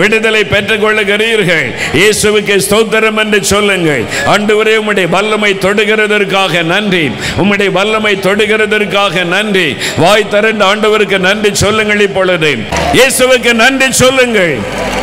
[0.00, 1.68] விடுதலை பெற்றுக் கொள்ளுகிறீர்கள்
[2.00, 4.02] இயேசுவுக்கு ஸ்தோத்திரம் என்று சொல்லுங்கள்.
[4.34, 7.04] அன்று வரை உம்முடைய வல்லமை தொடுகிறதற்காக நன்றி.
[7.42, 9.68] உம்முடைய வல்லமை தொடுகிறதற்காக நன்றி.
[10.02, 12.50] வாய் திறந்த ஆண்டவருக்கு நன்றி சொல்லுங்கள் இப்பொழுது.
[12.98, 14.54] இயேசுவுக்கு நன்றி சொல்லுங்கள்.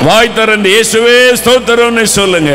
[0.07, 2.51] வாய் திறந்து இயேசுவே ஸ்தோத்திரம்னு சொல்லுங்க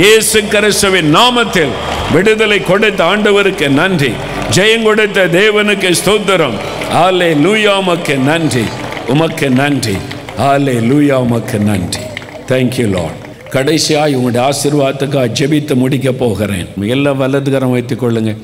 [0.00, 1.74] இயேசு கிறிஸ்துவின் நாமத்தில்
[2.14, 4.12] விடுதலை கொடுத்த ஆண்டவருக்கு நன்றி.
[4.56, 6.58] ஜெயம் கொடுத்த தேவனுக்கு ஸ்தோத்திரம்.
[7.04, 8.66] ஆலே லூயாமக்கு நன்றி.
[9.08, 9.94] உமக்கு நன்றி.
[10.38, 12.00] ஆலே லூயா உமக்கு நன்றி.
[12.48, 16.66] தேங்க்யூ லார்ட் கடைசியாக உங்களுடைய ஆசீர்வாதத்துக்காக ஜெபித்து முடிக்க போகிறேன்.
[16.80, 18.36] எல்லாம் வலதுகரம் வைத்துக் கொள்ளுங்க.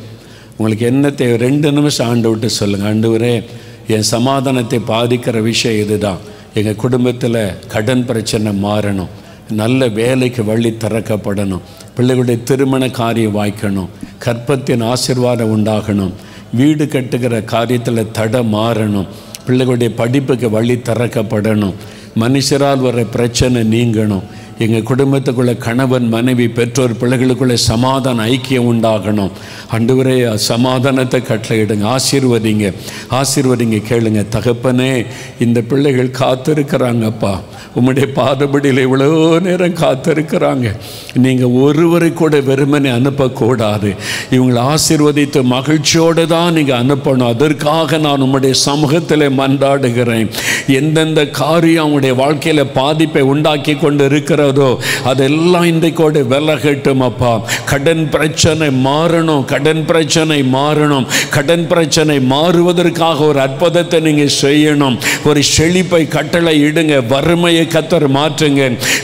[0.56, 1.36] உங்களுக்கு என்ன தேவை?
[1.36, 3.44] ரெண்டு நிமிஷம் ஆண்டு விட்டு சொல்லுங்கள் ஆண்டவரே
[3.86, 6.16] என் சமாதானத்தை பாதிக்கிற விஷயம் இதுதான்.
[6.54, 9.08] எங்கள் குடும்பத்தில் கடன் பிரச்சனை மாறணும்.
[9.50, 11.60] நல்ல வேலைக்கு வழி திறக்கப்படணும்.
[11.96, 13.88] பிள்ளைகளுடைய திருமண காரியம் வாய்க்கணும்.
[14.24, 16.12] கற்பத்தின் ஆசிர்வாதம் உண்டாகணும்.
[16.52, 19.06] வீடு கட்டுகிற காரியத்தில் தடை மாறணும்.
[19.46, 21.74] பிள்ளைகளுடைய படிப்புக்கு வழி திறக்கப்படணும்.
[22.20, 24.22] மனுஷரால் வர பிரச்சனை நீங்கணும்.
[24.58, 29.30] எங்கள் குடும்பத்துக்குள்ளே கணவன் மனைவி பெற்றோர் பிள்ளைகளுக்குள்ளே சமாதான ஐக்கியம் உண்டாகணும்.
[29.72, 32.72] அண்டுவரே சமாதானத்தை கட்டளையிடுங்க ஆசீர்வதிங்க.
[33.10, 34.24] ஆசீர்வதிங்க கேளுங்க.
[34.30, 35.06] தகப்பனே
[35.38, 37.40] இந்த பிள்ளைகள் காத்திருக்கிறாங்கப்பா.
[37.76, 40.76] உம்முடைய பாதபடியில் இவ்வளோ நேரம் காத்திருக்கிறாங்க.
[41.14, 43.96] நீங்கள் ஒருவரை கூட வெறுமனை அனுப்பக்கூடாது.
[44.30, 47.28] இவங்களை ஆசீர்வதித்து மகிழ்ச்சியோடு தான் நீங்கள் அனுப்பணும்.
[47.28, 50.30] அதற்காக நான் உம்முடைய சமூகத்தில் மன்றாடுகிறேன்.
[50.66, 54.08] எந்தெந்த காரியம் அவங்களுடைய வாழ்க்கையில் பாதிப்பை உண்டாக்கி கொண்டு
[54.44, 54.70] இருக்கிறதோ
[55.10, 57.32] அதெல்லாம் இன்றைக்கோடு விலகட்டும் அப்பா.
[57.70, 61.06] கடன் பிரச்சனை மாறணும் கடன் பிரச்சனை மாறணும்.
[61.36, 64.96] கடன் பிரச்சனை மாறுவதற்காக ஒரு அற்புதத்தை நீங்கள் செய்யணும்.
[65.28, 68.62] ஒரு செழிப்பை கட்டளை இடுங்க வறுமையை கத்தர் மாற்றுங்க.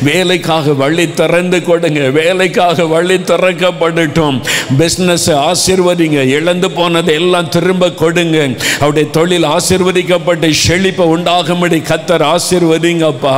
[0.09, 4.39] வேலைக்காக வழி திறந்து கொடுங்க வேலைக்காக வழி திறக்கப்படட்டும்.
[4.79, 8.39] பிஸ்னஸை ஆசீர்வதிங்க இழந்து போனதை எல்லாம் திரும்ப கொடுங்க.
[8.81, 13.37] அவருடைய தொழில் ஆசிர்வதிக்கப்பட்டு செழிப்பை உண்டாகும்படி கத்தர் ஆசீர்வதிங்கப்பா.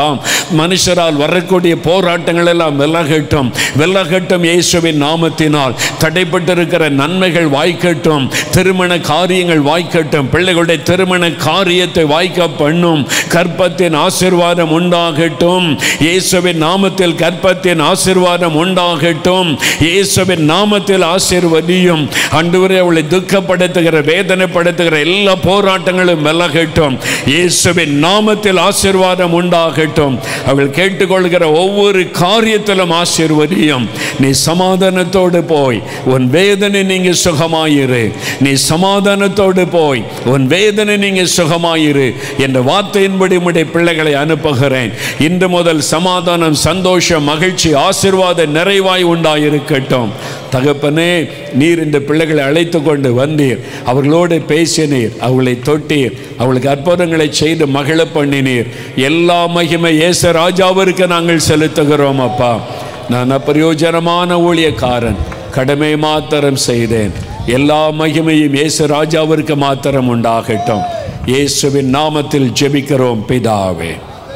[0.61, 3.49] மனுஷரால் வரக்கூடிய போராட்டங்கள் எல்லாம் விலகட்டும்
[3.81, 5.75] விலகட்டும் இயேசுவின் நாமத்தினால்.
[6.03, 8.25] தடைப்பட்டிருக்கிற நன்மைகள் வாய்க்கட்டும்.
[8.55, 10.29] திருமண காரியங்கள் வாய்க்கட்டும்.
[10.33, 13.03] பிள்ளைகளுடைய திருமண காரியத்தை வாய்க்க பண்ணும்.
[13.35, 15.67] கற்பத்தின் ஆசீர்வாதம் உண்டாகட்டும்.
[16.07, 19.51] இயேசுவின் நாமத்தில் கற்பத்தின் ஆசீர்வாதம் உண்டாகட்டும்.
[19.87, 22.05] இயேசுவின் நாமத்தில் ஆசீர்வதியும்.
[22.39, 26.97] அன்றுவரை அவளை துக்கப்படுத்துகிற வேதனைப்படுத்துகிற எல்லா போராட்டங்களும் விலகட்டும்
[27.33, 30.15] இயேசுவின் நாமத்தில் ஆசீர்வாதம் உண்டாகட்டும்.
[30.51, 33.87] அவள் கேட்டுக்கொள்கிற ஒவ்வொரு காரியத்திலும் ஆசிர்வதியும்
[34.21, 38.13] நீ சமாதானத்தோடு போய் உன் வேதனை நீங்க சுகமாயிரு.
[38.41, 44.93] நீ சமாதானத்தோடு போய் உன் வேதனை நீங்க சுகமாயிரு என்ற வார்த்தையின்படி உடைய பிள்ளைகளை அனுப்புகிறேன்.
[45.19, 50.09] இன்று முதல் சமாதானம் சந்தோஷம் மகிழ்ச்சி ஆசிர்வாத நிறைவாய் உண்டாயிருக்கட்டும்.
[50.53, 53.59] தகப்பனே நீர் இந்த பிள்ளைகளை அழைத்து கொண்டு வந்தீர்.
[53.85, 55.19] அவர்களோடு பேசினீர்.
[55.19, 56.13] அவளை தொட்டீர்.
[56.39, 58.67] அவளுக்கு அற்புதங்களை செய்து மகிழ பண்ணினீர்.
[58.97, 62.61] எல்லா மகிமை இயேசு ராஜாவிற்கு நாங்கள் செலுத்துகிறோம் அப்பா.
[63.09, 65.17] நான் அப்பிரயோஜனமான ஊழியக்காரன்.
[65.51, 67.11] கடமை மாத்திரம் செய்தேன்.
[67.47, 70.83] எல்லா மகிமையும் இயேசு ராஜாவிற்கு மாத்திரம் உண்டாகட்டும்.
[71.27, 73.91] இயேசுவின் நாமத்தில் ஜெபிக்கிறோம் பிதாவே.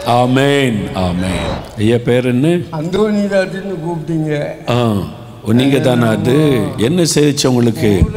[0.06, 1.78] ஆமேன் ஆமேன்.
[1.78, 2.48] ஐயா பேர் என்ன?
[2.48, 4.44] அந்தோனிதாட்டின்னு கூப்பிட்டீங்க.
[4.70, 4.92] ஆ.
[5.52, 6.60] நீங்க தானே அது?
[6.76, 8.10] என்ன செய்துச்சு உங்களுக்கு?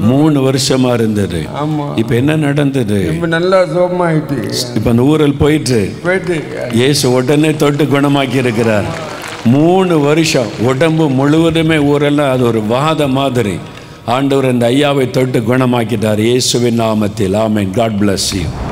[0.00, 1.46] மூணு வருஷமா இருந்தது.
[1.64, 1.98] ஆமா.
[1.98, 3.14] இப்ப என்ன நடந்தது?
[3.14, 4.54] இப்ப நல்லா சோகமாயிட்டு.
[4.74, 6.42] இப்ப அந்த ஊரல் போயிட்டு போயிட்டு.
[6.72, 8.84] இயேசு உடனே தொட்டு குணமாக்கி இருக்கிறார்.
[9.44, 13.58] மூணு வருஷம் உடம்பு முழுவதுமே ஊரெல்லாம் அது ஒரு வாத மாதிரி.
[14.06, 16.18] ஆண்டவர் அந்த ஐயாவை தொட்டு குணமாக்கிட்டார்.
[16.18, 17.36] இயேசுவின் நாமத்தில்.
[17.36, 17.70] ஆமென்.
[17.70, 18.69] God bless you.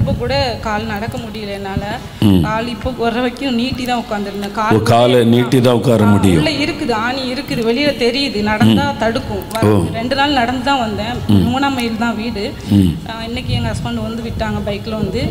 [0.00, 0.34] வர்றப்ப கூட
[0.66, 1.82] கால் நடக்க முடியல என்னால.
[2.46, 6.40] கால் இப்போ வர்ற வரைக்கும் நீட்டி தான் உட்காந்துருந்தேன் கால் காலை நீட்டி தான் உட்கார முடியும்.
[6.42, 9.42] உள்ள இருக்குது ஆணி இருக்குது வெளியில தெரியுது நடந்தா தடுக்கும்.
[9.98, 11.16] ரெண்டு நாள் நடந்து தான் வந்தேன்
[11.50, 12.44] மூணாம் மைல் தான் வீடு.
[13.28, 15.22] இன்னைக்கு எங்க ஹஸ்பண்ட் வந்து விட்டாங்க பைக்ல வந்து.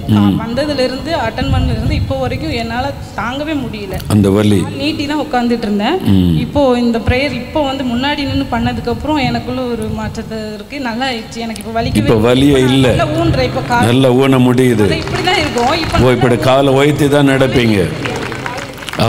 [0.44, 2.86] வந்ததுல இருந்து அட்டன் பண்ணல இருந்து இப்போ வரைக்கும் என்னால
[3.20, 3.98] தாங்கவே முடியல.
[4.16, 4.60] அந்த வலி.
[4.84, 5.98] நீட்டி தான் உட்காந்துட்டு இருந்தேன்
[6.46, 10.78] இப்போ இந்த ப்ரேயர் இப்போ வந்து முன்னாடி நின்று பண்ணதுக்கு அப்புறம் எனக்குள்ள ஒரு மாற்றத்தை இருக்கு.
[10.90, 11.42] நல்லா ஆயிடுச்சு.
[11.48, 12.94] எனக்கு இப்போ வலிக்கவே இப்போ வலியே இல்லை.
[13.20, 14.86] ஊன்ற இப்போ கால் நல்லா ஊன முடியுது
[16.04, 17.78] ஓ இப்படி காலை உயர்த்தி தான் நடப்பீங்க.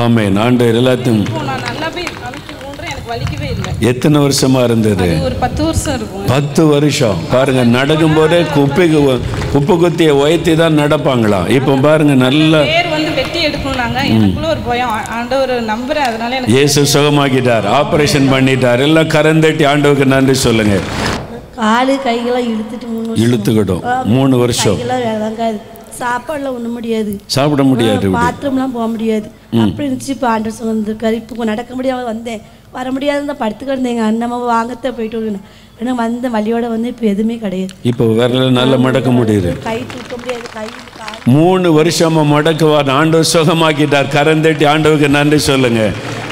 [0.01, 0.37] ஆமென்.
[0.45, 1.23] ஆண்டவர் எல்லாத்தையும்
[3.91, 5.07] எத்தனை வருஷமா இருந்தது?
[6.33, 9.01] பத்து வருஷம் பாருங்க நடக்கும் போதே குப்பைக்கு
[9.55, 12.61] குப்பை குத்திய உயர்த்தி தான் நடப்பாங்களாம் இப்போ பாருங்க நல்லா
[16.57, 17.67] இயேசு சுகமாக்கிட்டார்.
[17.81, 18.83] ஆபரேஷன் பண்ணிட்டார்.
[18.89, 20.77] எல்லாம் கரந்தட்டி ஆண்டவருக்கு நன்றி சொல்லுங்க.
[21.61, 23.09] காலு கைகளாம் இழுத்துட்டு மூணு
[23.87, 24.79] ஆ, மூணு வருஷம்.
[24.83, 25.59] விளங்காது
[26.01, 27.13] சாப்பாடுலாம் ஒண்ணு முடியாது.
[27.27, 28.07] சாப்பிட முடியாது.
[28.17, 29.27] பாத்ரூம்லாம் போக முடியாது.
[29.63, 32.41] அப்படி இருந்துச்சு இப்போ ஆண்டர் சொன்ன வந்திருக்காரு இப்போ நடக்க முடியாம வந்தேன்.
[32.73, 35.41] வர முடியாது தான் படுத்து கிடந்தேன் எங்கள் அண்ணம்மா வாங்கத்தான் போயிட்டு
[35.81, 37.73] ஏன்னா வந்த வழியோட வந்து இப்போ எதுவுமே கிடையாது.
[37.83, 39.53] இப்போ விரல நல்லா மடக்க முடியுது.
[39.65, 40.67] கை தூக்க முடியாது கை
[41.33, 44.11] மூணு வருஷமா மடக்குவார் ஆண்டவர் சுகமாக்கிட்டார்.
[44.15, 45.83] கரந்தட்டி ஆண்டவருக்கு நன்றி சொல்லுங்க.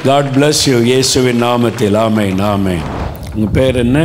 [0.05, 1.97] காட் bless யூ இயேசுவின் நாமத்தில்.
[1.99, 2.85] ஆமென் ஆமென்.
[3.35, 4.01] உங்க பேர் என்ன?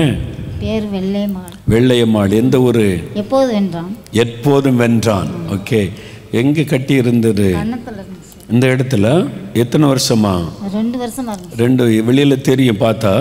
[0.64, 1.54] பேர் வெள்ளைமான்.
[1.70, 2.88] வெள்ளையம்மாள் எந்த ஊரு?
[3.14, 3.92] எப்போது வென்றான்?
[4.12, 5.30] எப்போதும் வென்றான்.
[5.50, 5.92] ஓகே.
[6.32, 7.56] எங்க கட்டி இருந்தது
[8.52, 9.28] இந்த இடத்துல?
[9.54, 10.34] எத்தனை வருஷமா?
[10.74, 13.14] ரெண்டு வருஷமா ரெண்டு வெளியில தெரியும் பார்த்தா?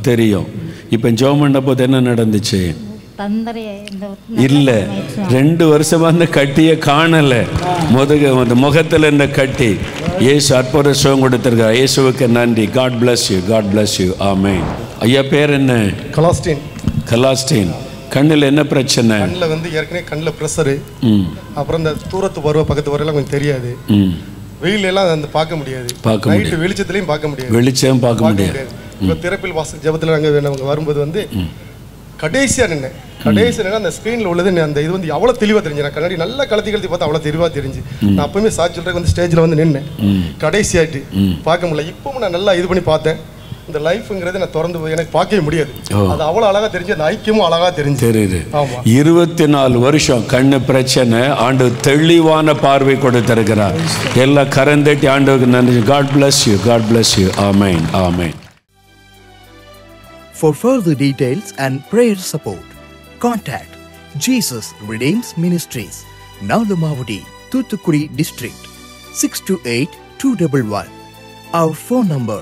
[0.00, 0.46] தெரியும்.
[0.90, 2.62] இப்போ ஜோம் பண்ண போது என்ன நடந்துச்சு?
[4.36, 4.86] இல்ல.
[5.30, 7.34] ரெண்டு வருஷமா அந்த கட்டியை காணல.
[7.90, 9.76] முதுகு அந்த முகத்துல இந்த கட்டி.
[10.18, 11.76] இயேசு அற்புத சுகம் கொடுத்திருக்கார்.
[11.78, 12.66] இயேசுவுக்கு நன்றி.
[12.66, 14.66] God bless you God bless you ஆமென்
[15.02, 15.72] ஐயா பேர் என்ன?
[16.16, 16.60] கலாஸ்டின்.
[17.10, 17.72] கலாஸ்டீன்.
[18.14, 19.16] கண்ணில் என்ன பிரச்சனை?
[19.22, 20.74] கண்ணில் வந்து ஏற்கனவே கண்ணில் ப்ரெஷரு
[21.58, 23.70] அப்புறம் இந்த தூரத்து பருவ பக்கத்து வரலாம் கொஞ்சம் தெரியாது.
[24.62, 25.88] வெயில் எல்லாம் அந்த பார்க்க முடியாது.
[26.06, 27.52] பார்க்க நைட்டு வெளிச்சத்துலையும் பார்க்க முடியாது.
[27.56, 28.64] வெளிச்சம் பார்க்க முடியாது.
[29.02, 31.22] இப்போ திறப்பில் வாசல் ஜபத்தில் அங்கே அவங்க வரும்போது வந்து
[32.22, 36.16] கடைசியாக நின்னேன் கடைசியாக நின்று அந்த ஸ்க்ரீனில் உள்ளது அந்த இது வந்து அவ்வளோ தெளிவாக தெரிஞ்சு நான் கண்ணாடி
[36.24, 37.80] நல்லா கலத்தி கலத்தி பார்த்தா அவ்வளோ தெளிவாக தெரிஞ்சு
[38.16, 39.88] நான் அப்பவுமே சாட்சி வந்து ஸ்டேஜில் வந்து நின்னேன்
[40.44, 41.02] கடைசியாட்டு
[41.48, 41.86] பார்க்க முடியல.
[41.94, 43.20] இப்பவும் நான் நல்லா இது பண்ணி பார்த்தேன்.
[43.68, 45.70] இந்த லைஃப்ங்கிறது நான் திறந்து போய் எனக்கு பார்க்கவே முடியாது.
[46.12, 48.00] அது அவ்வளோ அழகாக தெரிஞ்சு அந்த ஐக்கியமும் அழகாக தெரிஞ்சு.
[48.06, 48.40] தெரியுது.
[48.98, 53.78] இருபத்தி நாலு வருஷம் கண்ணு பிரச்சனை ஆண்டு தெளிவான பார்வை கொடுத்திருக்கிறார்.
[54.24, 55.82] எல்லா கரந்தட்டி ஆண்டவருக்கு நன்றி.
[55.92, 58.36] God bless you God bless you ஆமென் ஆமென்
[60.38, 62.64] For further details and prayer support,
[63.24, 63.72] contact
[64.24, 65.96] Jesus Redeems Ministries,
[66.50, 67.20] Nalamavadi,
[67.52, 68.62] Thuthukudi District,
[69.20, 70.88] 628-211.
[71.60, 72.40] Our phone number